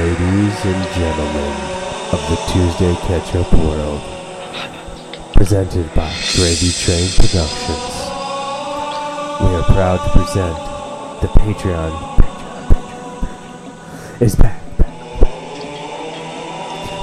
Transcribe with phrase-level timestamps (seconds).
[0.00, 1.52] Ladies and gentlemen
[2.10, 4.00] of the Tuesday Ketchup World,
[5.34, 7.94] presented by Gravy Train Productions,
[9.40, 10.56] we are proud to present
[11.20, 11.92] the Patreon.
[12.16, 12.70] Patreon,
[14.16, 14.62] Patreon, is back.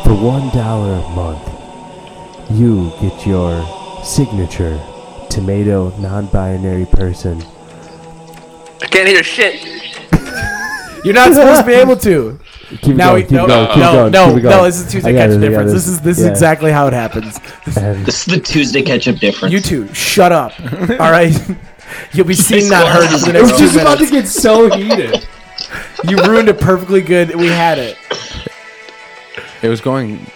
[0.04, 1.48] For one dollar a month,
[2.50, 3.64] you get your
[4.04, 4.82] signature
[5.30, 7.44] tomato non-binary person
[8.82, 9.64] I can't hear shit.
[11.06, 12.40] You're not supposed to be able to.
[12.70, 14.64] Keep Now going, we, keep no, going, keep no, going, no, keep no, going.
[14.66, 15.72] This is Tuesday I got catch it, I got difference.
[15.72, 15.74] it.
[15.74, 17.40] This is this is exactly how it happens.
[17.66, 19.54] This is the Tuesday catch-up difference.
[19.54, 20.52] You two, shut up.
[21.00, 21.34] All right,
[22.12, 24.28] you'll be seen, not heard for the it was next two just about to get
[24.28, 25.26] so heated.
[26.10, 27.34] You ruined it perfectly good.
[27.36, 27.98] We had it.
[29.62, 30.30] It was going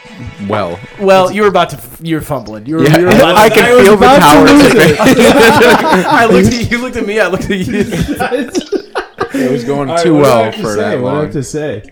[0.47, 0.79] well.
[0.99, 1.81] Well, you were about to.
[2.01, 2.65] You were fumbling.
[2.65, 2.83] You were.
[2.83, 6.07] Yeah, you were about I to- can was feel the about to power.
[6.07, 6.77] I looked at you.
[6.77, 7.19] You looked at me.
[7.19, 7.73] I looked at you.
[9.33, 10.75] It was going too what do I well for say?
[10.75, 11.83] that What I have to say?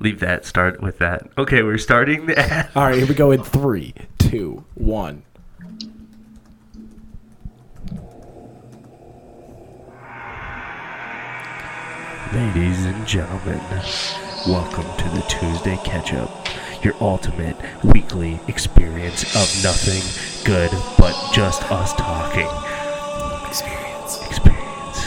[0.00, 0.44] Leave that.
[0.44, 1.28] Start with that.
[1.38, 2.70] Okay, we're starting the ad.
[2.74, 5.22] All right, here we go in three, two, one.
[12.32, 13.60] Ladies and gentlemen,
[14.48, 16.48] welcome to the Tuesday Catch Up,
[16.84, 20.02] your ultimate weekly experience of nothing
[20.44, 22.48] good but just us talking.
[23.48, 24.20] Experience.
[24.26, 24.98] Experience.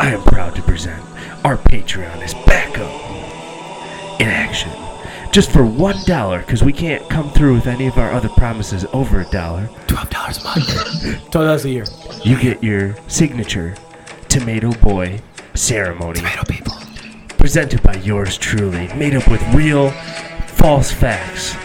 [0.00, 1.00] I am proud to present
[1.44, 3.21] our Patreon is back up
[4.20, 4.70] in action.
[5.32, 8.84] Just for one dollar, because we can't come through with any of our other promises
[8.92, 9.68] over a dollar.
[9.86, 11.30] Twelve dollars a month.
[11.30, 11.86] Twelve dollars a year.
[12.24, 13.74] you get your signature
[14.28, 15.20] Tomato Boy
[15.54, 16.18] ceremony.
[16.18, 16.74] Tomato people.
[17.38, 19.90] Presented by yours truly, made up with real,
[20.46, 21.56] false facts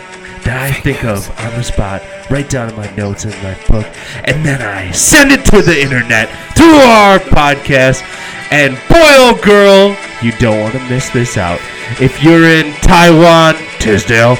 [0.47, 3.85] that I think of on the spot, write down in my notes in my book,
[4.23, 8.01] and then I send it to the internet through our podcast.
[8.49, 11.59] And boy, oh girl, you don't want to miss this out.
[11.99, 14.37] If you're in Taiwan, Tisdale,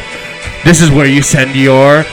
[0.64, 2.05] this is where you send your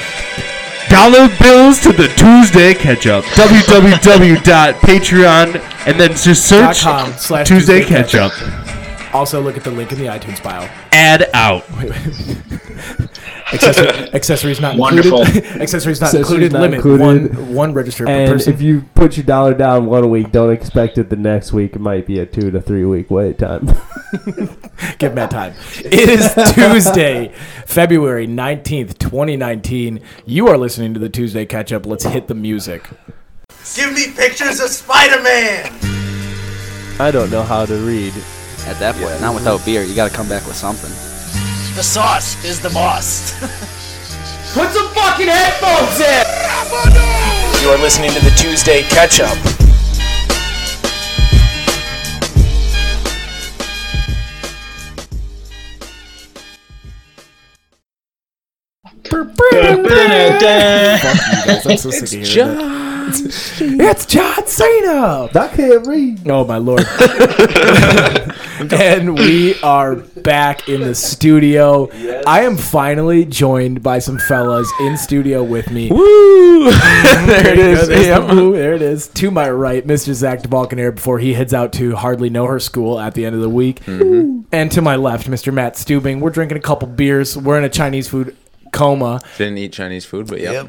[0.91, 3.23] dollar bills to the Tuesday catch up.
[3.25, 8.33] www.patreon and then just search com slash Tuesday Tuesday catch up.
[9.15, 10.69] Also, look at the link in the iTunes bio.
[10.91, 11.63] Add out.
[13.53, 15.21] Accessory, accessories not Wonderful.
[15.23, 15.45] included.
[15.63, 16.53] accessories not Accessories included.
[16.53, 17.37] not limit included.
[17.39, 18.53] one one register per And person.
[18.55, 21.77] if you put your dollar down one week, don't expect it the next week.
[21.77, 23.67] It might be a two to three week wait time.
[24.99, 25.55] Give Matt time.
[25.79, 27.33] It is Tuesday,
[27.67, 30.01] February 19th, 2019.
[30.25, 31.85] You are listening to the Tuesday catch up.
[31.87, 32.89] Let's hit the music.
[33.77, 35.73] Give me pictures of Spider-Man.
[37.01, 38.13] I don't know how to read.
[38.67, 39.83] At that point, not without beer.
[39.83, 40.91] You got to come back with something.
[41.75, 43.33] The sauce is the boss.
[44.55, 47.65] Put some fucking headphones in!
[47.65, 49.37] You are listening to the Tuesday Catch Up.
[61.67, 62.84] I'm so sick of hearing that.
[63.21, 65.29] It's John Cena!
[65.35, 66.29] I can't read.
[66.29, 66.85] Oh my lord.
[68.73, 71.91] and we are back in the studio.
[72.27, 75.91] I am finally joined by some fellas in studio with me.
[75.91, 76.71] Woo!
[76.71, 77.89] there it is.
[77.89, 78.55] There's the Yep.
[78.55, 79.09] There it is.
[79.09, 80.13] To my right, Mr.
[80.13, 83.43] Zach DeBalcanair before he heads out to hardly know her school at the end of
[83.43, 83.81] the week.
[83.85, 84.43] Mm-hmm.
[84.53, 85.53] And to my left, Mr.
[85.53, 86.21] Matt Stubing.
[86.21, 87.37] We're drinking a couple beers.
[87.37, 88.37] We're in a Chinese food
[88.73, 89.21] coma.
[89.39, 90.69] Didn't eat Chinese food, but yep.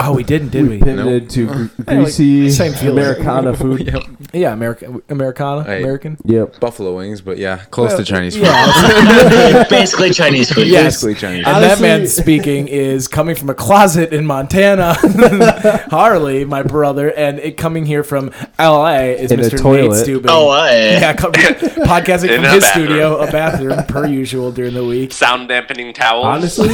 [0.00, 0.76] Oh, we didn't, did we?
[0.76, 0.82] we?
[0.82, 2.98] Pivoted to gr- greasy same feeling.
[2.98, 3.94] Americana food.
[4.30, 5.80] Yeah, American, Americana, Hey.
[5.80, 6.18] American.
[6.26, 6.60] Yep.
[6.60, 8.42] Buffalo wings, but yeah, close to uh, Chinese food.
[8.44, 10.66] Yeah, Basically Chinese food.
[10.66, 10.96] Yes.
[10.96, 11.46] Basically Chinese.
[11.46, 14.94] And that man speaking is coming from a closet in Montana.
[15.90, 19.52] Harley, my brother, and it coming here from LA is In Mr.
[19.52, 20.24] Nate toilet.
[20.28, 20.72] Oh, I.
[20.76, 22.86] yeah, come, podcasting In from his bathroom.
[22.86, 25.12] studio, a bathroom per usual during the week.
[25.12, 26.26] Sound dampening towels.
[26.26, 26.68] Honestly,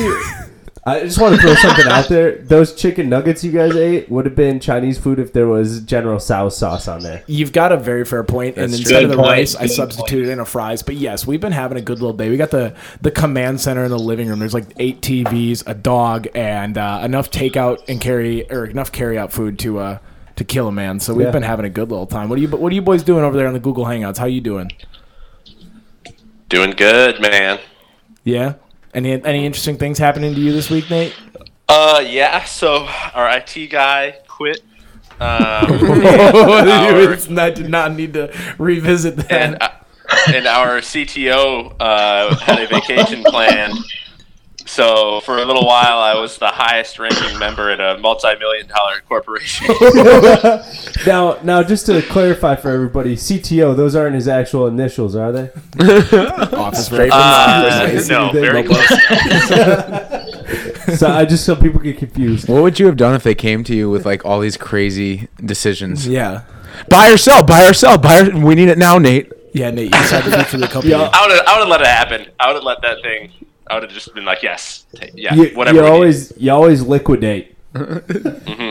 [0.86, 2.36] I just want to throw something out there.
[2.42, 6.18] Those chicken nuggets you guys ate would have been Chinese food if there was General
[6.18, 7.22] Tso's sauce on there.
[7.26, 9.70] You've got a very fair point, and That's instead of the point, rice, I good
[9.70, 10.82] substituted in a fries.
[10.82, 12.28] But yes, we've been having a good little day.
[12.28, 14.40] We got the the command center in the living room.
[14.40, 19.16] There's like eight TVs, a dog, and uh, enough takeout and carry or enough carry
[19.16, 19.98] out food to uh
[20.36, 21.00] to kill a man.
[21.00, 21.32] So we've Yeah.
[21.32, 22.28] been having a good little time.
[22.28, 24.18] What are you What are you boys doing over there on the Google Hangouts?
[24.18, 24.70] How you doing?
[26.50, 27.58] Doing good, man.
[28.22, 28.54] Yeah.
[28.94, 31.14] Any any interesting things happening to you this week, Nate?
[31.68, 32.44] Uh, yeah.
[32.44, 34.60] So our IT guy quit.
[35.20, 35.66] Um,
[37.38, 39.32] I did not need to revisit that.
[39.32, 39.70] and uh,
[40.28, 43.74] and our CTO uh, had a vacation planned
[44.66, 49.00] So for a little while, I was the highest ranking member in a multi-million dollar
[49.08, 49.66] corporation.
[51.06, 55.50] Now, now, just to clarify for everybody, CTO, those aren't his actual initials, are they?
[56.56, 57.10] Office Straight break.
[57.10, 58.08] from the Uh, office.
[58.08, 58.88] no, very close.
[60.98, 62.48] So I just so people get confused.
[62.48, 65.28] What would you have done if they came to you with like all these crazy
[65.44, 66.08] decisions?
[66.08, 66.42] Yeah.
[66.88, 68.20] Buy or sell, buy or sell, buy.
[68.20, 69.30] Or, we need it now, Nate.
[69.52, 70.92] Yeah, Nate, you just decided to future of the company.
[70.92, 71.10] Yeah.
[71.12, 72.26] I would I would have let it happen.
[72.40, 73.30] I would have let that thing.
[73.66, 75.76] I would have just been like, yes, ta- yeah, You, whatever.
[75.78, 75.94] you we need.
[75.94, 77.50] always you always liquidate.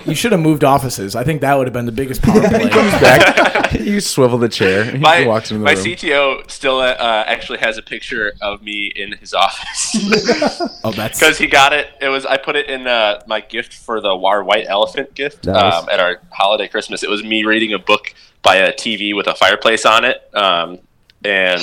[0.05, 1.13] You should have moved offices.
[1.15, 2.69] I think that would have been the biggest power play.
[2.69, 4.85] Back, you swivel the chair.
[4.85, 5.83] He my, walks into the my room.
[5.83, 6.95] CTO still uh,
[7.27, 9.97] actually has a picture of me in his office
[10.85, 11.89] oh, that's because he got it.
[11.99, 15.47] It was I put it in uh, my gift for the our white elephant gift
[15.47, 15.73] Nice.
[15.83, 17.03] um, at our holiday Christmas.
[17.03, 20.79] It was me reading a book by a TV with a fireplace on it, um,
[21.25, 21.61] and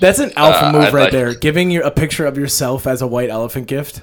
[0.00, 1.34] that's an alpha Uh, move I'd right like- there.
[1.34, 4.00] Giving you a picture of yourself as a white elephant gift.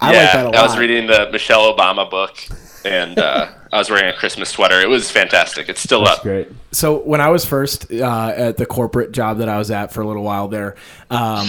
[0.00, 0.56] I yeah, like that a lot.
[0.56, 2.36] I was reading the Michelle Obama book,
[2.84, 4.80] and uh, I was wearing a Christmas sweater.
[4.80, 5.68] It was fantastic.
[5.68, 6.22] It's still That's up.
[6.22, 6.48] great.
[6.72, 10.02] so when I was first uh, at the corporate job that I was at for
[10.02, 10.76] a little while there,
[11.10, 11.46] um,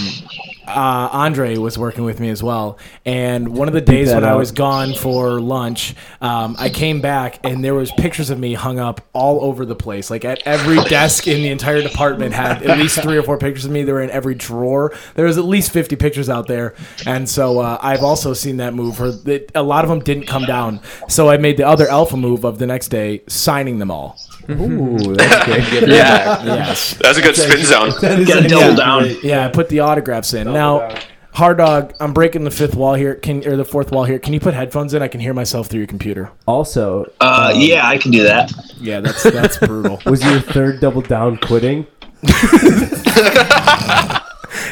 [0.66, 2.78] uh, Andre was working with me as well.
[3.04, 7.00] And one of the days that when I was gone for lunch, um, I came
[7.00, 10.10] back and there was pictures of me hung up all over the place.
[10.10, 13.64] Like at every desk in the entire department had at least three or four pictures
[13.64, 13.82] of me.
[13.82, 14.94] They were in every drawer.
[15.14, 16.74] There was at least fifty pictures out there.
[17.06, 19.00] And so uh, I've also seen that move.
[19.00, 20.80] Where that a lot of them didn't come down.
[21.08, 24.18] So I made the other alpha move of the next day, signing them all.
[24.50, 25.88] Ooh, that's great.
[25.88, 26.94] Yeah, Yes.
[26.94, 27.92] that was a good spin zone.
[28.00, 29.20] That is Gotta double actually down.
[29.22, 30.50] Yeah, I put the autographs in.
[30.50, 30.94] now,
[31.32, 33.14] hard dog, I'm breaking the fifth wall here.
[33.14, 34.18] Can or the fourth wall here?
[34.18, 35.02] Can you put headphones in?
[35.02, 36.30] I can hear myself through your computer.
[36.46, 38.50] Also, Uh, yeah, I can do that.
[38.80, 40.00] Yeah, that's that's brutal.
[40.06, 41.86] was your third double down quitting?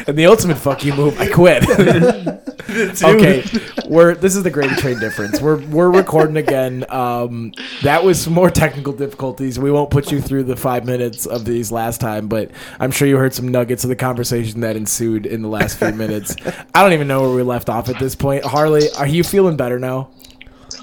[0.05, 1.63] And the ultimate fuck you move, I quit.
[3.03, 3.43] okay,
[3.87, 5.39] we're this is the Grady Train difference.
[5.41, 6.85] We're we're recording again.
[6.89, 7.53] Um,
[7.83, 9.57] that was some more technical difficulties.
[9.57, 13.07] We won't put you through the five minutes of these last time, but I'm sure
[13.07, 16.35] you heard some nuggets of the conversation that ensued in the last few minutes.
[16.75, 18.43] I don't even know where we left off at this point.
[18.43, 20.09] Harley, are you feeling better now?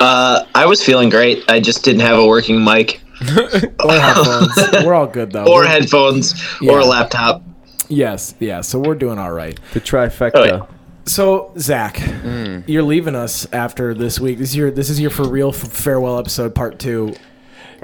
[0.01, 1.45] Uh, I was feeling great.
[1.49, 4.85] I just didn't have a working mic Or headphones?
[4.85, 5.45] we're all good though.
[5.45, 6.35] or We're- headphones
[6.67, 7.43] or a laptop.
[7.89, 8.61] Yes, yeah.
[8.61, 9.59] So we're doing all right.
[9.73, 10.31] The trifecta.
[10.35, 10.67] Oh, yeah.
[11.07, 12.61] So Zach, Hmm.
[12.67, 14.39] you're leaving us after this week.
[14.39, 17.15] This is your this is your for real f- farewell episode part two.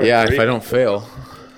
[0.00, 1.06] Yeah, if I don't fail,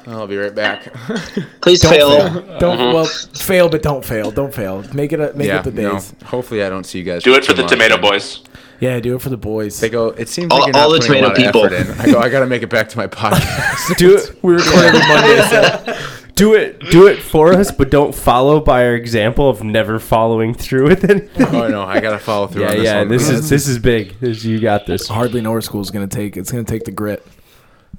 [0.08, 0.92] I'll be right back.
[1.60, 2.58] Please don't fail.
[2.58, 4.32] Don't well fail, but don't fail.
[4.32, 4.82] Don't fail.
[4.92, 5.92] Make it a, make yeah, it the no.
[5.92, 6.12] days.
[6.24, 7.22] Hopefully, I don't see you guys.
[7.22, 7.70] Do it for the much.
[7.70, 8.42] Tomato Boys.
[8.80, 9.78] Yeah, do it for the boys.
[9.78, 10.08] They go.
[10.08, 12.00] It seems All- like you're not all the putting a lot tomato people.
[12.02, 12.18] I go.
[12.18, 13.96] I gotta make it back to my podcast.
[13.96, 14.42] Do it.
[14.42, 15.40] We record every Monday.
[15.48, 16.80] So do it.
[16.90, 21.08] Do it for us, but don't follow by our example of never following through with
[21.08, 21.46] anything.
[21.54, 22.62] oh no, I gotta follow through.
[22.68, 22.98] Yeah, on this yeah.
[23.00, 23.08] one.
[23.08, 24.18] This is this is big.
[24.20, 25.08] This, you got this.
[25.08, 26.36] Hardly know where school's gonna take.
[26.36, 27.26] It's gonna take the grit,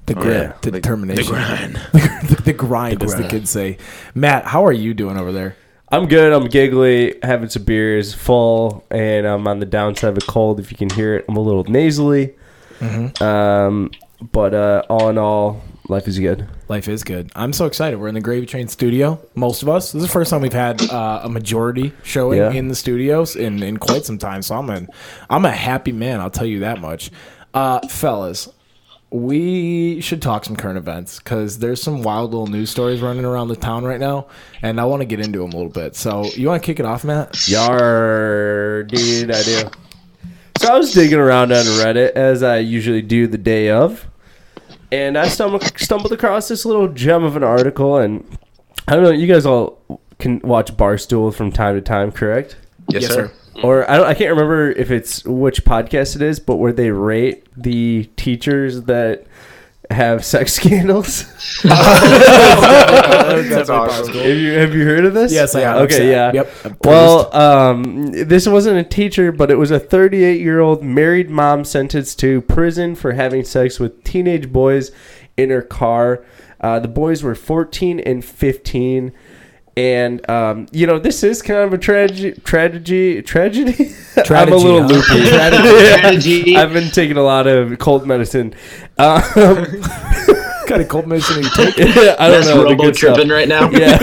[0.06, 0.52] the grit, yeah.
[0.62, 1.74] the The- determination, the grind.
[1.92, 3.78] the, the grind, as the kids say.
[4.14, 5.56] Matt, how are you doing over there?
[5.90, 6.32] I'm good.
[6.32, 10.58] I'm giggly, having some beers, full, and I'm on the downside of a cold.
[10.58, 12.34] If you can hear it, I'm a little nasally.
[13.20, 13.90] Um,
[14.32, 16.46] but uh, all in all, life is good.
[16.68, 17.30] Life is good.
[17.36, 17.98] I'm so excited.
[17.98, 19.20] We're in the Gravy Train studio.
[19.34, 19.92] Most of us.
[19.92, 22.50] This is the first time we've had uh, a majority showing Yeah.
[22.52, 24.42] in the studios in, in quite some time.
[24.42, 24.88] So I'm an,
[25.28, 26.20] I'm a happy man.
[26.20, 27.10] I'll tell you that much.
[27.52, 28.48] Uh, fellas,
[29.10, 33.46] we should talk some current events because there's some wild little news stories running around
[33.48, 34.26] the town right now,
[34.62, 35.94] and I want to get into them a little bit.
[35.94, 37.46] So you want to kick it off, Matt?
[37.46, 39.62] Yar, dude, I do.
[40.58, 44.04] So I was digging around on Reddit as I usually do the day of,
[44.92, 47.96] and I stumbled stumbled across this little gem of an article.
[47.96, 48.24] And
[48.88, 49.80] I don't know, you guys all
[50.18, 52.56] can watch Barstool from time to time, correct?
[52.88, 53.32] yes, sir.
[53.62, 56.90] Or I don't, I can't remember if it's which podcast it is, but where they
[56.90, 59.26] rate the teachers that
[59.94, 61.24] have sex scandals.
[61.62, 61.70] That's
[63.70, 64.14] awesome.
[64.14, 65.32] have you have you heard of this?
[65.32, 65.76] Yes, I have.
[65.82, 66.32] Okay, yeah.
[66.32, 66.84] Yep.
[66.84, 71.64] Well, um, this wasn't a teacher, but it was a 38 year old married mom
[71.64, 74.90] sentenced to prison for having sex with teenage boys
[75.36, 76.24] in her car.
[76.60, 79.12] Uh, the boys were 14 and 15.
[79.76, 83.72] And um, you know this is kind of a tragedy, tragedy, tragedy.
[84.16, 84.88] I'm a Tragedy, little huh?
[84.88, 85.26] loopy.
[85.26, 86.56] Strategy.
[86.56, 88.54] I've been taking a lot of cold medicine.
[88.98, 89.20] Um,
[90.66, 91.88] kind of cold medicine are you taking?
[91.88, 92.58] I don't That's know.
[92.58, 93.16] the robo good stuff.
[93.16, 93.68] tripping right now.
[93.70, 93.98] Yeah.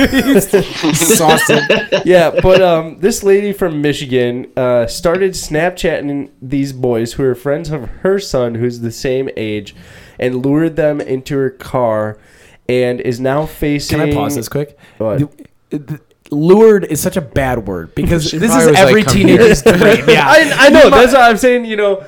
[0.92, 2.02] Saucing.
[2.06, 7.70] yeah, but um, this lady from Michigan uh, started Snapchatting these boys who are friends
[7.70, 9.74] of her son, who's the same age,
[10.20, 12.20] and lured them into her car,
[12.68, 14.00] and is now facing.
[14.00, 14.78] Can I pause this quick?
[14.98, 15.41] What?
[15.72, 16.00] The- the-
[16.34, 19.78] lured is such a bad word because this is was like, every "Come teenager's dream.
[20.08, 20.26] Yeah.
[20.28, 20.90] I, I know.
[20.90, 21.66] That's what I'm saying.
[21.66, 22.06] You know,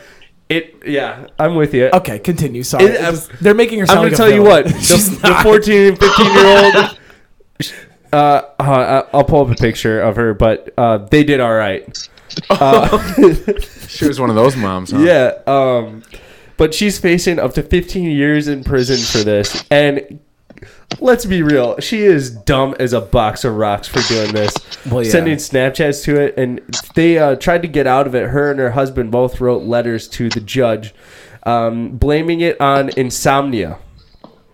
[0.50, 0.76] it.
[0.86, 1.90] Yeah, I'm with you.
[1.94, 2.64] okay, continue.
[2.64, 3.86] Sorry, It- just- they're making her.
[3.90, 4.68] I'm gonna like a tell you what.
[4.82, 5.44] She's The, the not.
[5.44, 6.98] 14 and 15 year old.
[8.14, 8.16] Uh,
[8.60, 11.84] uh, I'll pull up a picture of her, but uh, they did all right.
[13.88, 14.92] She was one of those moms.
[14.92, 15.00] Huh?
[15.00, 15.40] Yeah.
[15.48, 16.04] Um,
[16.58, 20.20] but she's facing up to 15 years in prison for this, and
[21.00, 24.54] let's be real, she is dumb as a box of rocks for doing this.
[24.90, 25.12] Well, yeah.
[25.12, 26.62] Sending Snapchats to it, and
[26.96, 28.30] they uh, tried to get out of it.
[28.30, 30.94] Her and her husband both wrote letters to the judge,
[31.44, 33.80] um, blaming it on insomnia.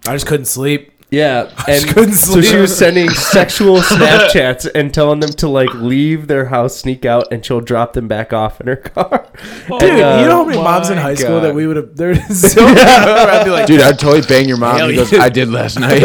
[0.05, 0.91] I just couldn't sleep.
[1.11, 5.73] Yeah, just and couldn't so she was sending sexual Snapchats and telling them to like
[5.73, 9.27] leave their house, sneak out, and she'll drop them back off in her car.
[9.67, 11.77] Dude, And, uh, you know how many moms in my high school that we would
[11.77, 11.95] have?
[11.95, 12.19] There's
[12.53, 14.77] so I'd be like, Dude, I'd totally bang your mom.
[14.77, 15.11] Hell He goes.
[15.13, 15.99] I did last night.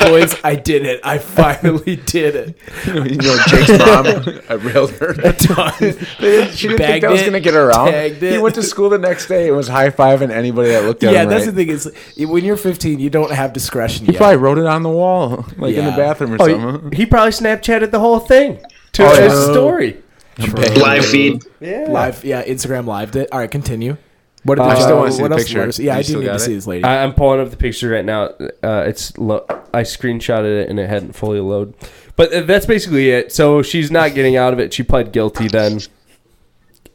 [0.00, 1.00] boys, I did it.
[1.04, 2.56] I finally did it.
[2.86, 5.12] you know, Jake's mom, I railed her.
[5.14, 5.72] Done.
[5.78, 7.92] She didn't think Bagged that was gonna get around.
[7.92, 11.04] tagged He went to school the next day and was high fiving anybody that looked
[11.04, 11.28] at Yeah, him.
[11.28, 11.54] that's right.
[11.54, 11.68] the thing
[12.16, 14.16] is when you're 15, you don't have discretion He yet.
[14.16, 16.90] probably wrote it on the wall, like in the bathroom or Oh, something.
[16.92, 18.58] he, he probably Snapchatted the whole thing
[18.92, 19.52] to Oh, his yeah.
[19.52, 20.02] story.
[20.38, 21.42] Live feed.
[21.60, 21.86] Yeah.
[21.88, 23.28] Live, yeah, Instagram lived it.
[23.32, 23.96] All right, continue.
[24.42, 25.82] What did Uh, the I judge- still wanna see the picture.
[25.82, 26.54] Yeah, You I do need to got see it?
[26.54, 26.84] this lady.
[26.84, 28.30] I, I'm pulling up the picture right now.
[28.62, 31.74] Uh, it's lo- I screenshotted it and it hadn't fully loaded.
[32.16, 33.32] But uh, that's basically it.
[33.32, 34.72] So she's not getting out of it.
[34.72, 35.80] She pled guilty then,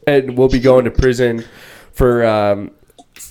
[0.08, 1.44] and will be going to prison
[1.92, 2.72] for um,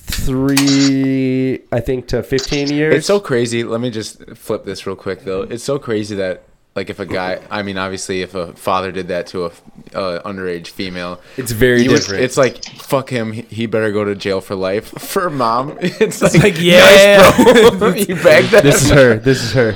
[0.07, 2.95] three, I think, to 15 years.
[2.95, 3.63] It's so crazy.
[3.63, 5.41] Let me just flip this real quick though.
[5.43, 6.43] It's so crazy that
[6.75, 9.47] like if a guy, I mean, obviously, if a father did that to a
[9.93, 12.23] uh, underage female, It's very you would- different.
[12.23, 13.31] it's like fuck him.
[13.31, 14.89] He, he better go to jail for life.
[15.15, 17.31] For mom, it's like, like, yeah.
[17.37, 17.89] nice, bro.
[17.93, 18.63] you bagged that.
[18.63, 19.15] this is her.
[19.17, 19.73] This is her.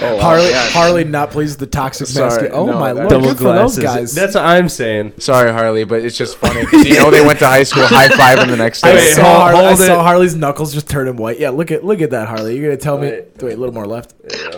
[0.00, 0.68] Oh, wow, Harley, yeah.
[0.70, 2.56] Harley not pleased with the toxic Sorry, masculinity.
[2.56, 3.82] Oh no, my that- lord, Double good for those glasses.
[3.82, 4.14] guys.
[4.14, 5.12] That's what I'm saying.
[5.18, 8.48] Sorry, Harley, but it's just funny you know they went to high school, high fiving
[8.48, 8.96] the next I day.
[8.96, 10.02] Wait, saw, hold- Harley, I hold saw.
[10.02, 11.38] Harley's knuckles just turning white.
[11.38, 12.56] Yeah, look at look at that, Harley.
[12.56, 13.08] You're gonna tell me?
[13.10, 13.42] Wait.
[13.42, 14.14] Wait, a little more left.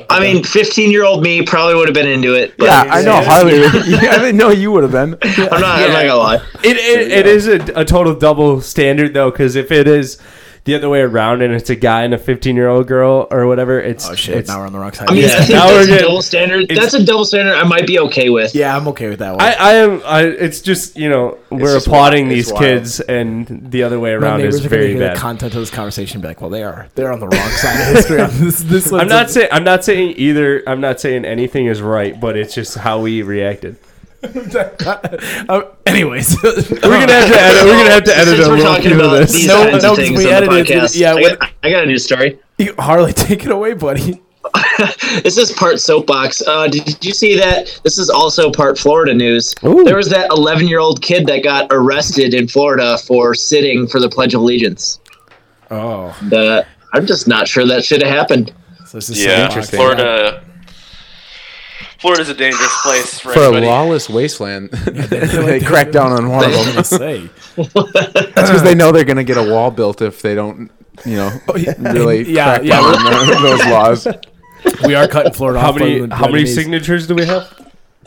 [0.09, 2.55] I mean, 15 year old me probably would have been into it.
[2.57, 3.57] But yeah, I know Harley.
[3.91, 5.19] yeah, I didn't know you would have been.
[5.23, 5.81] I'm not.
[5.83, 6.37] I'm not gonna lie.
[6.65, 10.19] It it, it is a, a total double standard though, because if it is
[10.67, 13.47] the other way around and it's a guy and a 15 year old girl or
[13.47, 14.37] whatever, it's Oh shit!
[14.37, 15.09] It's, now we're on the wrong side.
[15.09, 16.69] I mean, Yeah, I think now we're that's a getting- double standard.
[16.69, 17.55] That's a double standard.
[17.55, 18.55] I might be okay with.
[18.55, 19.41] yeah, I'm okay with that one.
[19.41, 20.03] I, I am.
[20.05, 22.63] I, it's just you know we're applauding these wild.
[22.63, 25.17] kids, and the other way around neighbors is are gonna very bad.
[25.17, 27.51] the content of this conversation and be like, well, they are they're on the wrong
[27.51, 28.17] side of history.
[28.45, 30.63] this this I'm not a- saying I'm not saying either.
[30.67, 33.77] I'm not saying anything is right, but it's just how we reacted.
[35.49, 37.65] Uh, anyways, We're gonna have to edit.
[37.65, 39.33] We're gonna have to edit Since a we're little talking few of about this.
[39.33, 40.79] these No, no, things we on the edited it.
[40.83, 42.39] podcast, Yeah, I, what- got, I got a new story.
[42.79, 44.23] Harley, take it away, buddy.
[45.23, 46.43] This is part soapbox.
[46.47, 47.81] Uh, did you see that?
[47.83, 49.55] This is also part Florida news.
[49.65, 49.85] Ooh.
[49.85, 53.99] There was that 11 year old kid that got arrested in Florida for sitting for
[54.01, 55.01] the Pledge of Allegiance.
[55.71, 58.53] Oh, The, I'm just not sure that should have happened.
[58.87, 59.79] so this is Yeah, Interesting.
[59.79, 60.45] Florida.
[62.07, 66.53] Florida's a dangerous place for, For a lawless wasteland, they crack down on one of
[66.55, 66.75] What them.
[66.75, 67.31] did I say?
[67.57, 70.71] That's because they know they're gonna get a wall built if they don't,
[71.05, 71.33] you know,
[71.79, 72.81] really Yeah, crack yeah.
[72.81, 74.09] down on those laws.
[74.85, 75.79] We are cutting Florida How off.
[75.81, 76.55] many by how many Vietnamese.
[76.55, 77.53] signatures do we have?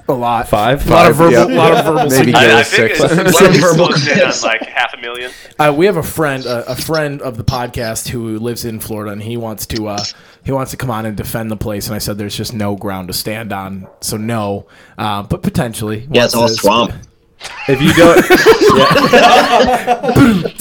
[0.08, 0.48] A lot.
[0.48, 0.88] Five.
[0.88, 1.32] A lot of verbal.
[1.34, 1.44] yeah.
[1.44, 2.10] A lot of verbal.
[2.10, 2.42] Maybe signatures.
[2.42, 3.00] get I, I think six.
[3.12, 5.32] it's, Lot of verbal closed on like half a million.
[5.60, 9.12] Uh, we have a friend, uh, a friend of the podcast who lives in Florida,
[9.12, 10.04] and he wants to uh,
[10.44, 11.88] he wants to come on and defend the place.
[11.88, 14.68] And I said, "There's just no ground to stand on, so no,
[14.98, 16.94] uh, but potentially." Yeah, it's all this- swamp.
[17.70, 18.18] If you don't,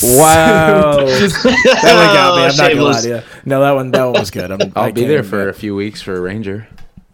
[0.02, 1.06] wow.
[1.06, 2.42] Just, that one got me.
[2.44, 3.22] I'm not gonna lie to you.
[3.44, 4.50] No, that one that one was good.
[4.52, 6.68] I'm, I I'll be there even- for a few weeks for a ranger.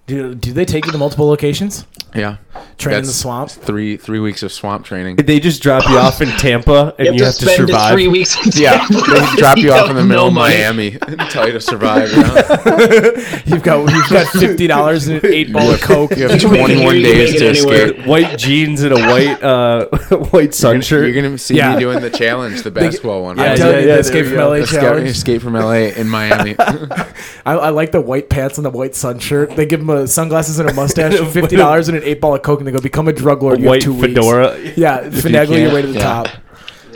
[0.07, 1.87] Do, do they take you to multiple locations?
[2.15, 2.37] Yeah,
[2.79, 3.51] Train in the That's swamp.
[3.51, 5.17] Three three weeks of swamp training.
[5.17, 7.69] They just drop you off in Tampa, and You have, you have to to spend
[7.71, 7.93] survive.
[7.93, 8.37] three weeks.
[8.47, 8.95] In Yeah, Tampa.
[9.11, 10.33] they drop you off in the middle of.
[10.35, 12.13] Miami and tell you to survive.
[12.13, 12.35] You, know?
[13.47, 16.17] You've got you've got fifty dollars and an eight ball of coke.
[16.17, 17.87] you have You make it- 21 you days make to it anywhere.
[17.87, 18.07] escape.
[18.07, 19.87] White jeans and a white uh,
[20.31, 21.13] white sun shirt.
[21.13, 21.75] You're gonna see Yeah.
[21.75, 23.41] me doing the challenge, the basketball one.
[23.41, 24.53] I'm Yeah, telling yeah, you, yeah, the escape from you LA.
[24.53, 25.09] Escape, challenge.
[25.09, 26.55] escape from LA in Miami.
[26.61, 27.09] I,
[27.45, 29.57] I like the white pants and the white sun shirt.
[29.57, 32.43] They give him a sunglasses and a mustache, fifty dollars and an eight ball of
[32.43, 33.59] coke, and they go become a drug lord.
[33.59, 34.59] You have white two weeks." fedora.
[34.77, 36.23] Yeah, finagle your way to the yeah.
[36.23, 36.29] top.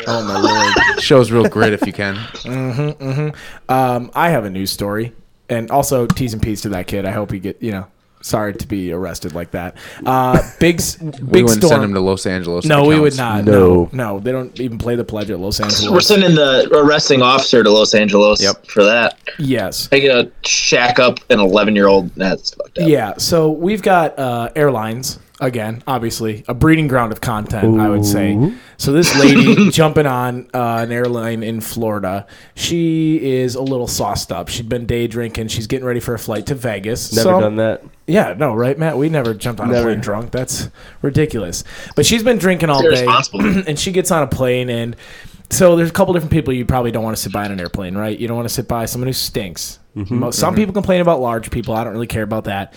[0.06, 1.00] Oh my lord.
[1.02, 2.16] Shows real grit if you can.
[3.68, 5.12] Um, I have a news story,
[5.48, 7.04] and also T's and P's to that kid.
[7.04, 7.86] I hope he get you know.
[8.20, 9.76] Sorry to be arrested like that.
[10.04, 11.70] Uh, big big We wouldn't storm.
[11.70, 12.64] send him to Los Angeles.
[12.64, 13.44] no, we would not.
[13.44, 13.88] No.
[13.92, 15.88] no, They don't even play the pledge at Los Angeles.
[15.88, 18.66] We're sending the arresting officer to Los Angeles Yep.
[18.66, 19.18] for that.
[19.38, 19.88] yes.
[19.92, 22.10] I gotta shack up an 11 year old.
[22.16, 22.88] That's fucked up.
[22.88, 28.04] Yeah, so we've got uh, airlines again, obviously a breeding ground of content, I would
[28.04, 28.52] say.
[28.76, 34.32] So this lady jumping on uh, an airline in Florida, she is a little sauced
[34.32, 34.48] up.
[34.48, 35.48] She'd been day drinking.
[35.48, 37.14] She's getting ready for a flight to Vegas.
[37.14, 37.84] Never So- done that.
[38.06, 38.96] Yeah, no, right, Matt?
[38.96, 39.88] We never jumped on a Never.
[39.90, 40.30] plane drunk.
[40.30, 40.70] That's
[41.02, 41.62] ridiculous.
[41.94, 43.40] But she's been drinking all day, Irresponsible.
[43.68, 44.96] and she gets on a plane, and
[45.50, 47.60] so there's a couple different people you probably don't want to sit by on an
[47.60, 48.18] airplane, right?
[48.18, 49.78] You don't want to sit by someone who stinks.
[49.94, 51.74] Mo- Some people complain about large people.
[51.74, 52.72] I don't really care about that.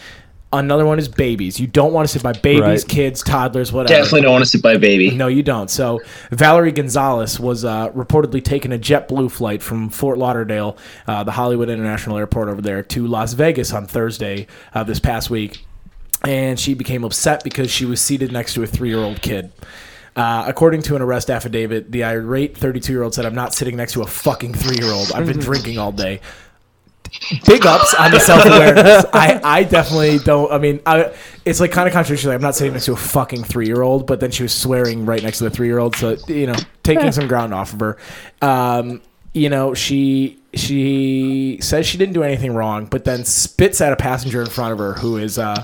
[0.53, 1.59] Another one is babies.
[1.61, 2.87] You don't want to sit by babies, Right.
[2.87, 3.93] kids, toddlers, whatever.
[3.97, 5.11] Definitely don't want to sit by a baby.
[5.11, 5.69] No, you don't.
[5.69, 10.77] So Valerie Gonzalez was uh, reportedly taking a JetBlue flight from Fort Lauderdale,
[11.07, 15.29] uh, the Hollywood International Airport over there, to Las Vegas on Thursday uh, this past
[15.29, 15.65] week,
[16.25, 19.53] and she became upset because she was seated next to a three-year-old kid.
[20.17, 24.01] Uh, according to an arrest affidavit, the irate 32-year-old said, "I'm not sitting next to
[24.01, 25.13] a fucking three-year-old.
[25.13, 26.19] I've been drinking all day."
[27.45, 29.05] Big ups on the self awareness.
[29.13, 30.51] I, I definitely don't.
[30.51, 31.13] I mean, I,
[31.45, 32.33] it's like kind of contradictory.
[32.33, 35.05] I'm not sitting next to a fucking three year old, but then she was swearing
[35.05, 35.95] right next to the three year old.
[35.95, 37.97] So you know, taking some ground off of her.
[38.41, 39.01] Um,
[39.33, 43.95] you know, she she says she didn't do anything wrong, but then spits at a
[43.95, 45.37] passenger in front of her who is.
[45.37, 45.63] Uh,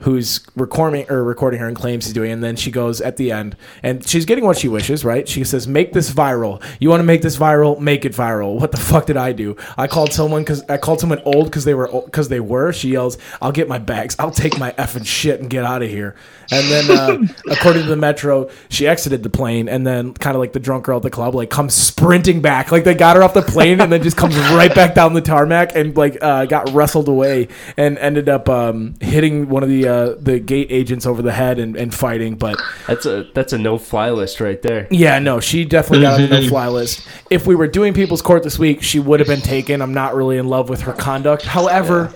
[0.00, 2.34] who's recording or recording her and claims he's doing it.
[2.34, 5.28] and then she goes at the end and she's getting what she wishes right?
[5.28, 6.62] She says make this viral.
[6.80, 7.78] You want to make this viral?
[7.80, 8.60] Make it viral.
[8.60, 9.56] What the fuck did i do?
[9.76, 12.72] I called someone because i called someone old because they were because they were.
[12.72, 14.16] She yells i'll get my bags.
[14.18, 16.14] I'll take my effing shit and get out of here.
[16.50, 20.40] And then uh, according to the metro she exited the plane and then kind of
[20.40, 22.70] like the drunk girl at the club like comes sprinting back.
[22.70, 25.20] Like they got her off the plane and then just comes right back down the
[25.20, 29.85] tarmac and like uh, got wrestled away and ended up um, hitting one of the
[29.86, 33.58] uh, the gate agents over the head and, and fighting but That's a that's a
[33.58, 34.86] no fly list right there.
[34.90, 38.22] yeah no she definitely got on the no fly list if we were doing people's
[38.22, 40.92] court this week she would have been taken i'm not really in love with her
[40.92, 42.12] conduct however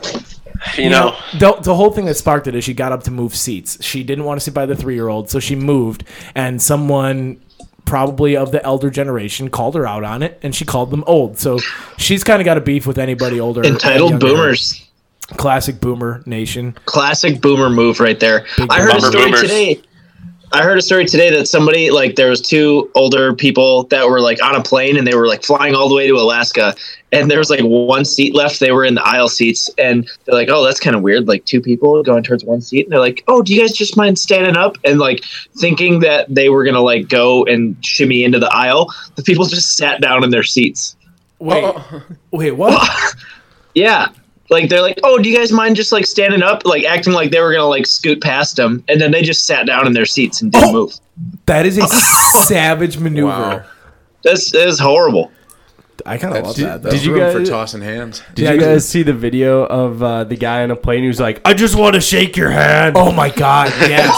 [0.76, 3.34] You know, the, the whole thing that sparked it is she got up to move
[3.34, 3.82] seats.
[3.82, 7.40] She didn't want to sit by the three year old, so she moved, and someone
[7.86, 11.38] probably of the elder generation called her out on it, and she called them old.
[11.38, 11.58] So
[11.96, 13.62] she's kind of got a beef with anybody older.
[13.62, 14.26] or Entitled younger.
[14.26, 14.86] boomers.
[15.36, 16.76] Classic boomer nation.
[16.84, 18.46] Classic boomer move right there.
[18.68, 19.42] I heard a story boomers.
[19.42, 19.80] today.
[20.52, 24.20] I heard a story today that somebody like there was two older people that were
[24.20, 26.74] like on a plane and they were like flying all the way to Alaska
[27.12, 28.60] and there was like one seat left.
[28.60, 31.28] They were in the aisle seats and they're like, "Oh, that's kind of weird.
[31.28, 33.96] Like two people going towards one seat." And they're like, "Oh, do you guys just
[33.96, 35.24] mind standing up?" And like
[35.56, 39.76] thinking that they were gonna like go and shimmy into the aisle, the people just
[39.76, 40.96] sat down in their seats.
[41.38, 42.02] Wait, oh.
[42.30, 42.88] wait, what?
[43.72, 44.08] Yeah.
[44.50, 47.30] Like they're like, oh, do you guys mind just like standing up, like acting like
[47.30, 50.06] they were gonna like scoot past them, and then they just sat down in their
[50.06, 50.72] seats and didn't Oh.
[50.72, 50.92] move.
[51.46, 51.86] that is a
[52.46, 53.28] savage maneuver.
[53.28, 53.62] Wow.
[54.24, 55.30] That's that is horrible.
[56.06, 56.82] I kind of love Did, that.
[56.82, 56.90] Though.
[56.90, 58.22] did you Room guys for tossing hands?
[58.34, 61.04] Did Yeah, you I guys see the video of uh, the guy on a plane
[61.04, 62.96] who's like, "I just want to shake your hand"?
[62.96, 64.14] Oh my god, yes.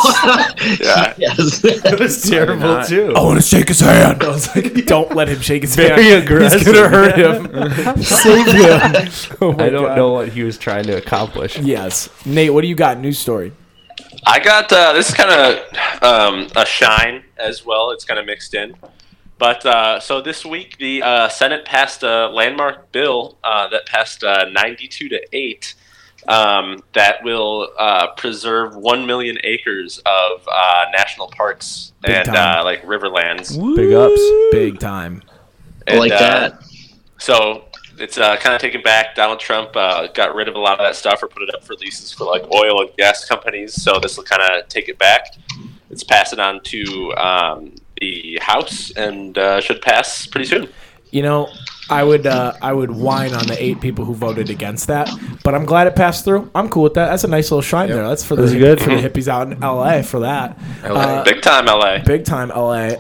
[0.81, 1.15] yeah.
[1.19, 1.65] Yes.
[1.65, 2.87] it was terrible not.
[2.89, 3.13] too.
[3.17, 4.23] I want to shake his hand.
[4.23, 6.25] I was like, don't let him shake his Very hand.
[6.25, 6.61] aggressive.
[6.61, 8.03] He's gonna hurt him.
[8.03, 9.37] Save him.
[9.41, 9.97] Oh I don't God.
[9.97, 11.59] know what he was trying to accomplish.
[11.59, 12.53] Yes, Nate.
[12.53, 12.99] What do you got?
[12.99, 13.53] News story.
[14.27, 17.91] I got uh, this is kind of um, a shine as well.
[17.91, 18.75] It's kind of mixed in.
[19.43, 24.23] But uh, so this week, the uh, Senate passed a landmark bill uh, that passed
[24.23, 25.75] uh, 92 to 8
[26.29, 32.61] um, that will uh, preserve 1 million acres of uh, national parks Big and time.
[32.61, 33.59] uh, like riverlands.
[33.75, 34.23] Big ups.
[34.53, 35.25] Big time.
[35.89, 36.63] I like And, uh, that.
[37.19, 37.65] So
[37.99, 39.17] it's uh, kind of taken back.
[39.17, 41.65] Donald Trump uh, got rid of a lot of that stuff or put it up
[41.65, 43.75] for leases for like oil and gas companies.
[43.83, 45.35] So this will kind of take it back.
[45.91, 50.69] It's pass it on to um, the House and uh, should pass pretty soon.
[51.11, 51.49] You know,
[51.91, 55.11] I would uh, I would whine on the eight people who voted against that,
[55.45, 56.51] but I'm glad it passed through.
[56.55, 57.07] I'm cool with that.
[57.11, 58.07] That's a nice little shrine there.
[58.09, 58.81] That's for the That's good.
[58.81, 60.59] for the hippies out in LA for that.
[60.83, 61.99] Uh, Big time, LA.
[62.03, 62.93] big time LA.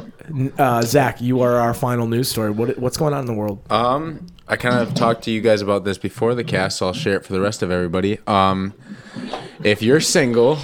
[0.58, 2.50] Uh, Zach, you are our final news story.
[2.50, 3.60] What what's going on in the world?
[3.70, 6.92] Um, I kind of talked to you guys about this before the cast, so I'll
[6.92, 8.18] share it for the rest of everybody.
[8.26, 8.74] Um,
[9.64, 10.58] if you're single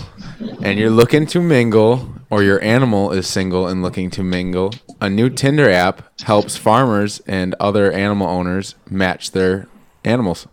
[0.62, 5.08] and you're looking to mingle, or your animal is single and looking to mingle, a
[5.08, 9.66] new Tinder app helps farmers and other animal owners match their
[10.04, 10.46] animals.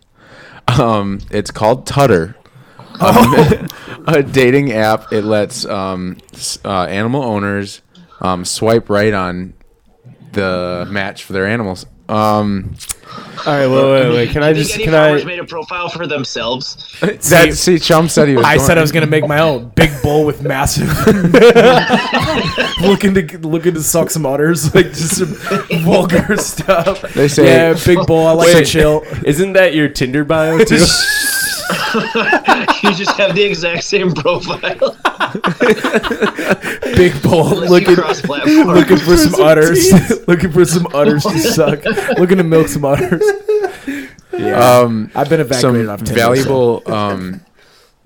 [0.68, 2.34] Um, it's called Tudder.
[3.00, 3.68] Um,
[4.06, 5.12] a dating app.
[5.12, 6.16] It lets um,
[6.64, 7.82] uh, animal owners
[8.20, 9.52] um, swipe right on
[10.32, 12.74] the match for their animals Um,
[13.46, 14.30] All right, wait, wait, wait.
[14.30, 15.24] Can I I think just any can farmers I?
[15.26, 16.76] made a profile for themselves.
[17.00, 18.44] that see, Chum said he was.
[18.44, 20.88] I going- said I was gonna make my own big bowl with massive,
[22.82, 25.34] looking to looking to suck some udders, like just some
[25.82, 27.02] vulgar stuff.
[27.14, 28.26] They say- yeah, big bowl.
[28.26, 29.04] I like to chill.
[29.24, 30.84] Isn't that your Tinder bio too?
[32.82, 34.60] you just have the exact same profile.
[36.96, 39.90] Big bull Looking looking for some udders.
[40.28, 41.84] looking for some udders to suck.
[42.18, 43.22] Looking to milk some udders.
[44.32, 44.80] Yeah.
[44.80, 46.14] um, I've been evacuated some off Tinder.
[46.14, 47.40] valuable um,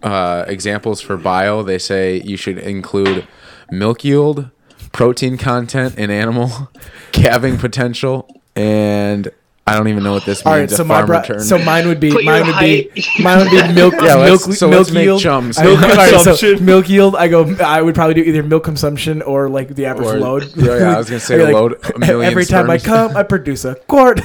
[0.02, 1.62] uh, examples for bio.
[1.62, 3.26] They say you should include
[3.70, 4.50] milk yield,
[4.92, 6.70] protein content in animal,
[7.12, 9.30] calving potential, and
[9.66, 10.46] I don't even know what this means.
[10.46, 11.40] All right, a so my farm bro- return.
[11.40, 14.68] so mine would be Put mine would be mine would be milk Yeah, milk so
[14.68, 15.20] milk let's make yield.
[15.20, 15.58] chums.
[15.58, 16.64] I- Milk all right, so consumption.
[16.64, 17.14] milk yield.
[17.14, 17.54] I go.
[17.64, 20.50] I would probably do either milk consumption or like the average Or- load.
[20.56, 23.22] yeah, yeah, I was gonna say I'd load a million Every time I come, I
[23.22, 24.18] produce a quart.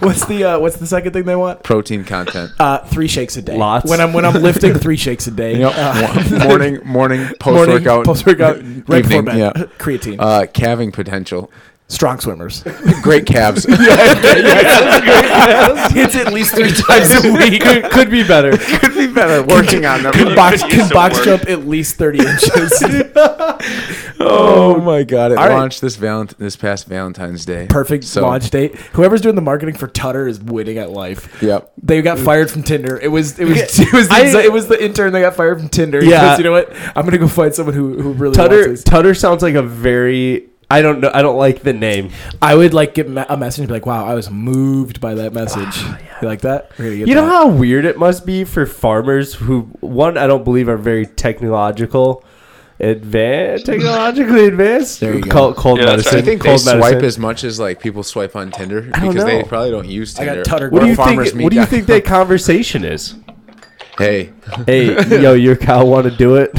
[0.00, 1.62] what's the uh, What's the second thing they want?
[1.62, 2.50] protein content.
[2.58, 3.56] Uh, three shakes a day.
[3.56, 3.88] Lots.
[3.88, 5.58] When I'm when I'm lifting, three shakes a day.
[5.58, 5.72] Yep.
[5.76, 8.64] Uh, morning, morning, post morning, workout, post workout, right
[9.02, 9.24] before evening.
[9.24, 9.36] bed.
[9.38, 9.52] Yeah.
[9.78, 10.16] Creatine.
[10.18, 11.50] Uh, calving potential.
[11.90, 12.62] Strong swimmers.
[13.02, 13.64] Great calves.
[13.64, 13.78] Hits
[16.16, 17.62] at least three times a week.
[17.62, 18.56] could, could be better.
[18.56, 19.42] Could be better.
[19.46, 20.12] Working on them.
[20.12, 21.24] Can box, Could can box work.
[21.24, 22.82] jump at least 30 inches.
[24.20, 25.32] Oh, oh my god!
[25.32, 25.54] It All right.
[25.54, 27.66] launched this valent- this past Valentine's Day.
[27.68, 28.76] Perfect So- launch date.
[28.92, 31.40] Whoever's doing the marketing for Tudder is winning at life.
[31.42, 31.72] Yep.
[31.82, 32.98] They got fired from Tinder.
[32.98, 35.58] It was it was it was the, I- it was the intern that got fired
[35.60, 36.02] from Tinder.
[36.04, 36.20] Yeah.
[36.20, 36.72] Because you know what?
[36.96, 38.84] I'm gonna go find someone who, who really Tudder wants this.
[38.84, 42.10] Tudder sounds like a very I don't know I don't like the name.
[42.42, 45.32] I would like get a message and be like, "Wow, I was moved by that
[45.32, 46.70] message." Ah, you like that?
[46.78, 47.30] We're gonna You know that.
[47.32, 52.22] how weird it must be for farmers who one I don't believe are very technological
[52.80, 55.00] advanced technologically advanced.
[55.00, 55.30] There you go.
[55.30, 56.14] Cold, cold Yeah, medicine.
[56.14, 56.22] right.
[56.22, 59.08] I think they cold swipe as much as like people swipe on Tinder I don't
[59.14, 60.44] because they probably don't use I got Tinder.
[60.44, 61.42] Tudder What do you Or think?
[61.42, 63.14] What do you think that conversation is?
[63.98, 64.32] Hey,
[64.66, 66.56] Hey, yo, your cow want to do it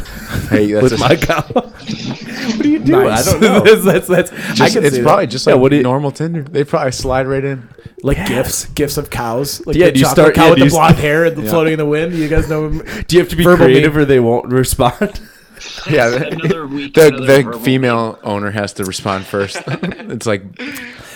[0.49, 1.41] hey, that's with a, my cow?
[1.53, 2.91] what do you do?
[2.91, 3.27] Nice.
[3.27, 3.59] I don't know.
[3.63, 5.31] that's, that's, that's, I just, can it's see probably that.
[5.31, 6.43] just Yeah, like what do you- normal Tinder.
[6.43, 7.69] They probably slide right in.
[8.03, 9.65] like gifts, gifts of cows.
[9.65, 11.43] Like Yeah, the do you start- cow yeah, with the blonde st- hair and the
[11.43, 11.49] Yeah.
[11.49, 12.13] floating in the wind?
[12.13, 12.69] You guys know.
[13.07, 14.01] Do you have to be Verbal creative me.
[14.01, 15.21] or they won't respond?
[15.89, 16.93] Yeah, Another week.
[16.93, 19.57] the another the verbal female owner has to respond first.
[19.67, 20.43] it's like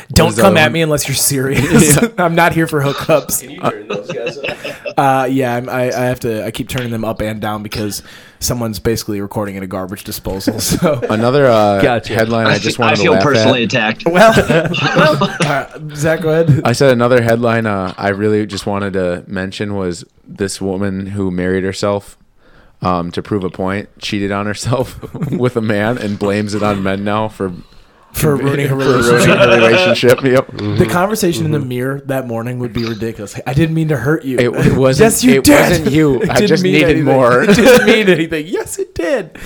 [0.09, 0.71] Don't come at one?
[0.73, 1.97] me unless you're serious.
[2.17, 3.49] I'm not here for hookups.
[3.49, 4.57] you turn those guys up?
[4.95, 6.45] Uh, yeah, I'm, I, I have to.
[6.45, 8.03] I keep turning them up and down because
[8.39, 10.59] someone's basically recording in a garbage disposal.
[10.59, 12.13] So, another uh, Gotcha.
[12.13, 12.45] headline.
[12.45, 13.73] I, I, just fe- I wanted to feel laugh personally at.
[13.73, 14.05] attacked.
[14.05, 16.61] well, uh, Zach, go ahead.
[16.63, 17.65] I said another headline.
[17.65, 22.15] Uh, I really just wanted to mention was this woman who married herself
[22.83, 26.83] um, to prove a point, cheated on herself with a man, and blames it on
[26.83, 27.51] men now for
[28.13, 29.37] For ruining her for ruining relationship.
[29.39, 30.21] her relationship.
[30.23, 30.77] Yep.
[30.83, 33.39] The conversation in the mirror that morning would be ridiculous.
[33.45, 34.37] I didn't mean to hurt you.
[34.37, 35.05] It, it wasn't.
[35.11, 35.69] yes, you it did.
[35.69, 36.21] wasn't you.
[36.21, 37.05] It I didn't just mean needed anything.
[37.05, 37.43] more.
[37.43, 38.47] It didn't mean anything.
[38.47, 39.37] Yes, it did.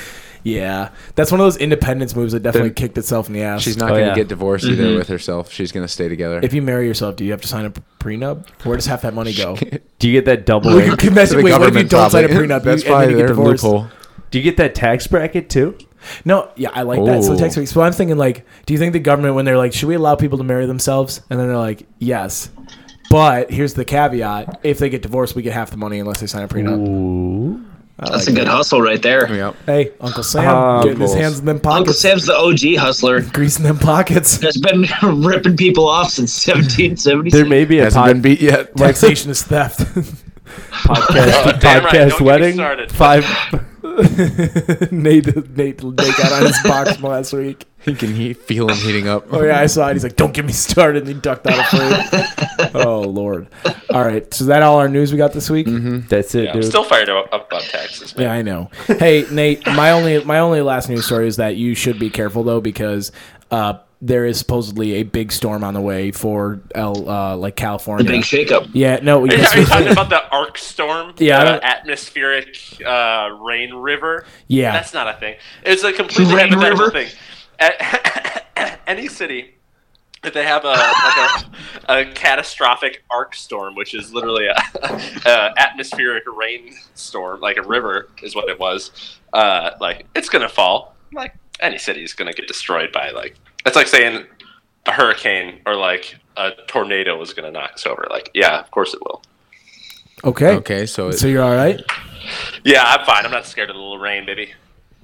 [0.44, 3.62] Yeah, that's one of those independence moves that definitely Then kicked itself in the ass.
[3.64, 4.16] She's not Oh, going to yeah.
[4.16, 4.98] get divorced either mm-hmm.
[4.98, 5.52] with herself.
[5.52, 6.40] She's going to stay together.
[6.42, 8.48] If you marry yourself, do you have to sign a prenup?
[8.64, 9.58] Where does half that money go?
[10.00, 10.70] Do you get that double?
[10.70, 11.00] Well, rate?
[11.00, 12.48] can imagine, the wait, what if you government, don't sign a probably.
[12.48, 12.64] prenup?
[12.64, 13.64] That's you, and probably then you get their divorced?
[13.64, 13.88] loophole.
[14.32, 15.78] Do you get that tax bracket too?
[16.26, 17.24] No, yeah, I like that.
[17.24, 17.38] So Ooh.
[17.38, 17.66] text me.
[17.66, 20.16] So I'm thinking like, do you think the government when they're like, should we allow
[20.16, 21.22] people to marry themselves?
[21.30, 22.50] And then they're like, yes.
[23.10, 26.28] But here's the caveat: if they get divorced, we get half the money unless they
[26.28, 26.86] sign a prenup.
[26.88, 27.64] Ooh.
[28.00, 28.52] I That's like a good that.
[28.52, 29.34] hustle right there.
[29.34, 29.56] Yep.
[29.66, 31.20] Hey, Uncle Sam, Um, getting his goals.
[31.20, 33.22] hands in them pockets, Uncle Sam's the OG hustler.
[33.22, 34.40] greasing them pockets.
[34.42, 34.86] Has been
[35.24, 37.34] ripping people off since 1776.
[37.34, 38.76] There may be a Hasn't pod- been beat yet.
[38.78, 39.80] Taxation is theft.
[39.80, 42.54] podcast damn right, podcast don't get me wedding.
[42.54, 42.92] started.
[42.92, 43.26] Five.
[44.92, 47.66] Nate, Nate, Nate got on his box from last week.
[47.80, 49.26] He can he, feel him heating up.
[49.32, 49.94] Oh yeah, I saw it.
[49.94, 52.72] He's like, "Don't get me started," and he ducked out of frame.
[52.86, 53.48] oh lord!
[53.90, 55.68] All right, so is that all our news we got this week?
[56.10, 58.16] That's it, Yeah, I'm still fired up up about taxes.
[58.16, 58.26] Man.
[58.26, 58.70] Yeah, I know.
[58.86, 62.44] Hey, Nate, my only my only last news story is that you should be careful
[62.44, 63.12] though because
[63.52, 67.62] uh, there is supposedly a big storm on the way for El uh, like the
[67.62, 68.06] California.
[68.06, 68.70] big shakeup.
[68.74, 71.20] yeah, no, Are you, yes, are you talking about the ARkStorm?
[71.20, 74.26] Yeah, I uh, atmospheric uh, rain river.
[74.48, 74.72] Yeah.
[74.72, 75.36] that's not a thing.
[75.64, 76.92] It's a completely Rain hypothetical river?
[76.92, 77.18] thing.
[77.60, 79.56] At, any city,
[80.24, 81.46] if they have a like
[81.90, 84.56] a, a catastrophic ARkStorm, which is literally a,
[85.26, 89.20] a atmospheric rainstorm, like a river is what it was.
[89.34, 90.96] Uh, like it's gonna fall.
[91.14, 93.36] Like any city is gonna get destroyed by like
[93.68, 94.26] it's like saying
[94.86, 98.08] a hurricane or like a tornado is gonna knock us over.
[98.10, 99.22] Like yeah, of course it will.
[100.24, 100.56] okay.
[100.56, 101.80] Okay, so, So you're all right.
[102.64, 103.26] Yeah, I'm fine.
[103.26, 104.54] I'm not scared of the little rain, baby.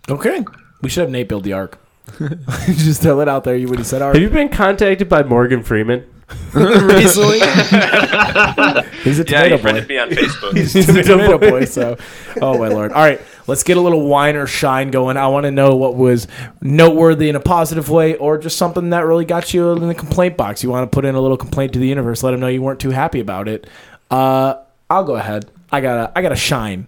[0.10, 0.44] Okay,
[0.82, 1.80] we should have Nate build the ark.
[2.66, 3.56] just throw it out there.
[3.56, 6.06] You what he said Have you been contacted by Morgan Freeman?
[6.54, 7.40] recently?
[9.04, 9.94] He's a Yeah, tomato he friended boy.
[9.94, 10.56] me on Facebook.
[10.58, 11.66] He's a tomato boy.
[11.66, 11.98] So,
[12.42, 12.92] oh my lord!
[12.92, 15.18] All right, let's get a little wine or shine going.
[15.18, 16.28] I want to know what was
[16.62, 20.38] noteworthy in a positive way, or just something that really got you in the complaint
[20.38, 20.64] box.
[20.64, 22.62] You want to put in a little complaint to the universe, let them know you
[22.62, 23.68] weren't too happy about it.
[24.10, 24.56] Uh,
[24.90, 25.50] I'll go ahead.
[25.72, 26.88] I got to I got to shine.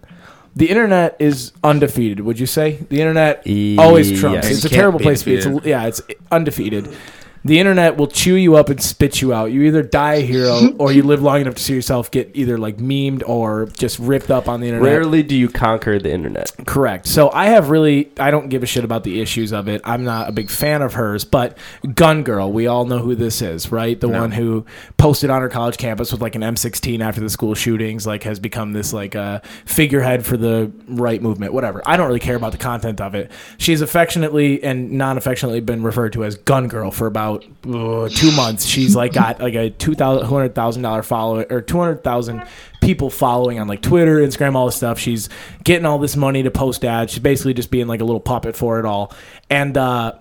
[0.54, 2.20] The internet is undefeated.
[2.20, 3.46] Would you say the internet
[3.78, 4.46] always trumps?
[4.48, 4.56] Yes.
[4.56, 5.34] It's a terrible place to be.
[5.34, 6.00] It's a, yeah, it's
[6.32, 6.96] undefeated.
[7.44, 9.52] The internet will chew you up and spit you out.
[9.52, 12.58] You either die a hero or you live long enough to see yourself get either
[12.58, 14.90] like memed or just ripped up on the internet.
[14.90, 16.52] Rarely do you conquer the internet.
[16.66, 17.06] Correct.
[17.06, 19.80] So I have really I don't give a shit about the issues of it.
[19.84, 21.56] I'm not a big fan of hers, but
[21.94, 23.98] Gun Girl, we all know who this is, right?
[24.00, 24.64] The one who
[24.96, 28.40] posted on her college campus with like an M16 after the school shootings, like has
[28.40, 31.82] become this like uh, figurehead for the right movement, whatever.
[31.86, 33.30] I don't really care about the content of it.
[33.58, 38.64] She's affectionately and non-affectionately been referred to as Gun Girl for about uh, two months.
[38.66, 42.42] She's like got like a two thousand hundred thousand dollar follower or two hundred thousand
[42.80, 44.98] people following on like Twitter, Instagram, all this stuff.
[44.98, 45.28] She's
[45.64, 47.12] getting all this money to post ads.
[47.12, 49.12] She's basically just being like a little puppet for it all.
[49.50, 50.14] And uh,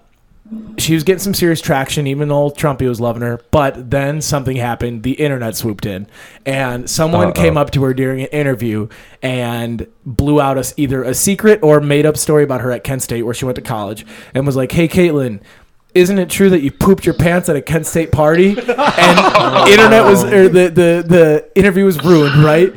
[0.77, 3.41] she was getting some serious traction, even though Trumpy was loving her.
[3.51, 5.03] But then something happened.
[5.03, 6.07] The internet swooped in,
[6.45, 8.87] and someone came up to her during an interview
[9.21, 13.01] and blew out us either a secret or made up story about her at Kent
[13.01, 15.41] State, where she went to college, and was like, "Hey, Kaitlin."
[15.95, 18.49] Isn't it true that you pooped your pants at a Kent State party?
[18.49, 18.57] And
[19.69, 22.73] internet was or the, the the interview was ruined, right?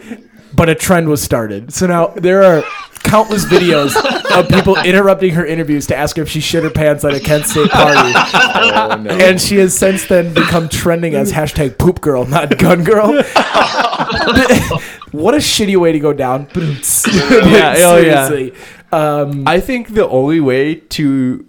[0.55, 1.73] But a trend was started.
[1.75, 2.63] So now there are
[3.03, 3.97] countless videos
[4.39, 7.21] of people interrupting her interviews to ask her if she shit her pants at a
[7.21, 8.13] Kent State party.
[8.61, 9.11] Oh, no.
[9.11, 13.13] And she has since then become trending as hashtag poop girl, not gun girl.
[15.13, 16.49] what a shitty way to go down.
[16.55, 18.51] Yeah, oh, yeah.
[18.93, 21.47] Um, I think the only way to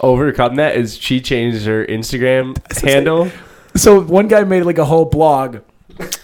[0.00, 3.30] overcome that is she changed her Instagram handle.
[3.74, 5.58] so one guy made like a whole blog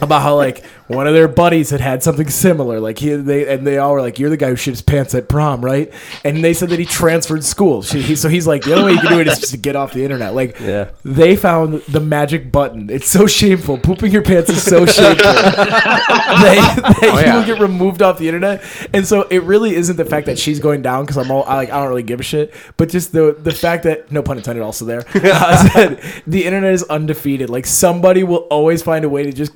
[0.01, 3.67] about how like one of their buddies had had something similar like he they and
[3.67, 5.93] they all were like you're the guy who shit his pants at prom right?
[6.25, 7.89] And they said that he transferred schools.
[7.91, 9.59] She- he, so he's like the only way you can do it is just to
[9.59, 10.35] get off the internet.
[10.35, 10.91] Like Yeah.
[11.05, 12.91] they found the magic button.
[12.91, 13.79] It's so shameful.
[13.79, 15.33] Pooping your pants is so shameful.
[16.43, 17.37] They, they Oh, yeah.
[17.37, 18.63] will get removed off the internet.
[18.95, 21.57] And so it really isn't the fact that she's going down because i'm all I,
[21.57, 24.37] like i don't really give a shit but just the the fact that no pun
[24.39, 27.51] intended also there uh, that the internet is undefeated.
[27.51, 29.53] Like somebody will always find a way to just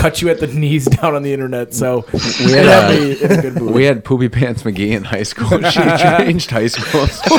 [0.00, 3.60] cut you at the knees down on the internet so We had, uh, me good
[3.60, 5.60] we had Poopy Pants McGee in high school.
[5.70, 7.20] She changed high schools.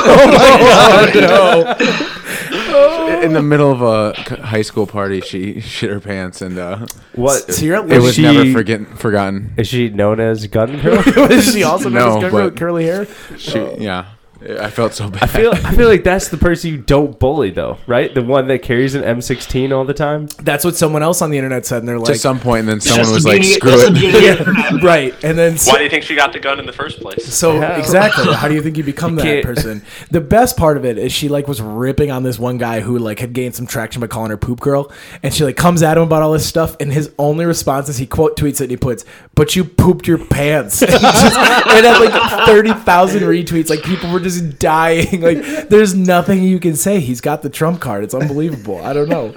[3.23, 7.51] In the middle of a high school party, she shit her pants, and uh, What
[7.53, 9.53] so you're at it was she- never forget, forgotten.
[9.57, 10.99] is she known as Gun Girl?
[11.31, 14.05] is she also No, known as Gun Girl with curly hair She, yeah,
[14.41, 15.23] I felt so bad.
[15.23, 18.13] I feel I feel like that's the person you don't bully though, right?
[18.13, 20.27] The one that carries an M16 all the time.
[20.43, 22.69] that's what someone else on the internet said and they're like, to some point, and
[22.69, 24.83] then someone was like, "Screw it." beauty of the internet.
[24.83, 27.25] right and then Why do you think she got the gun in the first place?
[27.33, 27.77] So Yeah.
[27.77, 29.81] exactly, how do you think you become that can't- person?
[30.09, 32.97] The best part of it is she like was ripping on this one guy who
[32.97, 34.89] like had gained some traction by calling her poop girl,
[35.21, 37.97] and she like comes at him about all this stuff, and his only response is
[37.97, 39.03] he quote tweets it and he puts,
[39.35, 43.69] "But you pooped your pants." and just, it had like thirty thousand retweets.
[43.69, 45.21] Like people were just dying.
[45.29, 46.99] Like there's nothing you can say.
[46.99, 48.03] He's got the trump card.
[48.03, 48.83] It's unbelievable.
[48.83, 49.35] I don't know.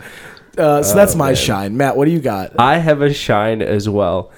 [0.57, 1.97] Uh, so that's my shine, Matt.
[1.97, 2.53] What do you got?
[2.59, 4.31] I have a shine as well.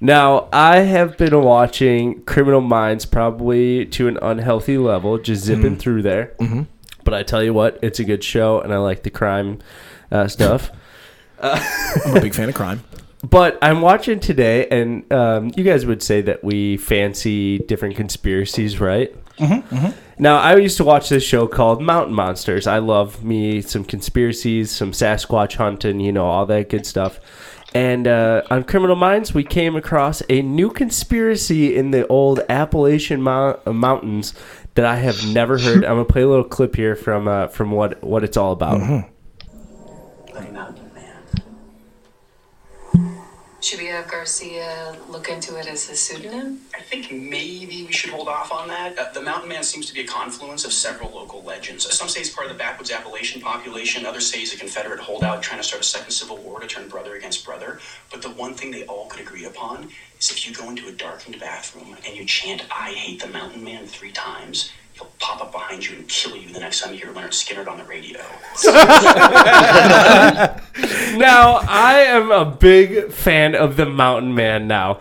[0.00, 6.02] Now, I have been watching Criminal Minds probably to an unhealthy level, just zipping through
[6.02, 6.32] there.
[6.40, 6.62] Mm-hmm.
[7.04, 9.58] But I tell you what, it's a good show, and I like the crime
[10.10, 10.70] uh, stuff.
[11.42, 12.82] I'm a big fan of crime.
[13.22, 18.80] But I'm watching today, and um, you guys would say that we fancy different conspiracies,
[18.80, 19.14] right?
[19.40, 22.66] Mm-hmm, Now, I used to watch this show called Mountain Monsters.
[22.66, 27.18] I love me some conspiracies, some Sasquatch hunting, you know, all that good stuff.
[27.72, 33.22] And uh, on Criminal Minds, we came across a new conspiracy in the old Appalachian
[33.22, 34.34] Mount- uh, Mountains
[34.74, 35.84] that I have never heard.
[35.84, 38.80] I'm gonna play a little clip here from uh, from what what it's all about.
[43.60, 46.60] Should we have Garcia look into it as a pseudonym?
[46.74, 48.98] I think maybe we should hold off on that.
[48.98, 51.84] Uh, the Mountain Man seems to be a confluence of several local legends.
[51.86, 54.06] Uh, some say he's part of the backwoods Appalachian population.
[54.06, 56.88] Others say he's a Confederate holdout trying to start a second civil war to turn
[56.88, 57.80] brother against brother.
[58.10, 60.92] But the one thing they all could agree upon is if you go into a
[60.92, 65.52] darkened bathroom and you chant "I hate the Mountain Man" three times, he'll pop up
[65.52, 68.20] behind you and kill you the next time you hear Lynyrd Skynyrd on the radio.
[71.18, 74.68] now I am a big fan of the Mountain Man.
[74.68, 75.00] Now,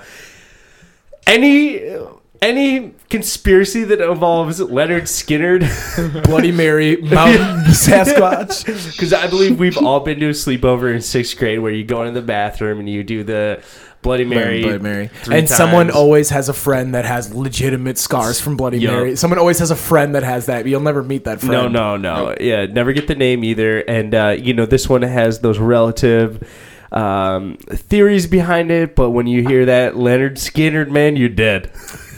[1.27, 1.95] any
[2.41, 7.41] any conspiracy that involves Lynyrd Skynyrd, Bloody Mary, Mountain
[7.73, 8.65] Sasquatch.
[8.93, 12.03] because I believe we've all been to a sleepover in sixth grade where you go
[12.03, 13.61] into the bathroom and you do the
[14.01, 15.07] Bloody Mary, Bloody Mary.
[15.07, 18.93] three And someone always has a friend that has legitimate scars from Bloody Yup.
[18.93, 19.15] Mary.
[19.17, 20.65] Someone always has a friend that has that.
[20.65, 21.73] You'll never meet that friend.
[21.73, 22.35] No, no, no.
[22.39, 23.79] Yeah, never get the name either.
[23.79, 26.47] And uh, you know, this one has those relative
[26.93, 28.95] um, theories behind it.
[28.95, 31.69] But when you hear that Lynyrd Skynyrd, man, you're dead.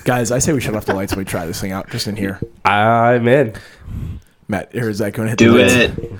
[0.04, 2.08] Guys, I say we shut off the lights when we try this thing out, just
[2.08, 2.40] in here.
[2.64, 3.54] I'm in.
[4.48, 5.74] Matt, here is that going to hit Do the lights?
[5.74, 6.12] it.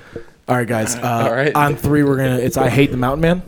[0.48, 0.96] All right, guys.
[0.96, 1.54] Uh, All right.
[1.54, 2.38] On three, we're gonna.
[2.38, 3.42] It's I hate the Mountain Man.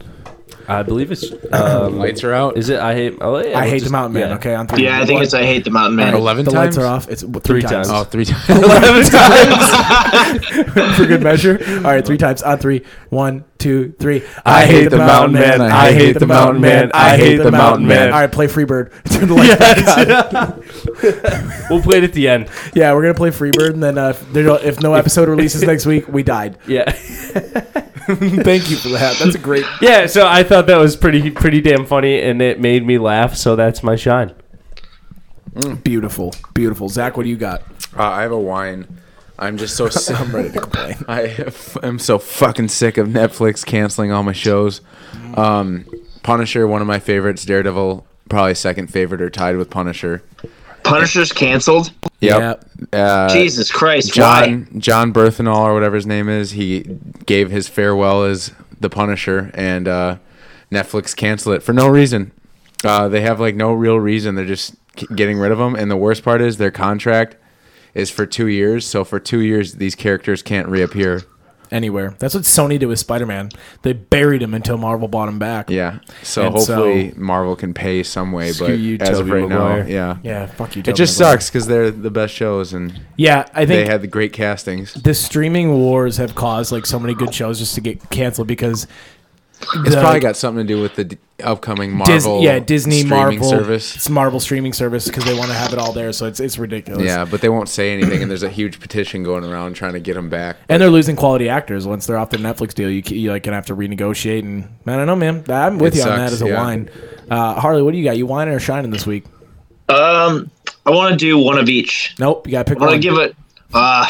[0.66, 1.30] I believe it's.
[1.52, 2.56] Um, Lights are out.
[2.56, 2.80] Is it?
[2.80, 3.18] I hate.
[3.20, 4.28] Oh, yeah, I we'll hate just- the Mountain Man.
[4.30, 4.34] yeah.
[4.36, 4.84] Okay, on three.
[4.84, 6.14] Yeah, I think it's I hate the mountain man.
[6.14, 6.76] Eleven the times.
[6.76, 7.08] lights are off.
[7.08, 7.88] It's three, Three times.
[7.88, 7.90] times.
[7.90, 8.48] Oh, three times.
[8.48, 10.46] Eleven times
[10.96, 11.58] for good measure.
[11.78, 12.82] All right, three times on three.
[13.10, 14.22] One, two, three.
[14.44, 15.60] I hate the Mountain Man.
[15.60, 16.90] I hate the Mountain Man.
[16.94, 18.12] I hate the Mountain Man.
[18.12, 18.90] All right, play Freebird.
[19.10, 21.68] Turn the lights back on.
[21.70, 22.48] We'll play it at the end.
[22.74, 26.08] Yeah, we're gonna play Freebird, and then uh, if, if no episode releases next week,
[26.08, 26.58] we died.
[26.66, 26.92] Yeah.
[28.44, 29.16] Thank you for that.
[29.18, 29.64] That's a great.
[29.80, 30.06] Yeah.
[30.06, 33.34] So I thought that was pretty, pretty damn funny, and it made me laugh.
[33.36, 34.34] So that's my shine.
[35.84, 36.88] Beautiful, beautiful.
[36.88, 37.62] Zach, what do you got?
[37.96, 39.00] Uh, I have a wine.
[39.38, 40.18] I'm just so sick.
[40.18, 40.96] I'm ready to complain.
[41.06, 44.80] I am so fucking sick of Netflix canceling all my shows.
[45.36, 45.86] Um,
[46.22, 47.44] Punisher, one of my favorites.
[47.44, 50.22] Daredevil, probably second favorite or tied with Punisher.
[50.84, 51.92] Punisher's canceled.
[52.20, 52.64] Yep.
[52.92, 54.16] Uh, Jesus Christ!
[54.16, 54.46] Why?
[54.46, 59.50] John John Berthenol or whatever his name is, he gave his farewell as the Punisher,
[59.54, 60.18] and uh,
[60.70, 62.32] Netflix canceled it for no reason.
[62.84, 64.34] Uh, they have like no real reason.
[64.34, 64.74] They're just
[65.14, 65.74] getting rid of him.
[65.74, 67.36] And the worst part is their contract
[67.94, 68.86] is for two years.
[68.86, 71.22] So for two years, these characters can't reappear.
[71.74, 72.14] Anywhere.
[72.20, 73.50] That's what Sony did with Spider Man.
[73.82, 75.68] They buried him until Marvel bought him back.
[75.70, 75.98] Yeah.
[76.22, 78.52] So And hopefully Marvel can pay some way.
[78.52, 79.82] Screw But you, as of right Maguire.
[79.82, 80.80] now, yeah, Yeah, fuck you.
[80.80, 81.32] It Tobey just Maguire.
[81.34, 84.32] sucks because they're the best shows and Yeah, I think they think had the great
[84.32, 84.94] castings.
[84.94, 88.86] the streaming wars have caused like so many good shows just to get canceled because
[89.60, 93.02] It's the- probably got something to do with the d- upcoming Dis- Marvel, yeah, Disney
[93.04, 93.96] Marvel service.
[93.96, 96.58] It's Marvel streaming service because they want to have it all there, so it's it's
[96.58, 97.04] ridiculous.
[97.04, 100.00] Yeah, but they won't say anything, and there's a huge petition going around trying to
[100.00, 100.56] get them back.
[100.68, 102.90] and they're losing quality actors once they're off the Netflix deal.
[102.90, 105.44] You c- you like gonna have to renegotiate, and I don't know, man.
[105.48, 106.62] I'm with It you on that as a yeah.
[106.62, 106.90] wine.
[107.30, 108.16] Uh, Harley, what do you got?
[108.18, 109.24] You whining or shining this week?
[109.88, 110.50] Um,
[110.86, 112.14] I want to do one of each.
[112.18, 113.00] Nope, you gotta pick I want one.
[113.00, 113.36] to give it.
[113.72, 114.04] Uh, all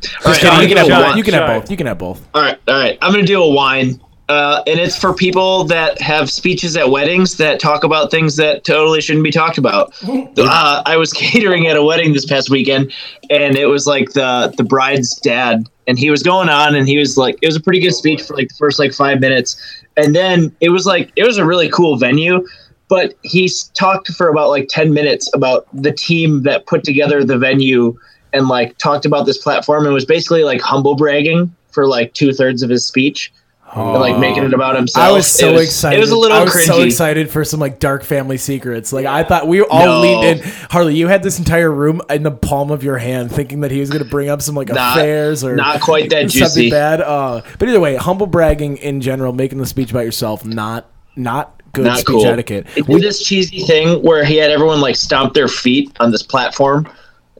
[0.00, 1.06] Just right, kidding, I'm you can gonna have give both.
[1.08, 1.18] one.
[1.18, 1.70] You can have both.
[1.70, 2.28] You can have both.
[2.34, 2.98] All right, all right.
[3.00, 7.36] I'm gonna do a wine, uh, and it's for people that have speeches at weddings
[7.36, 9.94] that talk about things that totally shouldn't be talked about.
[10.38, 12.92] Uh, I was catering at a wedding this past weekend,
[13.30, 16.98] and it was like the the bride's dad, and he was going on, and he
[16.98, 19.56] was like, it was a pretty good speech for like the first like five minutes,
[19.96, 22.46] and then it was like it was a really cool venue.
[22.88, 27.38] But he talked for about like 10 minutes about the team that put together the
[27.38, 27.98] venue
[28.32, 32.32] and like talked about this platform and was basically like humble bragging for like two
[32.32, 33.32] thirds of his speech.
[33.74, 35.04] And, like making it about himself.
[35.04, 35.98] I was so It excited.
[35.98, 36.66] It was a little I was cringy.
[36.66, 38.92] so excited for some like dark family secrets.
[38.92, 40.00] Like I thought we all No.
[40.00, 40.48] leaned in.
[40.70, 43.80] Harley, you had this entire room in the palm of your hand, thinking that he
[43.80, 46.70] was going to bring up some like Not- affairs or not quite that something juicy.
[46.70, 47.00] bad.
[47.00, 51.60] Uh, but either way, humble bragging in general, making the speech about yourself, not not
[51.72, 52.26] good Not speech cool.
[52.26, 52.66] etiquette.
[52.76, 56.22] It did this cheesy thing where he had everyone like stomp their feet on this
[56.22, 56.86] platform.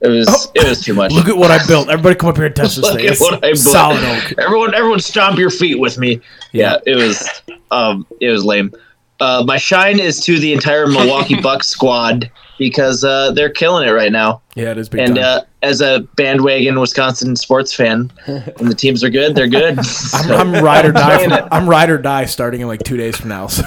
[0.07, 1.12] It was it was too much.
[1.12, 1.88] Look at what I built.
[1.88, 3.09] Everybody, come up here and touch this Look thing.
[3.09, 3.59] at what I built.
[3.59, 4.38] Solid oak.
[4.38, 6.21] Everyone, everyone, stomp your feet with me.
[6.53, 7.29] Yeah, it was,
[7.71, 8.73] um, it was lame.
[9.19, 13.92] Uh, my shine is to the entire Milwaukee Bucks squad because uh, they're killing it
[13.92, 14.42] right now.
[14.55, 15.25] Yeah, it is big And time.
[15.25, 19.79] uh, as a bandwagon Wisconsin sports fan, when the teams are good, they're good.
[20.12, 21.25] I'm, I'm ride or die.
[21.25, 23.47] From, I'm ride or die starting in like two days from now.
[23.47, 23.64] So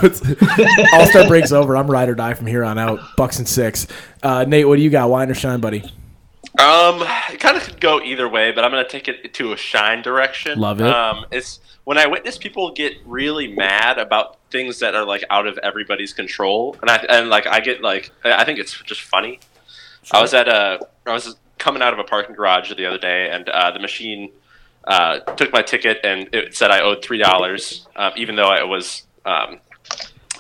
[0.93, 1.75] All Star breaks over.
[1.75, 2.99] I'm ride or die from here on out.
[3.17, 3.87] Bucks and six.
[4.23, 5.09] Uh, Nate, what do you got?
[5.09, 5.83] Wine or shine, buddy?
[6.57, 9.57] Um, it kind of could go either way, but I'm gonna take it to a
[9.57, 10.59] shine direction.
[10.59, 10.87] Love it.
[10.87, 15.47] Um, it's when I witness people get really mad about things that are like out
[15.47, 19.39] of everybody's control, and I and like I get like I think it's just funny.
[20.11, 23.29] I was at a I was coming out of a parking garage the other day,
[23.29, 24.31] and uh, the machine
[24.85, 28.67] uh, took my ticket and it said I owed three dollars, um, even though it
[28.67, 29.59] was um,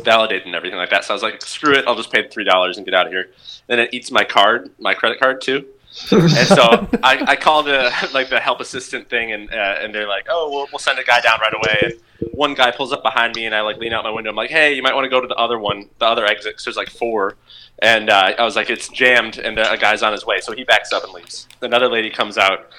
[0.03, 1.03] validated and everything like that.
[1.03, 3.05] So I was like, screw it, I'll just pay the three dollars and get out
[3.05, 3.29] of here.
[3.67, 5.67] Then it eats my card, my credit card too.
[6.11, 10.07] And so I, I call the like the help assistant thing, and uh, and they're
[10.07, 11.77] like, oh, we'll, we'll send a guy down right away.
[11.83, 14.29] And one guy pulls up behind me, and I like lean out my window.
[14.29, 16.55] I'm like, hey, you might want to go to the other one, the other exit.
[16.55, 17.35] 'cause there's like four,
[17.81, 20.39] and uh, I was like, it's jammed, and uh, a guy's on his way.
[20.41, 21.47] So he backs up and leaves.
[21.61, 22.69] Another lady comes out,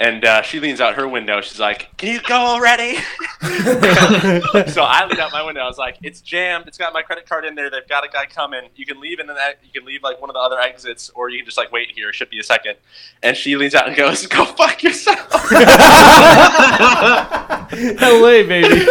[0.00, 1.40] And uh, she leans out her window.
[1.40, 2.94] She's like, "Can you go already?"
[3.40, 5.60] so I lean out my window.
[5.60, 6.68] I was like, "It's jammed.
[6.68, 7.68] It's got my credit card in there.
[7.68, 8.68] They've got a guy coming.
[8.76, 11.10] You can leave in the e- you can leave like one of the other exits,
[11.16, 12.10] or you can just like wait here.
[12.10, 12.76] It should be a second.
[13.24, 15.18] And she leans out and goes, "Go fuck yourself."
[15.50, 15.58] LA,
[18.46, 18.86] baby.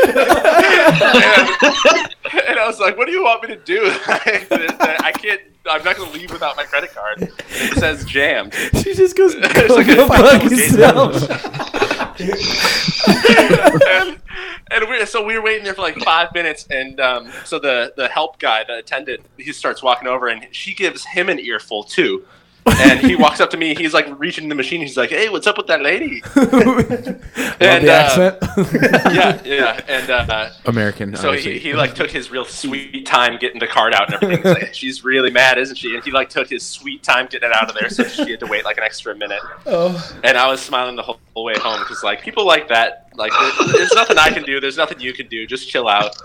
[2.47, 3.79] and I was like, "What do you want me to do?
[4.07, 5.39] I can't.
[5.69, 7.21] I'm not going to leave without my credit card.
[7.21, 11.29] It says jammed." She just goes, go, like go fuck yourself.
[13.87, 14.19] and,
[14.71, 17.93] and we so we were waiting there for like five minutes, and um, so the
[17.97, 21.83] the help guy, the attendant, he starts walking over, and she gives him an earful
[21.83, 22.25] too.
[22.67, 23.75] And he walks up to me.
[23.75, 24.81] He's like reaching the machine.
[24.81, 26.21] He's like, "Hey, what's up with that lady?"
[27.59, 28.37] And the uh, accent.
[29.15, 31.15] yeah, yeah, and uh, American.
[31.15, 34.43] so he, he like took his real sweet time getting the card out and everything.
[34.45, 35.95] He's like, She's really mad, isn't she?
[35.95, 38.39] And he like took his sweet time getting it out of there, so she had
[38.41, 39.41] to wait like an extra minute.
[39.65, 40.17] Oh.
[40.23, 43.31] And I was smiling the whole, whole way home because like people like that, like
[43.31, 44.59] there- there's nothing I can do.
[44.59, 45.47] There's nothing you can do.
[45.47, 46.15] Just chill out.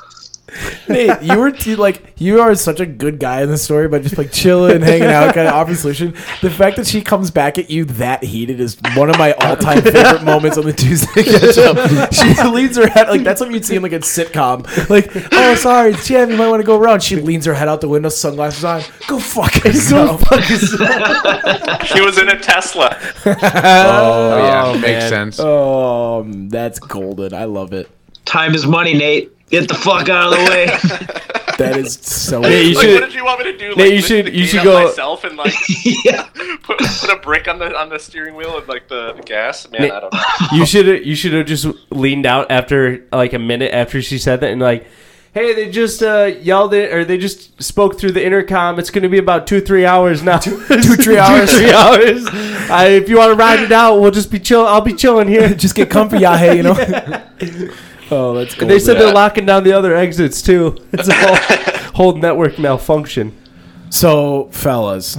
[0.88, 4.02] Nate, you were t- like you are such a good guy in the story, but
[4.02, 6.12] just like chilling, hanging out, kind of offering solution.
[6.42, 9.82] The fact that she comes back at you that heated is one of my all-time
[9.82, 12.12] favorite moments on the Tuesday catch up.
[12.12, 14.66] She leans her head like that's something you'd see in like a sitcom.
[14.90, 17.02] Like, oh sorry, Jam, you might want to go around.
[17.02, 18.82] She leans her head out the window, sunglasses on.
[19.08, 20.22] Go fuck yourself.
[21.86, 22.96] She was in a Tesla.
[23.26, 23.30] oh
[24.38, 25.08] yeah, Oh, makes man.
[25.08, 25.40] sense.
[25.40, 27.34] Oh, that's golden.
[27.34, 27.88] I love it.
[28.24, 29.32] Time is money, Nate.
[29.52, 31.18] Get the fuck out of the way.
[31.58, 32.40] That is so.
[32.40, 33.68] Nate, you like, should- what did you want me to do?
[33.68, 35.52] Like, Nate, you should- you should go- myself and like
[36.04, 36.22] yeah.
[36.62, 39.70] put, put a brick on the on the steering wheel and like the, the gas.
[39.70, 40.20] Man, Nate- I don't know.
[40.54, 44.40] You should you should have just leaned out after like a minute after she said
[44.40, 44.86] that and like,
[45.34, 48.78] hey, they just uh, yelled it or they just spoke through the intercom.
[48.78, 50.38] It's going to be about two three hours now.
[50.38, 51.52] two, three hours.
[51.54, 52.26] three hours.
[52.70, 54.66] I, if you want to ride it out, we'll just be chill.
[54.66, 55.50] I'll be chilling here.
[55.54, 57.72] Just get comfy, yeah, hey, you know.
[58.12, 58.68] Oh, that's golden.
[58.68, 60.76] They said they're locking down the other exits too.
[60.92, 61.36] It's a whole,
[61.94, 63.36] whole network malfunction.
[63.90, 65.18] So, fellas,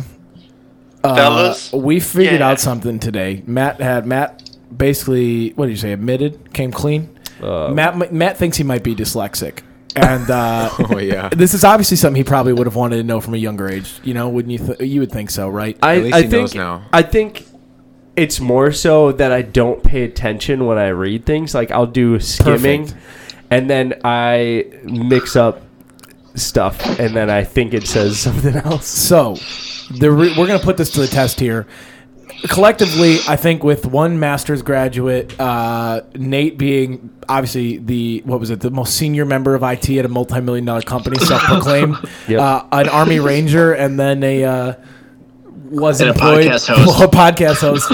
[1.04, 1.72] uh, Fellas?
[1.74, 2.50] we figured Yeah.
[2.50, 3.44] out something today.
[3.46, 5.92] Matt had Matt basically what did you say?
[5.92, 7.10] Admitted, came clean.
[7.42, 9.60] Uh, Matt Matt thinks he might be dyslexic,
[9.96, 11.30] and uh, Oh yeah.
[11.30, 14.00] this is obviously something he probably would have wanted to know from a younger age.
[14.04, 14.60] You know, wouldn't you?
[14.76, 15.78] Th- you would think so, right?
[15.84, 16.86] I, At least I he think knows now.
[16.94, 17.46] I think
[18.16, 21.54] it's more so that I don't pay attention when I read things.
[21.56, 23.02] Like I'll do skimming, Perfect.
[23.50, 25.62] and then I mix up
[26.36, 28.86] stuff, and then I think it says something else.
[28.88, 29.38] So,
[30.00, 31.68] the re- we're going to put this to the test here.
[32.50, 38.60] Collectively, I think with one master's graduate, uh, Nate being obviously the what was it,
[38.60, 41.96] the most senior member of IT at a multi-million dollar company, self-proclaimed,
[42.28, 42.40] Yep.
[42.42, 44.74] uh, an army ranger, and then a uh,
[45.74, 46.88] was And a employed podcast host.
[46.88, 47.90] well, a podcast host.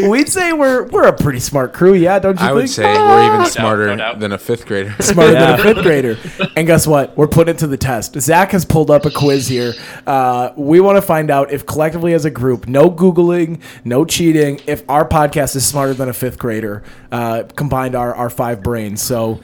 [0.10, 2.54] We'd say we're we're a pretty smart crew, yeah, don't you I think?
[2.56, 4.20] would say we're even no smarter doubt.
[4.20, 4.94] than a fifth grader.
[5.00, 5.56] smarter Yeah.
[5.56, 6.18] than a fifth grader.
[6.56, 7.16] And guess what?
[7.16, 8.20] We're putting it to the test.
[8.20, 9.72] Zach has pulled up a quiz here.
[10.06, 14.60] Uh, we want to find out if collectively as a group, no Googling, no cheating,
[14.66, 19.00] if our podcast is smarter than a fifth grader, uh, combined our, our five brains.
[19.02, 19.40] So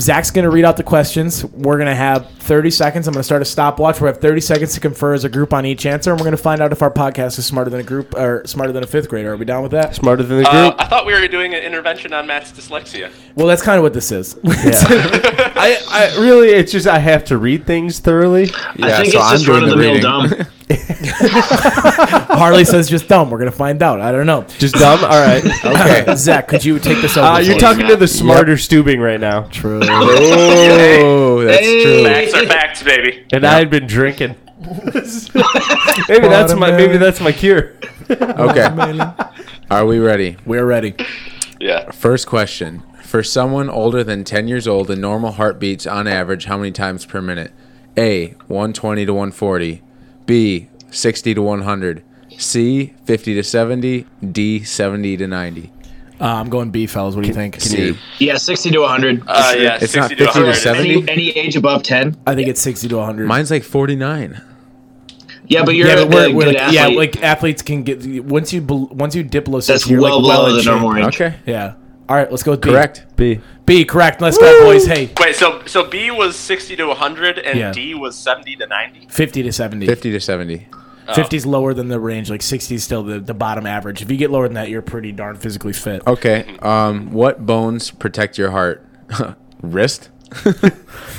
[0.00, 1.44] Zach's going to read out the questions.
[1.44, 3.06] We're going to have 30 seconds.
[3.08, 4.00] I'm going to start a stopwatch.
[4.00, 6.36] We have 30 seconds to confer as a group on each answer, and we're going
[6.36, 8.86] to find out if our podcast is smarter than a group or smarter than a
[8.86, 9.32] fifth grader.
[9.32, 9.94] Are we down with that?
[9.94, 10.80] Smarter than the Uh, group.
[10.80, 13.10] I thought we were doing an intervention on Matt's dyslexia.
[13.34, 14.38] Well, that's kind of what this is.
[14.44, 18.44] I, I really, it's just I have to read things thoroughly.
[18.44, 20.46] I think so it's I'm just doing run of the the mill reading.
[20.46, 20.46] dumb.
[21.12, 23.30] Harley says just dumb.
[23.30, 24.00] We're going to find out.
[24.00, 24.42] I don't know.
[24.58, 25.00] Just dumb.
[25.04, 25.44] All right.
[25.76, 26.14] Okay.
[26.16, 27.26] Zach, could you take this over?
[27.26, 27.60] Uh, you're please?
[27.60, 29.80] talking to the smarter Stubing right now, True.
[29.84, 31.82] Oh, that's Hey.
[31.82, 32.04] true.
[32.04, 33.26] Facts are facts, baby.
[33.32, 34.36] and I had been drinking.
[34.60, 37.74] maybe that's my maybe that's my cure.
[38.10, 39.00] Okay.
[39.70, 40.36] Are we ready?
[40.46, 40.94] We're ready.
[41.60, 41.90] Yeah.
[41.90, 42.82] First question.
[43.02, 46.72] For someone older than 10 years old, a normal heart beats on average how many
[46.72, 47.52] times per minute?
[47.96, 48.28] A.
[48.48, 49.82] 120 to 140.
[50.26, 50.68] B.
[50.90, 52.02] 60 to 100.
[52.38, 52.94] C.
[53.04, 54.06] 50 to 70.
[54.32, 54.62] D.
[54.62, 55.72] 70 to 90.
[56.18, 57.14] Uh, I'm going B, fellas.
[57.14, 57.60] What do you think?
[57.60, 57.96] C.
[58.18, 59.22] Yeah, 60 to 100.
[59.26, 59.78] Uh, yeah.
[59.80, 60.54] It's not 50 to 100.
[60.54, 60.90] 70?
[60.90, 62.16] Any, any age above 10.
[62.26, 63.26] I think it's 60 to 100.
[63.26, 64.40] Mine's like 49.
[65.48, 66.74] Yeah, but you're yeah, a but we're, good, we're good like, athlete.
[66.74, 70.20] yeah, like athletes can get once you once you dip below 60, That's you're well
[70.20, 70.72] like well below in the shape.
[70.72, 71.14] normal range.
[71.14, 71.36] Okay.
[71.46, 71.74] Yeah.
[72.08, 72.70] All right, let's go with B.
[72.70, 73.04] Correct.
[73.16, 73.40] B.
[73.64, 74.20] B, correct.
[74.20, 74.86] Let's go, boys.
[74.86, 77.72] Hey, Wait, so so B was 60 to 100 and Yeah.
[77.72, 79.06] D was 70 to 90?
[79.08, 79.86] 50 to 70.
[79.86, 80.68] 50 to 70.
[81.14, 82.30] 50 is lower than the range.
[82.30, 84.02] Like 60 is still the, the bottom average.
[84.02, 86.04] If you get lower than that, you're pretty darn physically fit.
[86.06, 86.56] Okay.
[86.62, 88.84] Um, what bones protect your heart?
[89.62, 90.10] Wrist,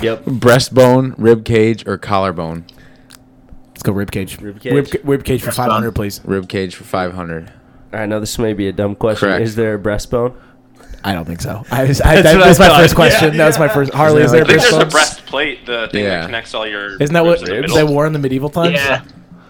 [0.02, 0.24] Yep.
[0.24, 2.64] breastbone, rib cage, or collarbone?
[3.70, 4.40] Let's go rib cage.
[4.40, 4.72] Rib cage?
[4.72, 6.20] Rib, rib cage for five hundred, please.
[6.24, 7.52] Rib cage for 500.
[7.92, 9.28] I know this may be a dumb question.
[9.28, 9.42] Correct.
[9.42, 10.34] Is there a breastbone?
[11.04, 11.64] I don't think so.
[11.70, 12.80] I, was, I, That's that, what I was my thought.
[12.80, 13.30] first question.
[13.32, 13.92] Yeah, that was my first.
[13.94, 16.20] Harley, is that there I think there's a breastplate, the thing Yeah.
[16.20, 17.00] that connects all your.
[17.00, 18.74] Isn't that what the they wore in the medieval times?
[18.74, 19.04] Yeah.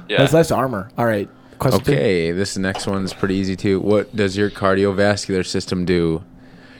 [0.08, 0.18] Yeah.
[0.18, 0.90] That's, that's armor.
[0.98, 1.28] All right.
[1.58, 1.92] Question two.
[1.92, 3.80] Okay, this next one's pretty easy too.
[3.80, 6.22] What does your cardiovascular system do?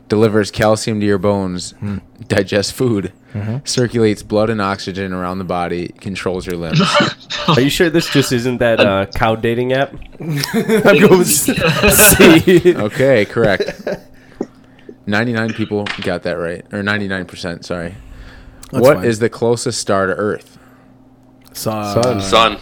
[0.09, 1.99] Delivers calcium to your bones, Hmm.
[2.29, 3.59] digests food, Mm-hmm.
[3.65, 6.81] circulates blood and oxygen around the body, controls your limbs.
[7.49, 9.93] Are you sure this just isn't that uh, cow dating app?
[10.21, 12.75] I'm going with C.
[12.75, 13.71] okay, correct.
[15.09, 16.65] 99 people got that right.
[16.73, 17.95] Or 99%, sorry.
[18.71, 19.21] What is fine.
[19.23, 20.59] the closest star to Earth?
[21.53, 22.03] Sun.
[22.03, 22.21] Sun.
[22.21, 22.59] Sun.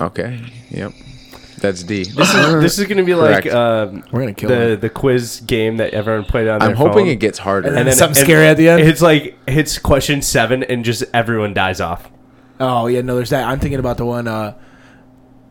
[0.00, 0.40] Okay,
[0.70, 0.92] yep.
[1.60, 2.04] That's D.
[2.04, 3.56] This is, this is gonna be like Correct.
[3.56, 4.80] um, We're gonna kill the him.
[4.80, 6.60] the quiz game that everyone played on.
[6.60, 7.08] I'm their hoping phone.
[7.08, 7.68] it gets harder.
[7.68, 8.82] And then something scary at the end?
[8.82, 12.10] It's like hits question seven and just everyone dies off.
[12.60, 13.48] Oh yeah, no, there's that.
[13.48, 14.28] I'm thinking about the one.
[14.28, 14.58] Uh,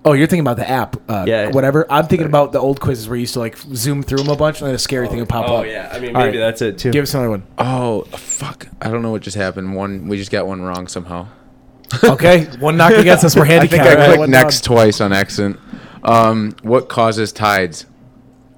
[0.05, 0.97] oh, you're thinking about the app.
[1.09, 1.49] Uh, Yeah.
[1.51, 1.85] Whatever.
[1.91, 4.35] I'm thinking about the old quizzes where you used to like zoom through them a
[4.35, 5.51] bunch and then a scary thing would pop up.
[5.51, 6.45] oh yeah, I mean All maybe right.
[6.45, 6.91] that's it too.
[6.91, 7.43] Give us another one.
[7.57, 8.67] oh, fuck.
[8.81, 9.75] I don't know what just happened.
[9.75, 11.27] One, we just got one wrong somehow.
[12.03, 13.35] Okay, one knock against us.
[13.35, 13.83] We're I handicapped.
[13.87, 15.59] think I clicked one next twice on accident.
[16.03, 17.85] Um, what causes tides?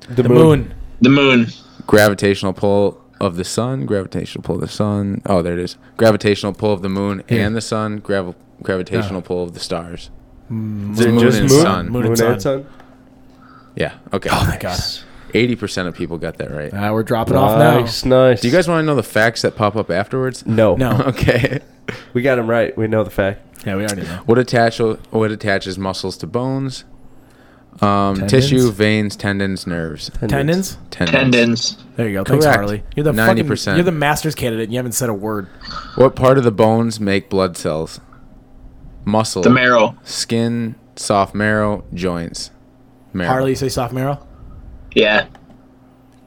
[0.07, 0.73] the, The moon.
[1.01, 1.47] The moon.
[1.85, 5.21] Gravitational pull of the sun, gravitational pull of the sun.
[5.25, 5.77] Oh, there it is.
[5.97, 7.45] Gravitational pull of the moon Here.
[7.45, 10.09] and the sun, grav- gravitational pull of the stars.
[10.49, 11.61] Is it moon just and moon?
[11.61, 11.85] sun.
[11.89, 12.63] Moon Moon and and sun.
[12.63, 12.65] sun.
[13.75, 14.29] Yeah, okay.
[14.31, 14.79] Oh my god.
[15.33, 16.73] 80% of people got that right.
[16.73, 17.79] Uh, we're dropping off now.
[17.81, 18.39] Nice, nice.
[18.41, 20.45] Do you guys want to know the facts that pop up afterwards?
[20.45, 20.91] No, No.
[21.07, 21.59] Okay.
[22.13, 22.75] we got him right.
[22.77, 23.41] We know the fact.
[23.65, 24.21] Yeah, we already know.
[24.25, 26.85] What attach what attaches muscles to bones?
[27.81, 28.31] Um, Tendons?
[28.31, 30.09] tissue, veins, tendons, nerves.
[30.25, 30.77] Tendons.
[30.91, 31.11] Tendons.
[31.31, 31.77] Tendons.
[31.97, 32.23] There you go.
[32.23, 32.55] Thanks, Correct.
[32.57, 32.83] Harley.
[32.95, 33.75] You're the 90%.
[33.75, 34.65] You're the master's candidate.
[34.65, 35.47] and You haven't said a word.
[35.95, 37.99] What part of the bones make blood cells?
[39.05, 39.41] Muscle.
[39.43, 39.95] The marrow.
[40.03, 42.51] Skin, soft marrow, joints.
[43.13, 43.29] Marrow.
[43.29, 44.25] Harley, you say soft marrow.
[44.93, 45.27] Yeah.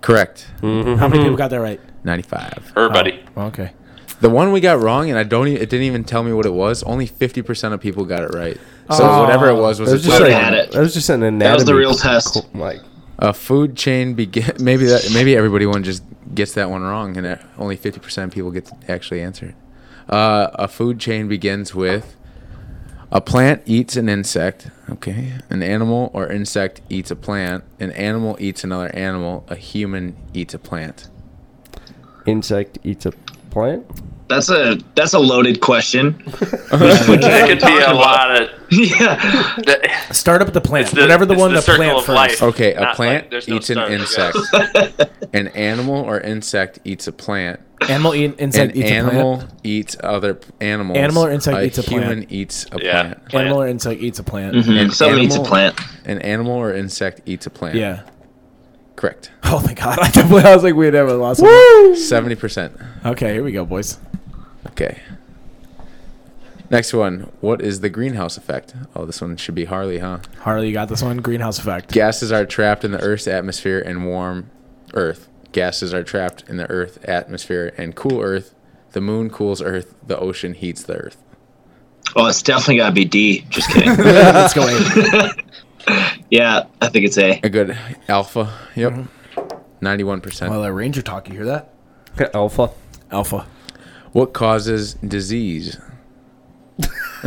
[0.01, 0.47] Correct.
[0.61, 0.67] How
[1.09, 1.81] many people got that right?
[2.05, 2.73] 95.
[2.75, 3.23] Her buddy.
[3.37, 3.73] Oh, okay.
[4.21, 5.47] The one we got wrong, and I don't.
[5.49, 6.83] E- it didn't even tell me what it was.
[6.85, 8.57] Only 50% of people got it right.
[8.91, 9.23] So Oh.
[9.23, 10.73] whatever it was was, That was just Whoever like had it.
[10.73, 11.39] that was just an anatomy.
[11.45, 12.47] That was the real test.
[12.55, 12.81] Like
[13.19, 14.53] A food chain begin.
[14.61, 15.11] Maybe that.
[15.13, 16.03] Maybe everybody one just
[16.35, 19.55] gets that one wrong, and only fifty percent of people get to actually answer it.
[20.13, 22.17] Uh, a food chain begins with
[23.11, 24.69] a plant eats an insect.
[24.91, 27.65] Okay, an animal or insect eats a plant.
[27.81, 29.45] An animal eats another animal.
[29.49, 31.09] A human eats a plant.
[32.27, 33.13] insect eats a
[33.51, 33.87] plant.
[34.29, 36.23] That's a that's a loaded question.
[36.71, 38.51] That could be a lot of.
[38.71, 39.15] yeah.
[39.65, 40.89] that- Start up at the plant.
[40.89, 42.15] The- Whatever the one the the, plant of first.
[42.17, 42.43] life.
[42.43, 44.37] Okay, a Not plant like no eats an insect.
[45.33, 47.61] an animal or insect eats a plant.
[47.89, 49.51] Animal eat, insect An eats animal a plant.
[49.63, 50.99] eats other p- animals.
[50.99, 52.05] Animal or insect a eats a plant.
[52.05, 53.03] human eats a Yeah.
[53.03, 53.29] plant.
[53.29, 53.47] Plant.
[53.47, 54.55] Animal or insect eats a plant.
[54.57, 54.81] Mhm.
[54.83, 55.81] An Something eats a animal- plant.
[56.05, 57.77] An animal or insect eats a plant.
[57.77, 58.01] Yeah.
[58.97, 59.31] Correct.
[59.45, 59.99] Oh my god!
[60.03, 61.41] I definitely I was like we'd ever lost.
[61.41, 61.95] Woo!
[61.95, 62.73] Seventy percent.
[63.07, 63.99] Okay, here we go, boys.
[64.69, 64.99] Okay.
[66.71, 67.31] Next one.
[67.41, 68.75] What is the greenhouse effect?
[68.95, 70.19] Oh, this one should be Harley, huh?
[70.41, 71.17] Harley, you got this one.
[71.19, 71.93] Greenhouse effect.
[71.93, 74.51] Gases are trapped in the Earth's atmosphere and warm
[74.93, 75.29] Earth.
[75.53, 78.55] Gases are trapped in the Earth atmosphere and cool Earth.
[78.93, 79.95] The moon cools Earth.
[80.07, 81.17] The ocean heats the Earth.
[82.17, 83.45] Oh, it's definitely gotta be D.
[83.51, 83.97] Just kidding.
[83.97, 84.67] Let's go.
[84.67, 85.31] A.
[86.31, 87.41] yeah, I think it's A.
[87.43, 87.77] A good
[88.09, 88.53] alpha.
[88.77, 88.93] Yep.
[88.93, 89.85] Mm-hmm.
[89.85, 90.51] 91%.
[90.51, 91.29] Well, that ranger talk.
[91.29, 91.73] You hear that?
[92.35, 92.71] Alpha.
[93.13, 93.47] Alpha.
[94.13, 95.79] What causes disease?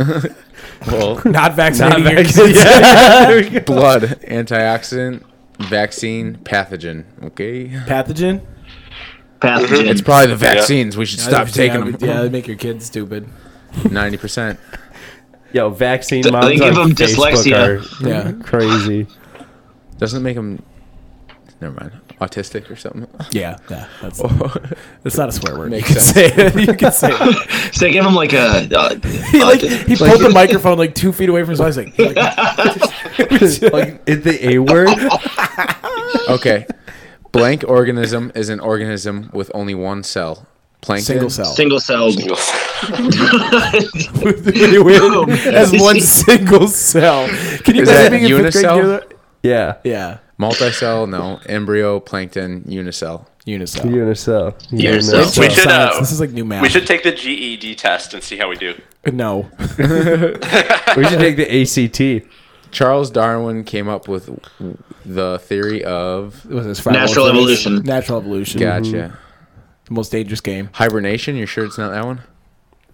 [0.86, 3.52] well, Not vaccinating Not your vaccinated.
[3.52, 3.64] kids.
[3.64, 5.22] blood, antioxidant,
[5.62, 7.04] vaccine, pathogen.
[7.24, 7.68] Okay.
[7.68, 8.44] Pathogen.
[9.40, 9.88] Pathogen.
[9.88, 10.96] It's probably the vaccines.
[10.96, 12.08] We should stop yeah, taking yeah, them.
[12.08, 13.28] Yeah, they make your kids stupid.
[13.74, 14.58] 90%.
[15.52, 18.02] Yo, vaccine Th- moms they give on them Facebook dyslexia.
[18.02, 18.32] are Yeah.
[18.42, 19.06] crazy.
[19.98, 20.62] Doesn't it make them.
[21.60, 21.92] Never mind.
[22.22, 23.06] Autistic or something.
[23.32, 23.88] Yeah, yeah.
[24.00, 24.22] That's
[25.02, 25.70] that's not a swear word.
[25.70, 26.14] Makes you can sense.
[26.14, 26.54] say it.
[26.68, 27.50] You can say it.
[27.74, 28.68] so they give him like a.
[28.72, 28.94] Uh,
[29.30, 31.76] He like he pulled the microphone like two feet away from his eyes.
[31.76, 32.16] Like, he, like
[33.72, 34.88] like is the A word?
[36.28, 36.66] Okay.
[37.32, 40.46] Blank organism is an organism with only one cell.
[40.82, 41.06] Plankton.
[41.06, 41.54] single cell.
[41.54, 42.10] single cell.
[42.10, 42.34] you
[44.84, 47.28] win as one single cell.
[47.62, 48.64] Can you Is imagine that being in fifth grade?
[48.64, 49.12] unicell?
[49.42, 49.76] Yeah.
[49.84, 51.40] Yeah, Multicell, no.
[51.46, 53.26] Embryo, plankton, unicell.
[53.46, 53.82] unicell.
[53.84, 54.54] Unicell.
[54.70, 55.38] Unicell.
[55.38, 56.62] We should, uh, this is like new math.
[56.62, 58.74] We should take the GED test and see how we do.
[59.12, 59.50] no.
[60.96, 62.26] We should take the ACT.
[62.70, 64.30] Charles Darwin came up with
[65.04, 66.44] the theory of.
[66.46, 67.82] Was this Natural evolution.
[67.82, 68.60] Natural evolution.
[68.60, 69.18] Gotcha.
[69.84, 70.70] The most dangerous game.
[70.72, 72.22] Hibernation, you're sure it's not that one?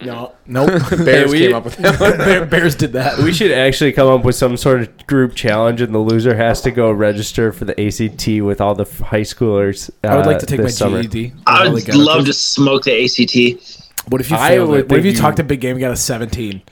[0.01, 0.68] No, nope.
[1.05, 2.16] Bears we- came up with that one.
[2.18, 3.18] Bear, Bears did that.
[3.18, 6.61] We should actually come up with some sort of group challenge, and the loser has
[6.62, 9.90] to go register for the ACT with all the f- high schoolers.
[10.05, 11.03] I would like uh, to take my this summer.
[11.03, 11.32] GED.
[11.46, 14.07] I would the love to smoke the ACT.
[14.09, 14.88] What if you I failed would it?
[14.88, 16.62] What if think you you- talked a big game and got a 17?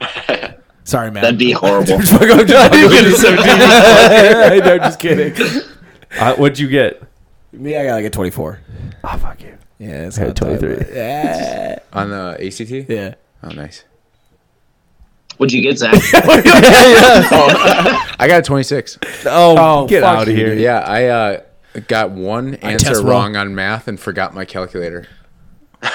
[0.84, 1.22] Sorry, man.
[1.22, 1.94] That'd be horrible.
[1.94, 5.32] I'm just, I'm just, I know, just kidding.
[6.18, 7.02] Uh, what'd you get?
[7.52, 8.60] Me, I got like a 24.
[9.04, 9.56] Oh fuck you!
[9.82, 10.94] Yeah, it's I had 23.
[10.94, 11.78] Yeah.
[11.92, 12.70] on the ACT.
[12.88, 13.14] Yeah.
[13.42, 13.82] Oh, nice.
[15.38, 15.94] What'd you get, Zach?
[16.14, 16.36] I
[18.28, 18.98] got a 26.
[19.26, 20.50] Oh, Oh, get out of here!
[20.50, 20.60] dude.
[20.60, 21.40] Yeah, I uh,
[21.88, 23.12] got one answer test well.
[23.12, 25.08] wrong on math and forgot my calculator.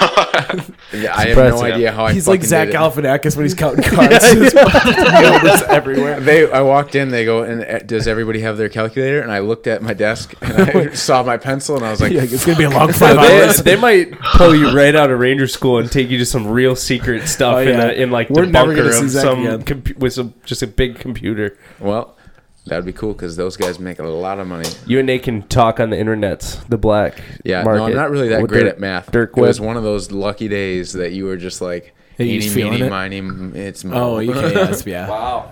[0.94, 2.14] yeah, I have no idea how I.
[2.14, 2.78] He's like Zach did it.
[2.78, 4.26] Galifianakis when he's counting cards.
[4.32, 6.20] His numbers everywhere.
[6.28, 7.10] They, I walked in.
[7.10, 9.22] They go, and uh, does everybody have their calculator?
[9.22, 12.12] And I looked at my desk and I saw my pencil, and I was like,
[12.12, 13.58] Yeah, it's gonna be a long five They, hours.
[13.58, 16.76] they might pull you right out of ranger school and take you to some real
[16.76, 19.24] secret stuff Oh, in, a, in like We're the never bunker gonna see of Zach
[19.24, 19.96] some again.
[19.98, 21.58] with some just a big computer.
[21.80, 22.17] well,
[22.68, 24.70] that'd be cool because those guys make a lot of money.
[24.86, 27.80] You and Nate can talk on the internets, the black Yeah, market.
[27.80, 29.12] no, I'm not really that with great Dirk- at math.
[29.12, 32.34] Dirk it was one of those lucky days that you were just like, Yeah, you
[32.36, 32.90] eeny, feeling meeny, it?
[32.90, 35.08] miny, m- it's Oh, you can yes, yeah.
[35.10, 35.52] Wow.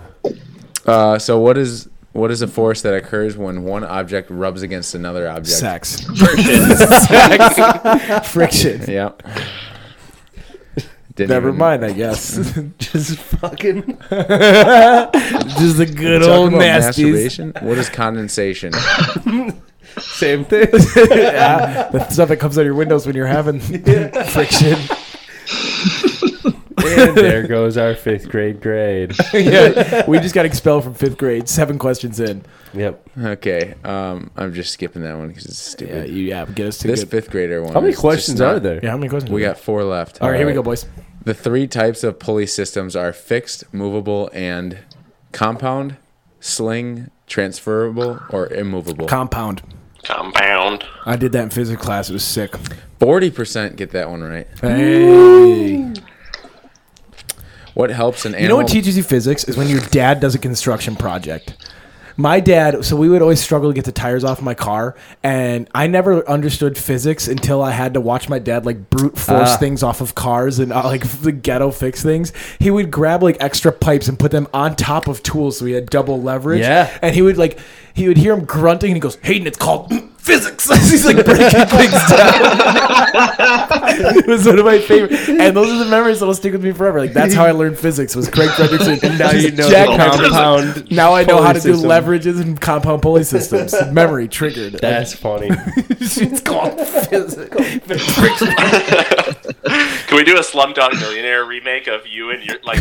[0.84, 4.94] Uh, so what is what is a force that occurs when one object rubs against
[4.94, 5.48] another object?
[5.58, 6.00] Sex.
[6.00, 6.60] Friction.
[8.24, 8.90] Friction.
[8.90, 9.10] Yeah.
[11.16, 12.36] Didn't Never even- mind, I guess.
[12.78, 13.82] Just fucking.
[14.10, 16.84] Just the good old about nasties.
[16.84, 17.52] masturbation.
[17.62, 18.72] What is condensation?
[19.98, 20.68] Same thing.
[21.10, 24.76] yeah, the stuff that comes out of your windows when you're having friction.
[26.84, 29.14] and there goes our fifth grade grade.
[29.32, 31.48] yeah, we just got expelled from fifth grade.
[31.48, 32.44] Seven questions in.
[32.76, 33.08] Yep.
[33.18, 36.08] Okay, um, I'm just skipping that one because it's Yeah, stupid.
[36.10, 37.10] you yeah, get us to this good.
[37.10, 37.72] fifth grader one.
[37.72, 38.80] How many is just questions not- are there?
[38.82, 39.32] Yeah, how many questions?
[39.32, 40.20] We are got four left.
[40.20, 40.86] All right, here we go, boys.
[41.24, 44.78] The three types of pulley systems are fixed, movable, and
[45.32, 45.96] compound,
[46.38, 49.06] sling, transferable, or immovable.
[49.06, 49.62] Compound.
[50.04, 50.84] Compound.
[51.04, 52.10] I did that in physics class.
[52.10, 52.54] It was sick.
[53.00, 54.46] Forty percent get that one right.
[54.60, 55.92] Hey.
[57.74, 58.42] What helps an animal?
[58.42, 61.56] You know what teaches you physics is when your dad does a construction project.
[62.18, 65.68] My dad, so we would always struggle to get the tires off my car, and
[65.74, 69.56] I never understood physics until I had to watch my dad like brute force Ah.
[69.58, 72.32] things off of cars and uh, like the ghetto fix things.
[72.58, 75.72] He would grab like extra pipes and put them on top of tools, so he
[75.72, 76.60] had double leverage.
[76.60, 76.90] Yeah.
[77.02, 77.58] and he would like
[77.94, 79.92] he would hear him grunting, and he goes, "Hayden, it's called."
[80.26, 80.68] Physics.
[80.90, 82.34] He's like breaking things down.
[84.18, 86.72] it was one of my favorite, and those are the memories that'll stick with me
[86.72, 86.98] forever.
[86.98, 89.18] Like that's how I learned physics was Craig Frederickson.
[89.20, 90.90] Now you know jack- compound.
[90.90, 93.72] now I know how to pulley do leverages and compound pulley systems.
[93.92, 94.72] Memory triggered.
[94.80, 95.48] That's funny.
[95.50, 97.56] it's called physics.
[100.08, 102.80] Can we do a Slumdog Millionaire remake of you and your like?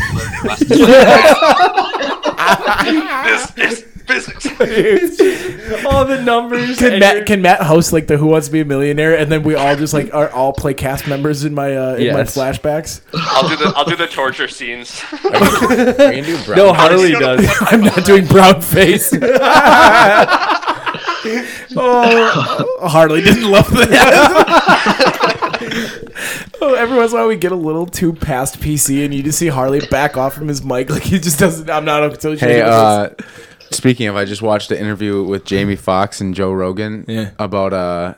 [3.26, 4.46] this is physics.
[5.86, 6.78] All the numbers.
[6.78, 9.44] Can Matt can Matt host like the Who Wants to Be a Millionaire, and then
[9.44, 13.02] we all just like are all play cast members in my uh, in my flashbacks?
[13.14, 15.04] I'll do the I'll do the torture scenes.
[15.12, 16.58] Are you gonna do brown?
[16.58, 17.48] no, Harley does.
[17.62, 19.14] I'm not doing brown face.
[21.76, 23.92] oh, Harley didn't love that.
[26.62, 29.24] oh, every once in a while we get a little too past PC, and you
[29.24, 31.70] just see Harley back off from his mic, like he just doesn't.
[31.70, 32.48] I'm not associated.
[32.48, 33.10] Hey, with uh,
[33.72, 37.32] speaking of, I just watched an interview with Jamie Foxx and Joe Rogan Yeah.
[37.40, 38.14] about uh,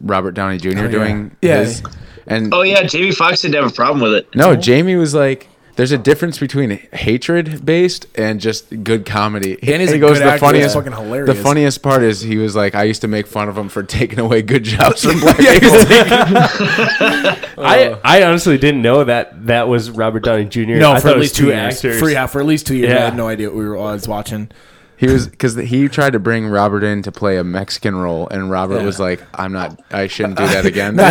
[0.00, 0.68] Robert Downey Jr.
[0.70, 0.88] yeah.
[0.88, 1.58] doing Yeah.
[1.60, 1.82] his.
[2.26, 4.34] And Oh yeah, Jamie Foxx didn't have a problem with it.
[4.34, 9.80] no, Jamie was like, "There's a difference between hatred based and just good comedy." And
[9.80, 10.40] he's he a goes, good "The actor.
[10.46, 13.48] funniest, fucking hilarious." the funniest part is he was like, I used to make fun
[13.48, 15.70] of him for taking away good jobs from black people."
[17.58, 20.72] I I honestly didn't know that that was Robert Downey Jr.
[20.76, 21.76] no, I for at least two years.
[21.76, 21.98] actors.
[21.98, 22.92] For, yeah, for at least two years.
[22.92, 23.76] I had no idea what we were.
[23.78, 24.50] I was watching.
[24.98, 28.50] He was because he tried to bring Robert in to play a Mexican role, and
[28.50, 28.84] Robert Yeah.
[28.84, 29.80] was like, "I'm not.
[29.92, 31.04] I shouldn't do that again." No,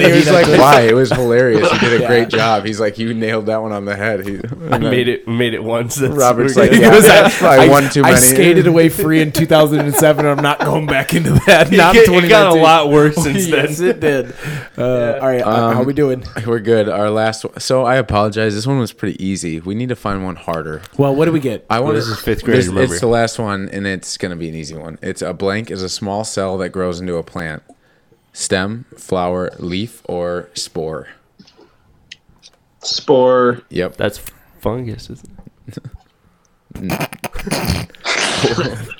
[0.00, 0.58] he was like, no.
[0.58, 0.80] "Why?
[0.82, 1.70] It was hilarious.
[1.72, 2.06] You did a Yeah.
[2.08, 4.40] great job." He's like, "You nailed that one on the head." He,
[4.70, 5.96] I made it made it once.
[5.96, 6.80] That's Robert's we're like, good.
[6.80, 8.14] yeah, goes, that's probably I, one too many.
[8.14, 10.24] I skated away free in 2007.
[10.26, 11.70] and I'm not going back into that.
[11.70, 13.88] Not get- in it got a lot worse since yes, then.
[13.90, 14.34] it did.
[14.78, 16.24] Uh, All right, uh, how Um, we doing?
[16.46, 16.88] We're good.
[16.88, 17.44] Our last.
[17.44, 18.54] One, so I apologize.
[18.54, 19.60] This one was pretty easy.
[19.60, 20.80] We need to find one harder.
[20.96, 21.66] Well, what do we get?
[21.68, 22.94] I want this is fifth grade, This, remember.
[22.94, 24.96] it's the last one, and it's gonna be an easy one.
[25.02, 27.62] It's a blank is a small cell that grows into a plant.
[28.32, 31.08] Stem, flower, leaf, or spore.
[32.80, 33.62] Spore.
[33.70, 33.96] Yep.
[33.96, 34.20] That's
[34.60, 35.78] fungus, isn't it?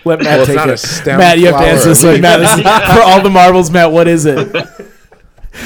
[0.05, 0.79] Let Matt Well, take it.
[0.79, 2.21] stem Matt, you have to answer this one.
[2.21, 2.61] Matt, this is,
[2.97, 4.53] for all the marbles, Matt, what is it?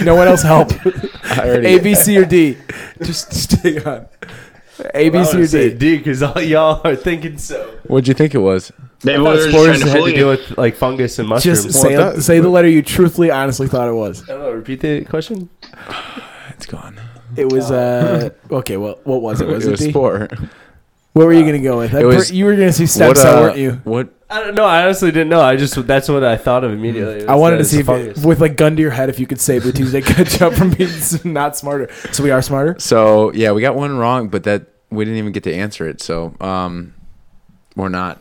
[0.05, 0.71] No one else help.
[1.39, 2.59] A, B, C, or D.
[3.03, 4.07] Just stay on.
[4.95, 5.75] A, B, C, or D.
[5.75, 7.79] D because all y'all are thinking so.
[7.85, 8.73] What'd you think it was?
[9.05, 10.27] Maybe I we were just spores trying to had fool to do you.
[10.27, 11.65] with like fungus and mushrooms.
[11.65, 14.23] Just say, that- say the letter you truthfully, honestly thought it was.
[14.25, 15.49] I don't know, repeat the question.
[16.51, 16.99] It's gone.
[17.37, 19.49] It was, uh, okay, well, what was it?
[19.49, 19.91] Was it it, was D?
[19.91, 20.29] spore.
[21.13, 21.95] What were you going to go with?
[21.95, 23.73] It was- you were going to see stem What, cell, uh, weren't you?
[23.85, 24.13] What?
[24.29, 24.65] I don't know.
[24.65, 25.41] I honestly didn't know.
[25.41, 27.27] I just that's what I thought of immediately.
[27.29, 28.25] I wanted to see if, fungus.
[28.25, 30.71] with like gun to your head, if you could save the Tuesday catch up from
[30.71, 30.91] being
[31.25, 31.89] not smarter.
[32.13, 32.75] So we are smarter.
[32.81, 36.03] So yeah, we got one wrong, but that we didn't even get to answer it.
[36.03, 36.95] So um,
[37.77, 38.21] we're not.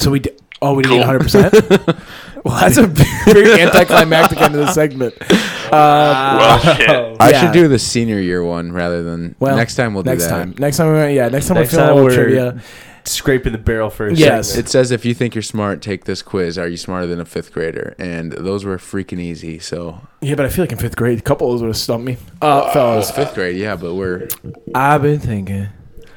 [0.00, 0.38] So we did.
[0.60, 1.22] Oh, we didn't get 100.
[1.22, 1.98] percent
[2.44, 5.14] Well, that's a very anticlimactic end of the segment.
[5.68, 6.88] Uh, Well, shit.
[7.20, 7.40] I Yeah.
[7.42, 9.92] should do the senior year one rather than well, next time.
[9.92, 10.34] We'll next do that.
[10.38, 10.54] time.
[10.58, 11.28] Next time, we yeah.
[11.28, 12.62] Next time Next we're feeling time a little we're trivia.
[13.04, 14.48] Scraping the barrel for a Yes.
[14.48, 14.66] segment.
[14.66, 16.58] It says if you think you're smart, take this quiz.
[16.58, 17.94] Are you smarter than a fifth grader?
[17.98, 19.58] And those were freaking easy.
[19.58, 21.76] So Yeah, but I feel like in fifth grade, a couple of those would have
[21.76, 22.16] stumped me.
[22.42, 24.28] Uh, fellas, fifth grade, yeah, but we're
[24.74, 25.68] I've been thinking.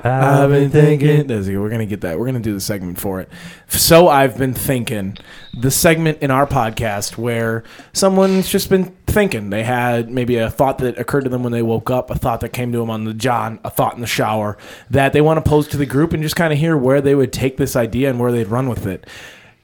[0.03, 1.27] I've been thinking.
[1.27, 1.57] That's it.
[1.57, 2.19] We're gonna get that.
[2.19, 3.29] We're gonna do the segment for it.
[3.67, 5.17] So I've been thinking.
[5.53, 9.49] The segment in our podcast where someone's just been thinking.
[9.49, 12.41] They had maybe a thought that occurred to them when they woke up, a thought
[12.41, 14.57] that came to them on the john, a thought in the shower
[14.89, 17.15] that they want to pose to the group and just kind of hear where they
[17.15, 19.05] would take this idea and where they'd run with it.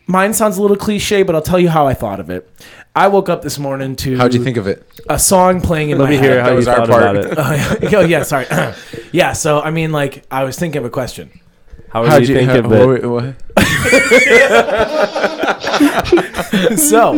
[0.08, 2.50] Mine sounds a little cliche, but I'll tell you how I thought of it.
[2.96, 4.84] I woke up this morning to how'd you think of it?
[5.10, 6.26] a song playing in Let my me head.
[6.26, 7.18] hear how That you was our thought part.
[7.18, 7.94] about it.
[7.94, 8.46] oh yeah, sorry.
[9.12, 11.40] yeah, so I mean, like, I was thinking of a question.
[11.90, 13.06] How would you you think how- of it?
[13.06, 13.36] what- what?
[16.80, 17.14] so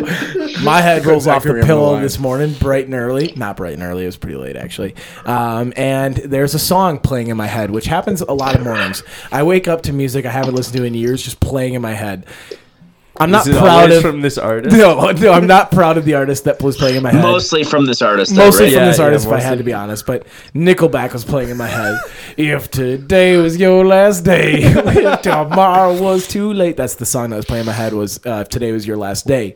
[0.63, 2.01] my head rolls off the remember pillow why.
[2.01, 3.33] this morning, bright and early.
[3.35, 4.95] Not bright and early; it was pretty late actually.
[5.25, 9.03] Um, and there's a song playing in my head, which happens a lot of mornings.
[9.31, 11.93] I wake up to music I haven't listened to in years, just playing in my
[11.93, 12.25] head.
[13.19, 14.01] I'm not Is it proud always of.
[14.01, 14.75] from this artist.
[14.75, 17.21] no, no, I'm not proud of the artist that was playing in my head.
[17.21, 18.33] Mostly from this artist.
[18.35, 18.73] Though, Mostly right?
[18.73, 20.05] from Yeah, this yeah, artist, if I had to be honest.
[20.05, 21.99] But Nickelback was playing in my head.
[22.37, 26.77] if today was your last day, if tomorrow was too late.
[26.77, 27.93] That's the song that was playing in my head.
[27.93, 29.55] Was uh, if today was your last day.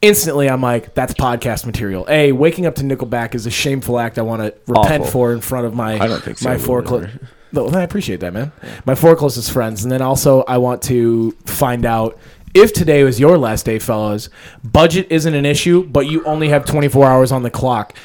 [0.00, 2.06] Instantly, I'm like, that's podcast material.
[2.08, 4.16] A, waking up to Nickelback is a shameful act.
[4.16, 5.10] I want to repent Awful.
[5.12, 7.18] for in front of my I don't think so, my but four clo- whatever.
[7.52, 8.52] no, I appreciate that, man.
[8.86, 12.16] My four closest friends, and then also I want to find out
[12.54, 14.28] if today was your last day, fellas.
[14.64, 17.96] Budget isn't an issue, but you only have 24 hours on the clock.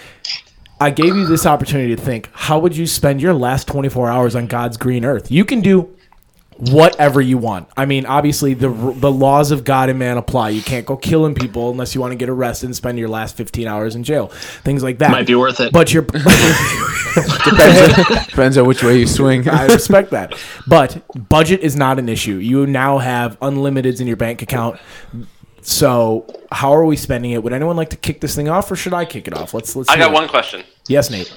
[0.80, 2.30] I gave you this opportunity to think.
[2.34, 5.32] How would you spend your last 24 hours on God's green earth?
[5.32, 5.96] You can do
[6.58, 7.68] whatever you want.
[7.76, 10.50] I mean, obviously the the laws of God and man apply.
[10.50, 13.36] You can't go killing people unless you want to get arrested and spend your last
[13.36, 14.28] 15 hours in jail.
[14.28, 15.74] Things like that Might be worth it.
[15.74, 16.04] But you're
[18.26, 19.48] Depends on which way you swing.
[19.50, 20.38] I respect that.
[20.68, 22.36] But budget is not an issue.
[22.36, 24.80] You now have unlimiteds in your bank account.
[25.62, 27.44] So how are we spending it?
[27.44, 29.54] Would anyone like to kick this thing off, or should I kick it off?
[29.54, 29.90] Let's let's.
[29.90, 30.14] I got it.
[30.14, 30.64] one question.
[30.88, 31.34] Yes, Nate.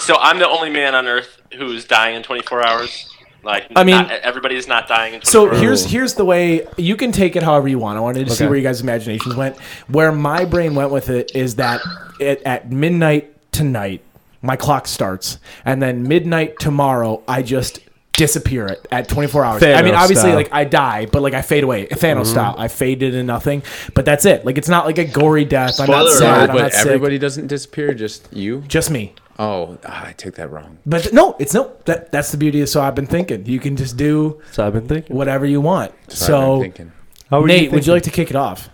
[0.00, 3.11] So I'm the only man on Earth who's dying in 24 hours.
[3.44, 6.66] Like, I mean- not, everybody is not dying in 24 So here's here's the way
[6.76, 7.96] you can take it however you want.
[7.98, 9.56] I wanted to see where you guys' imaginations went.
[9.88, 11.80] Where my brain went with it is that
[12.20, 14.02] it, at midnight tonight,
[14.42, 17.80] my clock starts, and then midnight tomorrow, I just
[18.14, 19.62] disappear at, at 24 hours.
[19.62, 20.34] I mean, obviously, style.
[20.36, 22.24] like I die, but like I fade away, Thanos Mm-hmm.
[22.24, 22.54] style.
[22.58, 23.62] I faded into nothing,
[23.94, 24.44] but that's it.
[24.44, 25.80] Like it's not like a gory death.
[25.80, 26.22] I'm not sad.
[26.22, 26.86] alert, I'm but not sick.
[26.86, 28.60] everybody doesn't disappear, just you.
[28.68, 29.14] Just me.
[29.42, 30.78] Oh, ah, I take that wrong.
[30.86, 31.72] But th- no, it's no.
[31.86, 33.44] That that's the beauty of so I've been thinking.
[33.46, 35.16] You can just do So I've been thinking.
[35.16, 35.92] whatever you want.
[36.08, 36.92] Sorry, so I'm thinking.
[37.28, 37.92] How were Nate, would you thinking?
[37.94, 38.68] like to kick it off?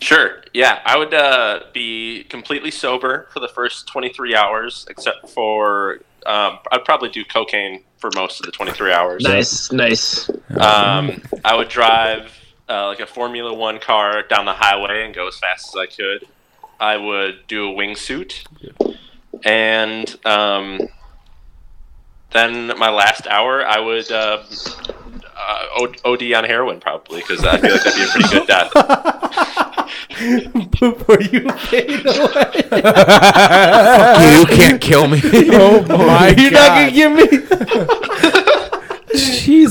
[0.00, 0.42] Sure.
[0.54, 6.58] Yeah, I would uh, be completely sober for the first 23 hours, except for um,
[6.70, 9.22] I'd probably do cocaine for most of the 23 hours.
[9.24, 10.28] Nice, nice.
[10.56, 12.32] Um, I would drive
[12.68, 15.86] uh, like a Formula One car down the highway and go as fast as I
[15.86, 16.26] could.
[16.78, 18.44] I would do a wingsuit,
[19.44, 20.80] and um,
[22.32, 24.42] then my last hour, I would uh,
[25.36, 25.66] uh,
[26.04, 28.72] OD on heroin probably because I feel like that'd be a pretty good death.
[30.80, 32.52] Before you fade away.
[34.38, 35.20] you can't kill me.
[35.52, 36.40] Oh my god!
[36.40, 37.26] You're not gonna give me.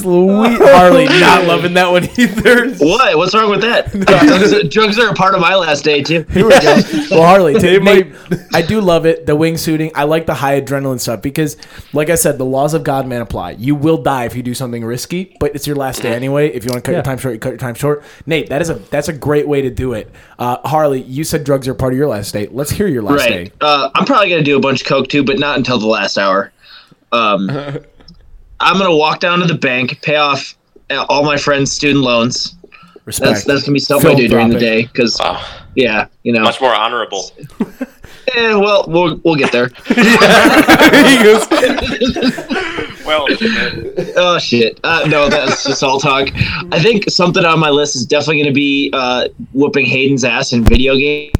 [0.03, 0.57] Jeez Louise.
[0.59, 2.69] Harley not loving that one either.
[2.75, 3.17] What?
[3.17, 3.91] What's wrong with that?
[3.91, 6.25] drugs, drugs are a part of my last day too.
[6.31, 6.81] Here we go.
[7.09, 8.13] Well, Harley, They take Nate,
[8.53, 9.25] I do love it.
[9.25, 9.91] The wingsuiting.
[9.95, 11.57] I like the high adrenaline stuff because,
[11.91, 13.51] like I said, the laws of God man apply.
[13.51, 16.49] You will die if you do something risky, but it's your last day anyway.
[16.49, 18.03] If you want to cut your time short, you cut your time short.
[18.27, 20.11] Nate, that is a that's a great way to do it.
[20.37, 22.47] Uh, Harley, you said drugs are part of your last day.
[22.51, 23.45] Let's hear your last Right.
[23.45, 23.51] day.
[23.61, 26.17] Uh, I'm probably gonna do a bunch of coke too, but not until the last
[26.17, 26.51] hour.
[27.11, 27.49] Um,
[28.59, 30.55] I'm gonna walk down to the bank, pay off
[30.89, 32.55] uh, all my friends' student loans.
[33.05, 33.31] Respect.
[33.31, 35.43] That's that's gonna be something I do during the day because Wow.
[35.75, 36.41] yeah, you know.
[36.41, 37.31] Much more honorable.
[38.35, 39.71] Eh, well, we'll we'll get there.
[43.05, 43.25] Well,
[44.17, 44.79] oh shit!
[44.83, 46.29] Uh, no, that's just all talk.
[46.71, 50.53] I think something on my list is definitely going to be uh, whooping Hayden's ass
[50.53, 51.31] in video game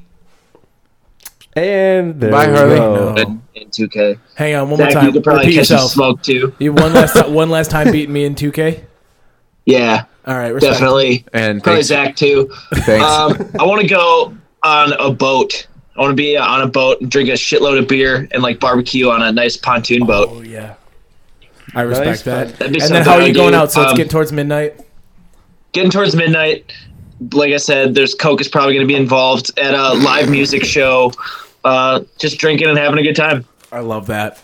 [1.56, 2.76] And there Bye, Harley.
[2.78, 3.16] go.
[3.18, 4.20] in, in 2K.
[4.36, 5.14] Hang on, one Zach, more you time.
[5.14, 5.91] could probably Repeat catch some yourself.
[5.91, 6.54] smoke too.
[6.60, 8.84] You one last time, one last time beating me in 2K.
[9.66, 10.74] Yeah, All right, respect.
[10.74, 11.26] definitely.
[11.34, 12.50] And Probably thanks, Zach too.
[12.74, 13.04] thanks.
[13.06, 15.68] Um, I want to go on a boat.
[15.97, 18.60] I want to be on a boat and drink a shitload of beer and like
[18.60, 20.30] barbecue on a nice pontoon boat.
[20.32, 20.76] Oh yeah,
[21.76, 22.62] I respect Nice, that.
[22.62, 23.39] And then how are I you do.
[23.39, 23.72] going out?
[23.72, 24.80] So it's Um, getting towards midnight.
[25.74, 26.72] Getting towards midnight.
[27.34, 30.64] Like I said, there's Coke is probably going to be involved at a live music
[30.64, 31.12] show.
[31.64, 33.46] Uh, just drinking and having a good time.
[33.72, 34.42] I love that.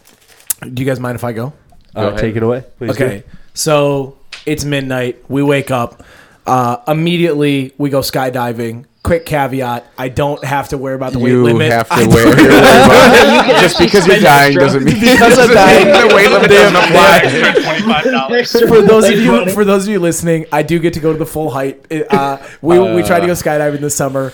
[0.61, 1.53] Do you guys mind if I go?
[1.95, 2.19] Uh, ahead.
[2.19, 2.63] take it away.
[2.77, 3.23] Please Okay,
[3.53, 5.23] so it's midnight.
[5.29, 6.03] We wake up.
[6.45, 8.85] Uh, immediately, we go skydiving.
[9.05, 11.71] Quick caveat: I don't have to worry about the weight you limit.
[11.71, 13.61] have to I wear your weight limit.
[13.61, 14.61] Just because you're dying extra.
[14.63, 16.09] doesn't mean Because I'm dying.
[16.09, 17.21] the weight limit doesn't apply.
[17.23, 18.51] extra twenty-five dollars.
[18.67, 21.19] for those of you for those of you listening, I do get to go to
[21.19, 21.85] the full height.
[21.91, 24.31] Uh, we we tried to go skydiving this summer.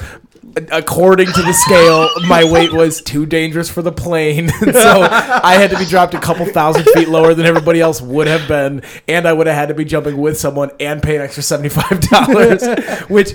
[0.69, 5.69] According to the scale, my weight was too dangerous for the plane, so I had
[5.72, 9.26] to be dropped a couple thousand feet lower than everybody else would have been, and
[9.28, 12.01] I would have had to be jumping with someone and pay an extra seventy five
[12.01, 12.65] dollars.
[13.07, 13.34] which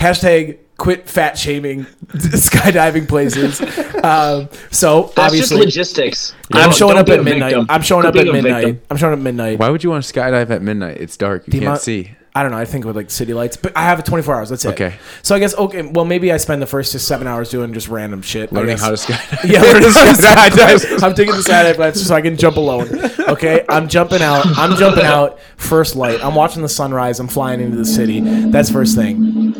[0.00, 3.60] hashtag quit fat shaming skydiving places.
[4.02, 6.34] Um, so That's obviously, just logistics.
[6.52, 7.50] I'm Don't- showing don't up at midnight.
[7.50, 7.66] victim.
[7.68, 8.64] I'm showing Quit up at midnight.
[8.64, 8.86] victim.
[8.90, 9.58] I'm showing up at midnight.
[9.58, 10.96] Why would you want to skydive at midnight?
[10.98, 11.46] It's dark.
[11.46, 12.12] You The can't amount- see.
[12.32, 12.58] I don't know.
[12.58, 14.50] I think with like city lights, but I have it 24 hours.
[14.50, 14.68] That's it.
[14.68, 14.94] Okay.
[15.24, 15.82] So I guess okay.
[15.82, 18.52] Well, maybe I spend the first just seven hours doing just random shit.
[18.52, 19.44] Learning how to skydive.
[19.50, 21.02] Yeah, learning how to skydive.
[21.02, 22.88] I'm taking the skydive class so I can jump alone.
[23.30, 24.46] Okay, I'm jumping out.
[24.56, 25.40] I'm jumping out.
[25.56, 26.24] First light.
[26.24, 27.18] I'm watching the sunrise.
[27.18, 28.20] I'm flying into the city.
[28.20, 29.59] That's first thing.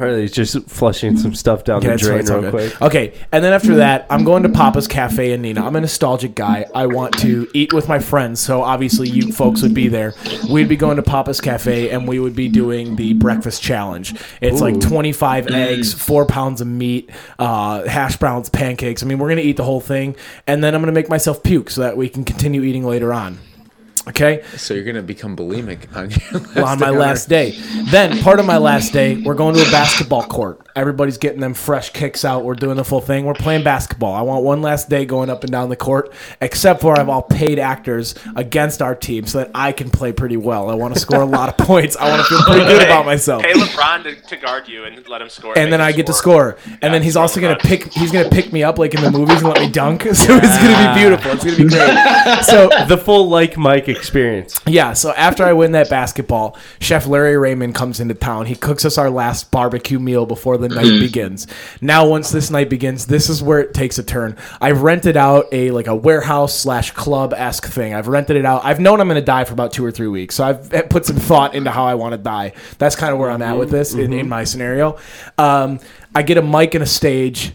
[0.00, 2.82] Harley's just flushing some stuff down Okay, the drain fine, it's all real quick.
[2.82, 5.60] Okay, and then after that, I'm going to Papa's Cafe in Neenah.
[5.62, 6.64] I'm a nostalgic guy.
[6.74, 10.14] I want to eat with my friends, so obviously you folks would be there.
[10.50, 14.14] We'd be going to Papa's Cafe, and we would be doing the breakfast challenge.
[14.40, 19.02] It's like 25 eggs, four pounds of meat, uh, hash browns, pancakes.
[19.02, 21.68] I mean, we're gonna eat the whole thing, and then I'm gonna make myself puke
[21.68, 23.38] so that we can continue eating later on.
[24.08, 24.42] Okay.
[24.56, 27.52] So you're gonna become bulimic on your last Well, on my last day.
[27.90, 30.66] Then part of my last day, we're going to a basketball court.
[30.80, 32.42] Everybody's getting them fresh kicks out.
[32.42, 33.26] We're doing the full thing.
[33.26, 34.14] We're playing basketball.
[34.14, 36.10] I want one last day going up and down the court,
[36.40, 40.38] except for I've all paid actors against our team so that I can play pretty
[40.38, 40.70] well.
[40.70, 41.98] I want to score a lot of points.
[41.98, 43.42] I want to feel pretty good about myself.
[43.42, 45.52] Pay LeBron to, to guard you and let him score.
[45.58, 47.92] And make then him I get to score, and then he's score also gonna pick.
[47.92, 50.06] He's gonna pick me up like in the movies and let me dunk.
[50.20, 50.94] So it's gonna be ah.
[50.96, 51.30] beautiful.
[51.32, 52.44] It's gonna be great.
[52.44, 54.60] So The full like Mike experience.
[54.66, 58.46] yeah, so after I win that basketball, Chef Larry Raymond comes into town.
[58.46, 61.00] He cooks us our last barbecue meal before the night hmm.
[61.00, 61.46] begins.
[61.80, 64.36] Now, once this night begins, this is where it takes a turn.
[64.60, 67.94] I've rented out a like a warehouse slash club esque thing.
[67.94, 68.64] I've rented it out.
[68.64, 71.06] I've known I'm going to die for about two or three weeks, so I've put
[71.06, 72.52] some thought into how I want to die.
[72.78, 73.76] That's kind of where I'm at with mm-hmm.
[73.76, 74.28] this in, in mm-hmm.
[74.28, 74.98] my scenario.
[75.38, 75.80] Um,
[76.14, 77.52] I get a mic and a stage.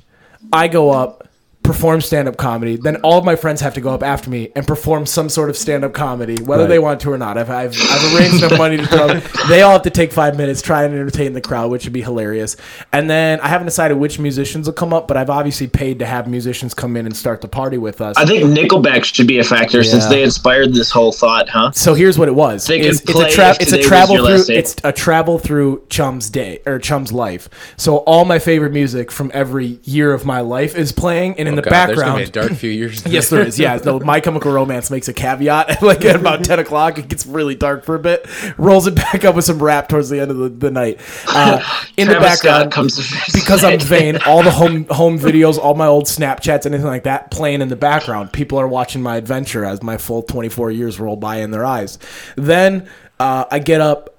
[0.53, 1.24] I go up
[1.65, 4.67] perform stand-up comedy then all of my friends have to go up after me and
[4.67, 6.69] perform some sort of stand-up comedy whether Right.
[6.69, 9.07] they want to or not I've, I've, I've arranged enough money to throw
[9.49, 12.01] they all have to take five minutes try and entertain the crowd which would be
[12.01, 12.55] hilarious
[12.93, 16.05] and then i haven't decided which musicians will come up but i've obviously paid to
[16.05, 19.39] have musicians come in and start the party with us I think Nickelback should be
[19.39, 21.71] a factor since they inspired this whole thought, huh?
[21.71, 22.65] so here's what it was.
[22.67, 26.29] They It's, could it's a tra- it's a travel through it's a travel through Chum's
[26.29, 27.49] day or Chum's life.
[27.77, 31.54] So all my favorite music from every year of my life is playing, and in
[31.59, 32.49] Oh, the God, There's gonna be a background.
[32.49, 33.05] dark few years.
[33.15, 33.57] Yes, there is.
[33.59, 35.81] Yeah, no, My Chemical Romance makes a caveat.
[35.81, 38.27] like at about ten o'clock, it gets really dark for a bit.
[38.57, 40.99] Rolls it back up with some rap towards the end of the, the night.
[41.27, 41.61] Uh,
[41.97, 45.75] in the Travis Scott background, comes because I'm vain, all the home home videos, all
[45.75, 48.33] my old Snapchats, anything like that, playing in the background.
[48.33, 51.99] People are watching my adventure as my full 24 years roll by in their eyes.
[52.35, 52.89] Then
[53.19, 54.15] uh, I get up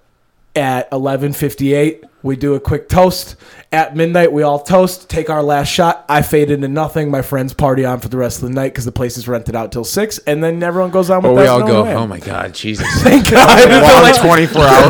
[0.54, 2.04] at 11:58.
[2.22, 3.36] We do a quick toast.
[3.76, 6.06] At midnight, we all toast, take our last shot.
[6.08, 7.10] I fade into nothing.
[7.10, 9.54] My friends party on for the rest of the night because the place is rented
[9.54, 11.80] out till six, and then everyone goes on with Or we all going go.
[11.82, 11.94] away.
[11.94, 12.86] Oh my God, Jesus!
[13.02, 13.70] Thank God.
[13.70, 14.88] Long 24 hours.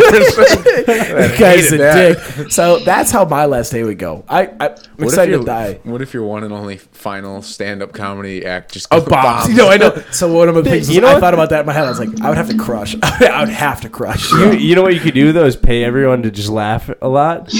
[0.86, 2.34] That guy's a that.
[2.36, 2.52] dick.
[2.52, 4.24] So that's how my last day would go.
[4.28, 5.80] I, I, I'm What if, excited your, to die.
[5.82, 9.24] what if your one and only final stand-up comedy act just goes bombs.
[9.24, 9.48] bombs?
[9.50, 9.96] You know, I know.
[10.12, 11.20] So one of the things You is know I what?
[11.22, 11.86] thought about that in my head.
[11.86, 12.94] I was like, I would have to crush.
[13.02, 14.30] I would have to crush.
[14.30, 17.08] You, you know what you could do though is pay everyone to just laugh a
[17.08, 17.52] lot.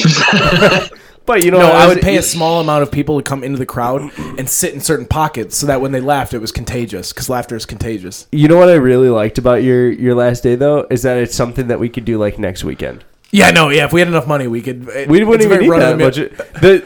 [1.27, 3.43] But you know, No, I was- would pay a small amount of people to come
[3.45, 6.53] into the crowd and sit in certain pockets so that when they laughed, it was
[6.53, 8.27] contagious because laughter is contagious.
[8.33, 11.35] You know what I really liked about your your last day though is that it's
[11.35, 13.05] something that we could do like next weekend.
[13.33, 13.85] Yeah, no, yeah.
[13.85, 14.89] If we had enough money, we could.
[14.89, 16.31] it- We wouldn't even very need that run-of-the-mill-
[16.62, 16.85] The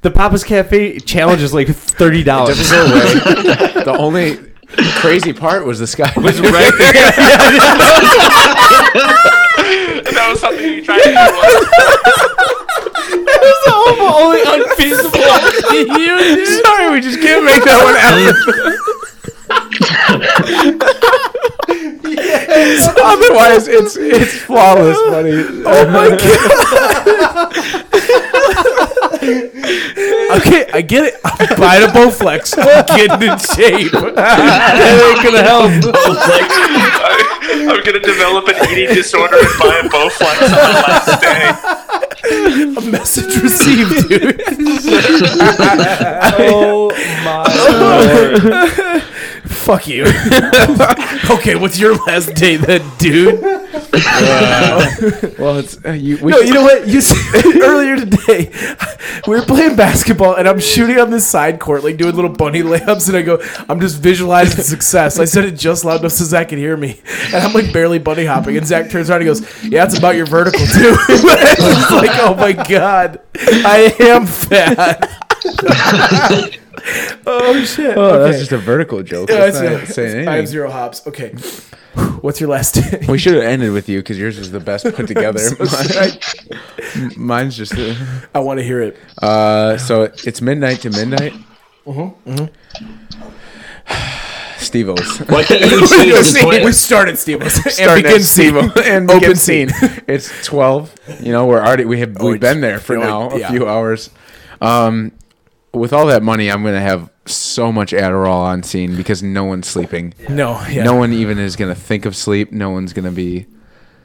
[0.00, 2.56] the Papa's Cafe challenge is like thirty dollars.
[2.70, 4.38] the only
[4.96, 7.12] crazy part was the sky was right there.
[10.12, 11.16] that was something you tried to do.
[13.42, 15.34] That's the only unfeasible
[15.74, 18.34] you Sorry, we just can't make that one happen.
[23.04, 25.44] Otherwise, it's it's flawless, buddy.
[25.66, 26.08] Oh my
[27.52, 27.86] god.
[30.36, 31.14] Okay, I get it.
[31.24, 32.54] I'm buying a Bowflex.
[32.58, 33.92] I'm getting in shape.
[34.16, 35.70] that ain't gonna help.
[37.44, 41.42] I'm gonna develop an eating disorder and buy a Bowflex on the last day.
[42.24, 44.42] A message received, dude.
[46.38, 46.90] oh
[47.24, 48.88] my
[49.62, 50.02] Fuck you.
[51.30, 53.40] okay, what's your last day then, dude?
[53.40, 56.18] well, it's uh, you.
[56.20, 56.88] We no, you know what?
[56.88, 58.50] You said earlier today,
[59.28, 62.62] we were playing basketball, and I'm shooting on this side court, like doing little bunny
[62.62, 65.20] layups, and I go, I'm just visualizing success.
[65.20, 68.00] I said it just loud enough so Zach could hear me, and I'm like barely
[68.00, 70.96] bunny hopping, and Zach turns around and goes, Yeah, it's about your vertical too.
[71.08, 75.08] it's like, oh my god, I am fat.
[77.26, 77.96] oh shit!
[77.96, 79.28] Oh, that's just a vertical joke.
[79.30, 81.06] Yeah, That's not it's- saying I have zero hops.
[81.06, 81.30] Okay,
[82.20, 83.04] what's your last day?
[83.08, 85.38] We should have ended with you because yours was the best put together.
[85.38, 85.64] so.
[85.64, 87.74] Mine- Mine's just.
[87.78, 87.94] Uh,
[88.34, 88.96] I want to hear it.
[89.22, 91.34] uh, so it's midnight to midnight.
[91.86, 92.44] Mm-hmm.
[94.58, 95.18] Steve O's.
[95.28, 99.68] Why can't you choose the we started Steve and begin at and Open begin scene.
[99.70, 100.02] scene.
[100.06, 100.94] It's twelve.
[101.20, 103.50] You know, we're already we have Oh, we've been there for now a yeah.
[103.50, 104.10] few hours.
[104.60, 105.12] Um,
[105.72, 109.68] with all that money, I'm gonna have so much Adderall on scene because no one's
[109.68, 110.14] sleeping.
[110.28, 110.82] No, yeah.
[110.84, 112.52] No one even is gonna think of sleep.
[112.52, 113.46] No one's gonna be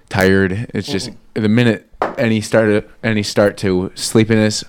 [0.10, 0.70] tired.
[0.74, 4.64] It's just the minute any start any start to sleepiness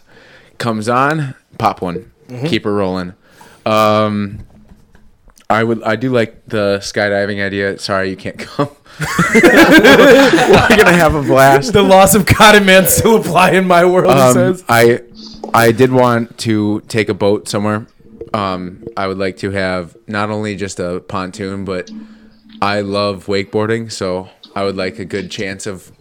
[0.58, 2.10] comes on, pop one,
[2.46, 3.14] keep her rolling.
[3.64, 4.40] Um,
[5.50, 7.78] I would I do like the skydiving idea.
[7.78, 8.68] Sorry, you can't come.
[9.34, 11.72] We're gonna have a blast.
[11.72, 14.10] The laws of God and man still apply in my world.
[14.10, 14.64] Um, says.
[14.68, 15.02] I
[15.54, 17.86] I did want to take a boat somewhere.
[18.34, 21.90] Um, I would like to have not only just a pontoon, but
[22.60, 25.92] I love wakeboarding, so I would like a good chance of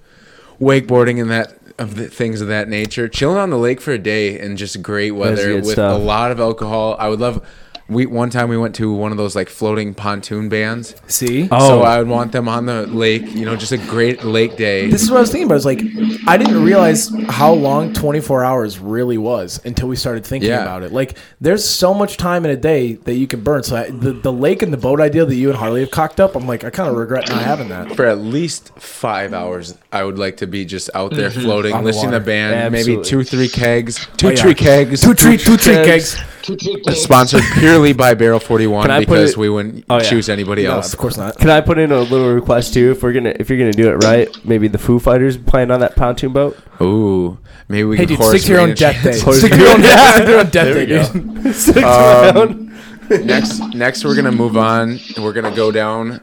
[0.59, 3.07] wakeboarding and that of the things of that nature.
[3.07, 5.99] Chilling on the lake for a day in just great weather with stuff.
[5.99, 6.95] a lot of alcohol.
[6.99, 7.45] I would love.
[7.89, 10.93] We one time we went to one of those like floating pontoon bands.
[11.07, 11.67] See, Oh.
[11.67, 13.33] So I would want them on the lake.
[13.33, 14.89] You know, just a great lake day.
[14.89, 15.55] this is what I was thinking about.
[15.55, 15.81] Is like
[16.27, 20.63] I didn't realize how long 24 hours really was until we started thinking Yeah.
[20.63, 20.91] about it.
[20.91, 23.63] Like there's so much time in a day that you can burn.
[23.63, 26.19] So I, the the lake and the boat idea that you and Harley have cocked
[26.19, 27.95] up, I'm like I kind of regret not having that.
[27.95, 31.41] for at least five hours, I would like to be just out there mm-hmm.
[31.41, 32.25] floating, On the listening to water.
[32.25, 34.35] band, maybe two, three kegs, two, Oh, yeah.
[34.41, 36.15] three kegs, Two tree, two tree kegs.
[36.15, 37.01] kegs.
[37.01, 40.03] Sponsored purely by Barrel Forty One Can I put because it- we wouldn't Oh, yeah.
[40.03, 40.91] choose anybody No, else.
[40.93, 41.37] of course not.
[41.37, 42.91] Can I put in a little request too?
[42.91, 45.79] If we're gonna, if you're gonna do it right, maybe the Foo Fighters playing on
[45.81, 46.57] that pontoon boat.
[46.81, 47.37] Ooh,
[47.69, 48.79] maybe we Hey, can dude, horse stick to your own range.
[48.79, 49.19] death day.
[49.21, 49.87] Horse Stick to your own, range.
[50.13, 51.41] stick to your own death There day, we go.
[51.43, 51.55] dude.
[51.55, 52.71] Six Um, around.
[53.25, 54.99] next, next we're gonna move on.
[55.17, 56.19] We're gonna go down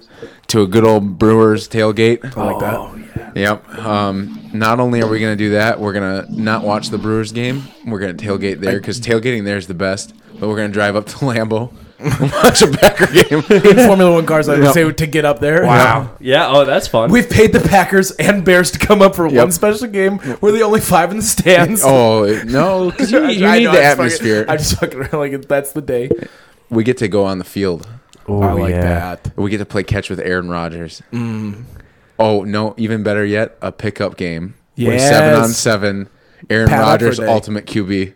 [0.49, 2.37] to a good old Brewers tailgate.
[2.37, 3.37] I like that.
[3.37, 3.79] Yep.
[3.81, 7.65] Um, not only are we gonna do that, we're gonna not watch the Brewers game.
[7.87, 10.13] We're gonna tailgate there because tailgating there is the best.
[10.45, 13.39] But we're gonna drive up to Lambeau, and watch a Packer game.
[13.49, 14.75] In Formula One cars, I would Yep.
[14.75, 15.65] say to get up there.
[15.65, 16.11] Wow.
[16.21, 16.49] Yeah.
[16.49, 17.11] Oh, that's fun.
[17.11, 19.39] We've paid the Packers and Bears to come up for Yep.
[19.43, 20.21] one special game.
[20.43, 21.81] We're the only five in the stands.
[21.83, 24.45] Oh no, because you, you I need know, the I just fucking- atmosphere.
[24.49, 26.11] I just fucking around like that's the day.
[26.69, 27.89] we get to go on the field.
[28.29, 28.83] oh, I like yeah.
[29.17, 29.33] that.
[29.37, 31.01] We get to play catch with Aaron Rodgers.
[31.11, 31.65] Mm.
[32.19, 34.57] Oh no, even better yet, a pickup game.
[34.77, 35.57] Where seven on Yes.
[35.57, 36.09] seven.
[36.51, 38.13] Aaron Pad Rodgers, a ultimate QB.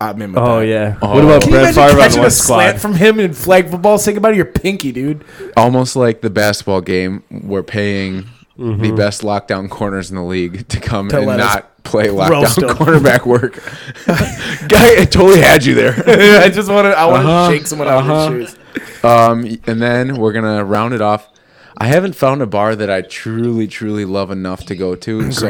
[0.00, 0.66] I'm in with Oh that.
[0.66, 0.98] yeah.
[1.02, 1.14] Oh.
[1.14, 3.32] What about Can you Brett imagine Favre on catching one a slant from him in
[3.34, 3.98] flag football?
[3.98, 5.24] Say goodbye to your pinky, dude.
[5.56, 8.26] Almost like the basketball game, we're paying
[8.58, 8.82] Mm-hmm.
[8.82, 13.24] the best lockdown corners in the league to come To and not play lockdown cornerback
[13.24, 13.54] work.
[14.68, 15.94] Guy, I totally had you there.
[16.42, 16.94] I just wanted.
[16.94, 18.12] I want to Uh-huh, shake someone out uh-huh.
[18.14, 19.04] of their shoes.
[19.04, 21.28] Um, and then we're gonna round it off.
[21.76, 25.30] I haven't found a bar that I truly, truly love enough to go to.
[25.32, 25.46] So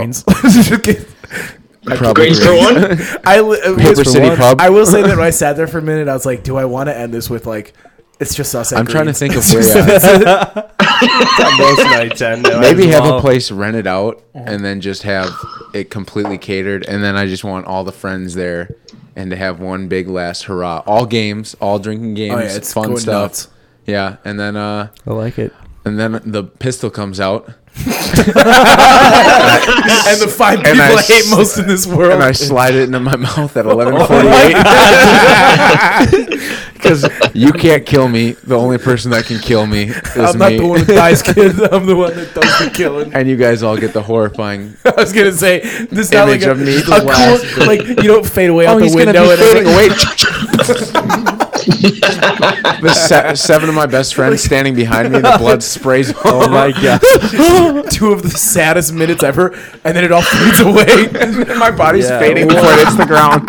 [1.84, 1.98] Grains.
[2.00, 2.76] probably for one.
[3.24, 4.60] I li- uh, Paper was- City Pub.
[4.60, 6.56] I will say that when I sat there for a minute, I was like, "Do
[6.56, 7.72] I want to end this with like?"
[8.20, 8.72] It's just us.
[8.72, 9.18] At I'm trying to Greens.
[9.20, 9.86] think of It's where.
[9.86, 11.58] just- yeah.
[11.58, 12.44] Most nights end.
[12.44, 13.18] though, Maybe as have well.
[13.18, 15.28] a place rented out and then just have
[15.72, 18.70] it completely catered, and then I just want all the friends there,
[19.14, 20.82] and to have one big last hurrah.
[20.86, 23.22] All games, all drinking games, Oh, yeah, it's fun going stuff.
[23.22, 23.48] nuts.
[23.86, 25.52] Yeah, and then uh, I like it.
[25.84, 27.48] and then the pistol comes out,
[27.88, 27.94] and
[30.20, 32.12] the five people I I, hate s- most in this world.
[32.14, 34.54] and I slide it into my mouth at Oh 11:48.
[36.74, 37.04] Because
[37.34, 38.32] you can't kill me.
[38.32, 40.24] The only person that can kill me is me.
[40.24, 40.58] I'm not me.
[40.58, 41.60] the one that dies, kid.
[41.72, 43.12] I'm the one that does the killing.
[43.14, 44.74] and you guys all get the horrifying.
[44.84, 46.78] I was gonna say this is not Image like a, of me.
[46.78, 47.04] a cool,
[47.66, 49.68] like you don't fade away oh, out Oh, the he's gonna window be and fading
[49.68, 50.96] everything.
[50.96, 51.07] away.
[52.80, 55.18] the se- seven of my best friends standing behind me.
[55.20, 56.12] The blood sprays.
[56.24, 57.00] Oh my god.
[57.90, 59.48] Two of the saddest minutes ever,
[59.84, 61.08] and then it all fades away.
[61.20, 62.18] and my body's Yeah.
[62.18, 63.48] fading before it hits the ground.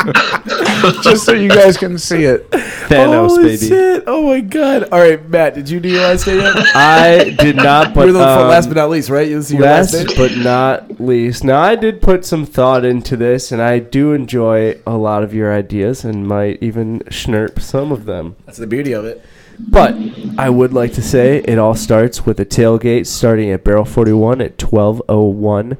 [1.03, 2.49] Just so you guys can see it.
[2.51, 3.67] Thanos, Holy baby.
[3.67, 4.03] shit!
[4.07, 4.83] Oh my god!
[4.91, 6.55] All right, Matt, did you do your last day yet?
[6.75, 9.27] I did not, but You're the um, last but not least, right?
[9.27, 11.43] This is your last, last but not least.
[11.43, 15.33] Now, I did put some thought into this, and I do enjoy a lot of
[15.33, 18.35] your ideas, and might even schnurp some of them.
[18.45, 19.23] That's the beauty of it.
[19.59, 19.95] But
[20.37, 24.39] I would like to say it all starts with a tailgate starting at Barrel 41
[24.41, 25.77] at 12:01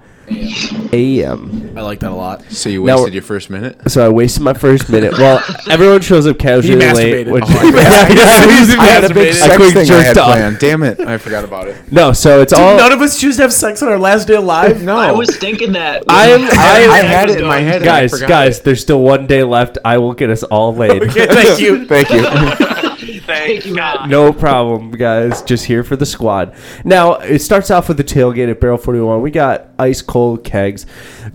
[0.94, 1.74] a.m.
[1.78, 2.44] I like that a lot.
[2.52, 3.90] So you Now- wasted your first minute.
[3.90, 5.14] So I wasted my first minute.
[5.18, 7.28] Well, everyone shows up casually late.
[7.28, 7.32] masturbated.
[7.32, 10.34] Which, Oh, I had a big I sex quick thing I jerked had off.
[10.34, 10.60] planned.
[10.60, 11.00] Damn it!
[11.00, 11.92] I forgot about it.
[11.92, 12.78] No, so it's Did all.
[12.78, 14.84] none of us choose to have sex on our last day alive?
[14.84, 16.04] No, I was thinking that.
[16.10, 16.42] I am.
[16.44, 16.48] I,
[16.90, 17.82] I, I had it in my head.
[17.82, 18.64] and I guys, forgot guys, it.
[18.66, 19.78] there's still one day left.
[19.86, 21.04] I will get us all laid.
[21.04, 21.86] Okay, thank you.
[21.88, 22.76] Thank you.
[23.30, 24.10] Thank God.
[24.10, 25.42] No problem, guys.
[25.44, 26.56] Just here for the squad.
[26.84, 29.22] Now, it starts off with the tailgate at Barrel 41.
[29.22, 30.86] We got ice cold kegs,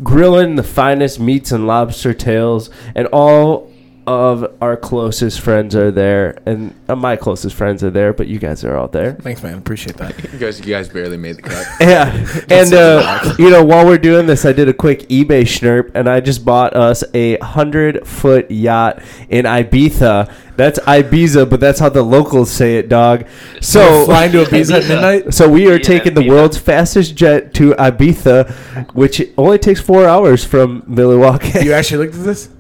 [0.03, 3.71] grilling the finest meats and lobster tails, and all
[4.07, 6.39] of our closest friends are there.
[6.47, 9.13] And uh, my closest friends are there, but you guys are all there.
[9.15, 9.57] Thanks, man.
[9.59, 10.33] Appreciate that.
[10.33, 11.67] you guys, you guys barely made the cut.
[11.81, 12.13] Yeah.
[12.51, 16.09] and, uh, you know, while we're doing this, I did a quick eBay schnurp, and
[16.09, 20.33] I just bought us a 100 foot yacht in Ibiza.
[20.57, 23.27] That's Ibiza, but that's how the locals say it, dog.
[23.61, 25.35] So flying to Ibiza at midnight.
[25.35, 26.29] So we are Yeah, taking the Ibiza.
[26.29, 31.65] world's fastest jet to Ibiza, which only takes four hours from Milwaukee.
[31.65, 32.51] You actually looked at this?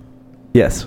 [0.54, 0.86] yes,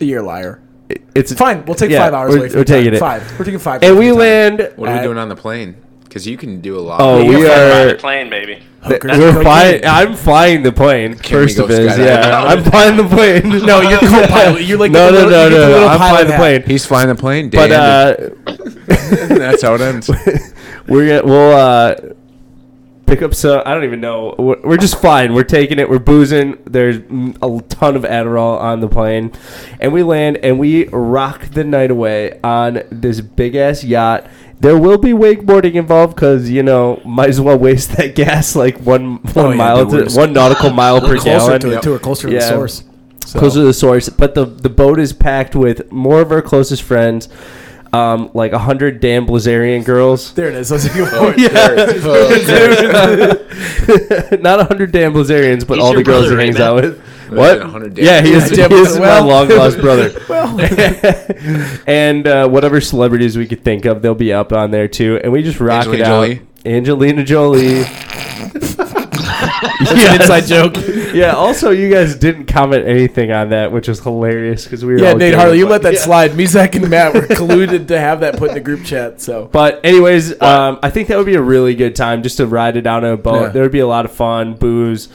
[0.00, 0.60] You're a liar.
[0.88, 2.78] It- it's Fine, we'll take Yeah, five hours we're- away from we're the time.
[2.82, 2.98] taking it.
[2.98, 3.38] Five.
[3.38, 3.82] We're taking five.
[3.82, 4.18] And we the time.
[4.20, 4.70] land.
[4.76, 5.76] What are we doing on the plane?
[6.04, 7.00] Because you can do a lot.
[7.02, 8.62] Oh, Yeah, we you're Ride the plane, baby.
[8.80, 9.84] Hookers We're flying.
[9.84, 11.14] I'm flying the plane.
[11.16, 12.42] Can first of is, skydiving yeah.
[12.44, 13.42] I'm flying the plane.
[13.66, 14.62] No, you're co-pilot.
[14.62, 16.36] You're like no, the no, little- no, you get the no, I'm pilot flying the
[16.36, 16.62] plane.
[16.70, 17.50] He's flying the plane.
[17.50, 18.16] But uh,
[19.36, 20.08] that's how it ends.
[20.88, 21.94] we're gonna we'll uh
[23.08, 23.62] pick up some.
[23.64, 24.34] I don't even know.
[24.38, 25.32] We're, we're just flying.
[25.32, 25.88] We're taking it.
[25.88, 26.62] We're boozing.
[26.64, 29.32] There's a ton of Adderall on the plane,
[29.80, 34.28] and we land and we rock the night away on this big ass yacht.
[34.60, 38.78] There will be wakeboarding involved because you know might as well waste that gas like
[38.80, 41.60] one oh, one Oh, yeah, mile dude, to, one nautical mile per gallon.
[41.60, 41.86] to it.
[41.86, 42.84] We're closer to the source.
[43.24, 43.38] So.
[43.38, 44.08] closer to the source.
[44.08, 47.28] But the the boat is packed with more of our closest friends,
[47.98, 50.32] um, like a hundred damn Blazarian girls.
[50.34, 50.68] There it is.
[50.68, 51.38] That's a good point.
[54.42, 56.76] Not a hundred damn Blazarians, but He's all the your girls he hangs right, out
[56.76, 56.98] with.
[57.28, 57.36] What?
[57.36, 57.58] What?
[57.60, 60.12] 100 damn Yeah, he is, Yeah, he is well- my long lost brother.
[60.28, 60.58] well,
[61.86, 65.20] and uh, whatever celebrities we could think of, they'll be up on there too.
[65.22, 66.24] And we just rock Angelina it out.
[66.24, 66.40] Jolie.
[66.64, 67.84] Angelina Jolie.
[69.62, 70.74] that's an inside joke.
[71.14, 71.32] yeah.
[71.32, 74.98] Also, you guys didn't comment anything on that, which was hilarious because we were.
[75.00, 76.00] Yeah, all Nate Harley, you let that Yeah.
[76.00, 76.36] slide.
[76.36, 79.20] Me, Zach, and Matt were colluded to have that put in the group chat.
[79.20, 82.46] So But anyways, um, I think that would be a really good time just to
[82.46, 83.40] ride it out on a boat.
[83.42, 83.48] Yeah.
[83.48, 85.08] There would be a lot of fun, booze,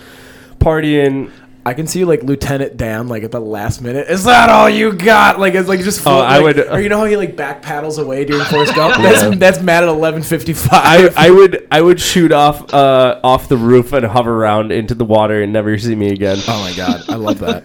[0.60, 1.32] partying.
[1.66, 4.10] I can see like Lieutenant Dan, like at the last minute.
[4.10, 5.40] Is that all you got?
[5.40, 6.06] Like it's like just.
[6.06, 8.76] Oh, I like- would- Or you know how he like back paddles away during Forrest
[8.76, 9.02] Gump?
[9.02, 11.16] That's that's Matt at eleven fifty five.
[11.18, 11.28] I.
[11.28, 15.06] I would I would shoot off uh, off the roof and hover around into the
[15.06, 16.38] water and never see me again.
[16.50, 17.64] Oh my god, I love that.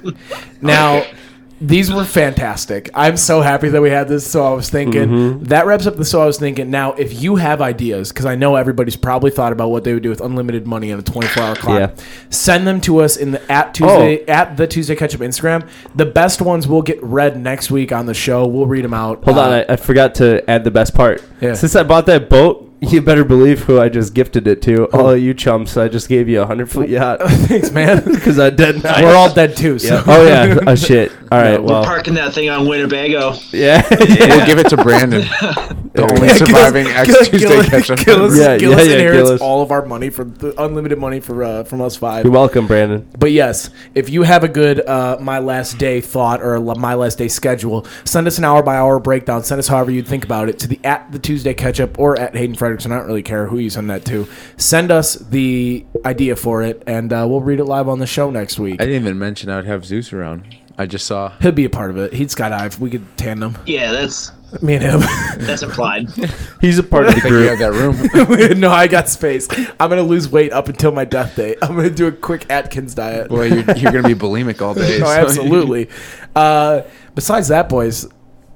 [0.62, 1.05] now,
[1.61, 2.88] these were fantastic.
[2.94, 4.28] I'm so happy that we had this.
[4.30, 5.44] So I was thinking Mm-hmm.
[5.44, 6.04] that wraps up the.
[6.04, 9.52] So I was thinking now, if you have ideas, because I know everybody's probably thought
[9.52, 12.04] about what they would do with unlimited money in a 24 hour clock, Yeah.
[12.30, 15.68] send them to us in the at Tuesday at the Tuesday Catch Up Instagram.
[15.96, 18.46] The best ones will get read next week on the show.
[18.46, 19.24] We'll read them out.
[19.24, 21.22] Hold Uh, on, I, I forgot to add the best part.
[21.40, 21.54] Yeah.
[21.54, 24.85] Since I bought that boat, you better believe who I just gifted it to.
[24.93, 28.05] All of you chumps, I just gave you a hundred foot yacht Thanks, man.
[28.14, 28.83] because I did.
[28.83, 29.03] not.
[29.03, 29.79] We're all dead too.
[29.79, 29.95] So.
[29.97, 30.03] Yeah.
[30.07, 30.59] Oh yeah.
[30.66, 31.12] Oh shit.
[31.33, 31.61] All right.
[31.61, 31.85] We're Well.
[31.85, 33.35] parking that thing on Winnebago.
[33.51, 33.87] Yeah.
[33.91, 37.99] We'll give it to Brandon, the only surviving ex Tuesday Gillis, ketchup.
[38.00, 39.41] Gillis, Yeah, Gillis yeah, yeah, inherits Gillis.
[39.42, 42.25] all of our money for the unlimited money for uh, from us five.
[42.25, 43.09] You're welcome, Brandon.
[43.18, 47.18] But yes, if you have a good uh, my last day thought or my last
[47.18, 49.42] day schedule, send us an hour by hour breakdown.
[49.42, 52.18] Send us however you think about it to the at the Tuesday Catch Up or
[52.18, 52.92] at Hayden Frederickson.
[52.92, 54.26] I don't really care who you send that to.
[54.57, 58.30] Send us the idea for it, and uh, we'll read it live on the show
[58.30, 58.80] next week.
[58.80, 60.54] I didn't even mention I'd have Zeus around.
[60.76, 61.32] I just saw.
[61.40, 62.12] He'll be a part of it.
[62.12, 62.78] He'd skydive.
[62.78, 63.58] We could tandem.
[63.66, 64.30] Yeah, that's
[64.62, 65.00] Me and him.
[65.45, 66.08] That's implied.
[66.61, 67.49] He's a part of the I think you group.
[67.50, 68.61] have that room.
[68.61, 69.49] no, I got space.
[69.80, 71.58] I'm gonna lose weight up until my death date.
[71.62, 73.28] I'm gonna do a quick Atkins diet.
[73.30, 74.99] well, you're, you're gonna be bulimic all day.
[75.00, 75.88] no, so- absolutely.
[76.36, 76.82] Uh,
[77.16, 78.07] besides that, boys,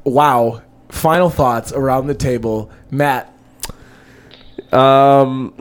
[0.04, 0.62] wow.
[0.90, 3.31] Final thoughts around the table, Matt.
[4.72, 5.54] Um,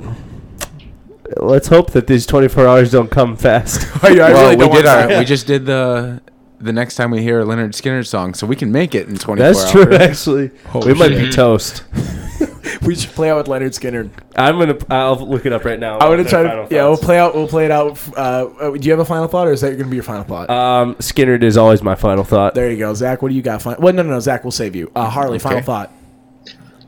[1.38, 3.82] let's hope that these 24 hours don't come fast.
[4.04, 5.20] I well, really we don't did our.
[5.20, 6.22] We just did the.
[6.60, 9.18] The next time we hear a Lynyrd Skynyrd song, so we can make it in
[9.18, 9.72] 24 That's hours.
[9.72, 10.52] true, actually.
[10.86, 11.84] we might be toast.
[12.84, 14.12] we should play out with Lynyrd Skynyrd.
[14.36, 14.78] I'm gonna.
[14.88, 15.98] I'll look it up right now.
[15.98, 16.50] I'm gonna try to.
[16.50, 17.34] final Yeah, we'll play out.
[17.34, 18.00] We'll play it out.
[18.16, 18.20] Uh,
[18.60, 20.52] uh, do you have a final thought, or is that gonna be your final thought?
[20.52, 22.54] Um, Skynyrd is always my final thought.
[22.54, 23.24] there you go, Zach.
[23.24, 23.64] What do you got?
[23.64, 24.20] Fin- well, no, no, no.
[24.20, 24.92] Zach, we'll save you.
[24.96, 25.92] Uh, Harley, final thought.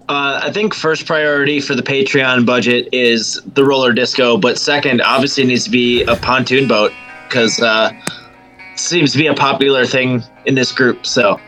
[0.09, 5.01] Uh, I think first priority for the Patreon budget is the roller disco, but second,
[5.01, 6.91] obviously, needs to be a pontoon boat
[7.27, 7.91] because uh,
[8.75, 11.05] seems to be a popular thing in this group.
[11.05, 11.39] So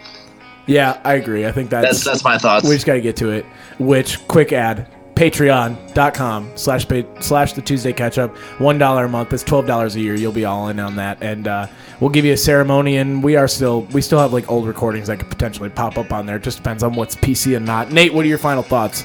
[0.67, 1.45] Yeah, I agree.
[1.45, 2.67] I think that's that's that's my thoughts.
[2.67, 3.45] We just got to get to it.
[3.77, 9.29] Which quick ad patreon.com slash pa- slash the tuesday catch up one dollar a month.
[9.29, 10.15] That's twelve dollars a year.
[10.15, 11.17] You'll be all in on that.
[11.21, 11.67] And uh,
[11.99, 15.07] we'll give you a ceremony and we are still we still have like old recordings
[15.07, 16.35] that could potentially pop up on there.
[16.35, 17.91] It just depends on what's pc and not.
[17.91, 19.03] Nate what are your final thoughts?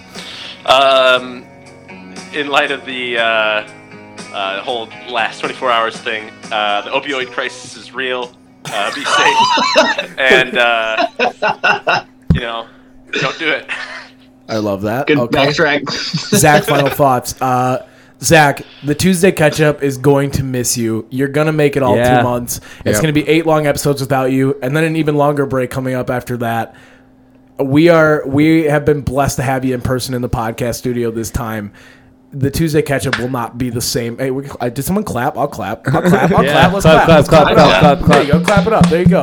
[0.66, 1.44] Um,
[2.32, 3.22] in light of the uh,
[4.32, 8.34] uh, whole last 24 hours thing, uh, the opioid crisis is real.
[8.66, 12.04] Uh, be safe, and uh,
[12.34, 12.66] you know,
[13.12, 13.68] don't do it.
[14.50, 15.90] i love that Good okay backtrack.
[16.36, 17.86] zach final thoughts uh
[18.22, 21.06] Zach, the Tuesday catch up is going to miss you.
[21.08, 22.18] You're gonna make it all Yeah.
[22.18, 22.60] two months.
[22.84, 23.00] It's Yep.
[23.00, 26.10] gonna be eight long episodes without you, and then an even longer break coming up
[26.10, 26.74] after that.
[27.58, 31.10] We are we have been blessed to have you in person in the podcast studio
[31.10, 31.72] this time.
[32.30, 34.18] The Tuesday catch up will not be the same.
[34.18, 35.38] Hey, we, I, did someone clap?
[35.38, 35.88] I'll clap.
[35.88, 36.30] I'll clap.
[36.30, 36.52] I'll Yeah.
[36.52, 36.72] clap.
[36.74, 37.06] Let's Clap, clap.
[37.06, 38.08] clap, Let's clap, clap, clap, clap.
[38.10, 38.40] There you go.
[38.44, 38.88] Clap it up.
[38.90, 39.22] There you go.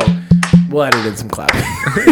[0.69, 1.61] We'll edit in some clapping.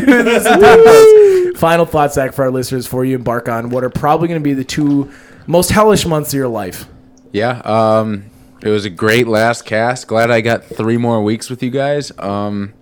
[0.06, 1.60] This is how it goes.
[1.60, 4.44] Final thoughts, Zach, for our listeners, before you embark on what are probably going to
[4.44, 5.11] be the two
[5.48, 6.88] most hellish months of your life.
[7.32, 8.26] Yeah, um,
[8.61, 10.07] it was a great last cast.
[10.07, 12.11] Glad I got three more weeks with you guys.
[12.18, 12.73] Um,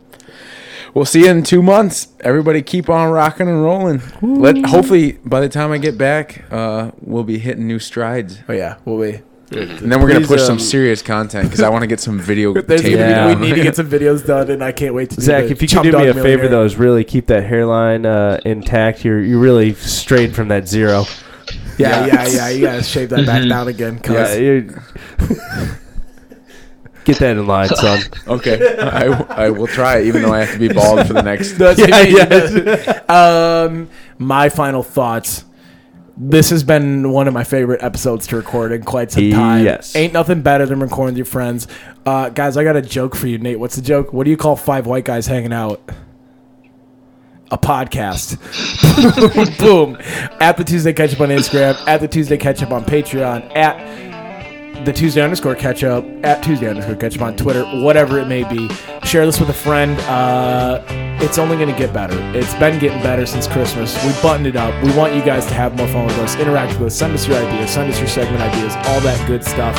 [0.93, 2.07] we'll see you in two months.
[2.21, 4.01] Everybody, keep on rocking and rolling.
[4.21, 8.53] Let hopefully by the time I get back, uh, we'll be hitting new strides, Oh
[8.53, 9.21] yeah, we'll be.
[9.51, 11.99] And then we're gonna Please, push some um, serious content because I want to get
[11.99, 12.97] some video There's tape.
[12.97, 13.27] gonna Yeah.
[13.27, 15.15] we need to get some videos done, and I can't wait to.
[15.17, 16.49] do Zach, the if you Chum could do me a favor, Millionaire.
[16.49, 19.03] though, is really keep that hairline uh, intact.
[19.05, 21.05] You're you really strayed from that zero.
[21.77, 22.49] Yeah, yeah, yeah.
[22.49, 23.99] You gotta shave that back down again.
[23.99, 24.69] 'cause- Yeah, you
[27.05, 27.99] get that in line, son.
[28.27, 29.05] Okay, I,
[29.45, 31.53] I will try, even though I have to be bald for the next.
[31.53, 35.43] That's Yeah, yeah, Um, my final thoughts.
[36.15, 39.65] This has been one of my favorite episodes to record in quite some time.
[39.65, 39.95] Yes.
[39.95, 41.67] Ain't nothing better than recording with your friends.
[42.05, 43.59] Uh, guys, I got a joke for you, Nate.
[43.59, 44.13] What's the joke?
[44.13, 45.81] What do you call five white guys hanging out?
[47.49, 48.37] A podcast.
[49.59, 49.97] Boom.
[50.39, 54.85] At the Tuesday Catch Up on Instagram, at the Tuesday Catch Up on Patreon, at
[54.85, 58.43] the Tuesday underscore catch up, at Tuesday underscore catch up on Twitter, whatever it may
[58.43, 58.69] be.
[59.03, 59.99] Share this with a friend.
[60.01, 62.17] Uh, it's only going to get better.
[62.37, 63.95] It's been getting better since Christmas.
[64.05, 64.73] We buttoned it up.
[64.83, 67.25] We want you guys to have more fun with us, interact with us, send us
[67.27, 69.75] your ideas, send us your segment ideas, all that good stuff.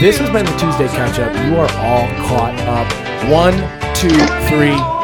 [0.00, 1.32] This has been the Tuesday catch up.
[1.46, 2.90] You are all caught up.
[3.30, 3.54] One,
[3.94, 4.08] two,
[4.48, 5.01] three.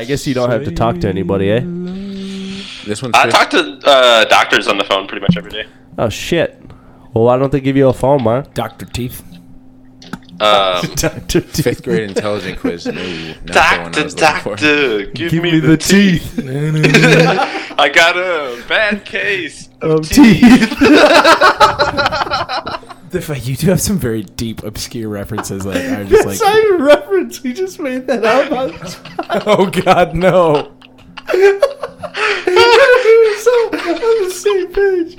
[0.00, 1.60] I, guess you don't have to talk to anybody, eh?
[2.86, 5.66] This one's I just- talk to uh, doctors on the phone pretty much every day.
[5.98, 6.60] Oh shit.
[7.12, 8.46] Well, why don't they give you a phone, man?
[8.54, 8.86] Dr.
[8.86, 9.22] Teeth.
[10.40, 12.86] Um, Doctor fifth grade intelligent quiz.
[12.90, 13.02] No, not
[13.44, 14.56] the one I doctor, was looking for.
[14.56, 16.38] doctor, give, me, the, teeth.
[17.78, 20.70] I got a bad case of Of teeth.
[23.10, 25.66] The fact you do have some very deep, obscure references.
[25.66, 27.42] Like I'm just like, That's not a reference.
[27.42, 28.52] We just made that up.
[28.52, 29.42] on the spot.
[29.46, 30.72] oh god, no.
[33.40, 35.16] so on the same page.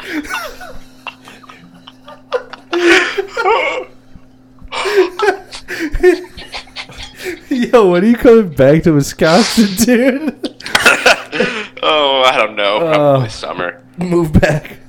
[7.72, 10.60] Yo, what are you coming back to Wisconsin, dude?
[11.84, 12.80] Oh, I don't know.
[12.80, 13.84] Probably uh, summer.
[13.98, 14.80] Move back.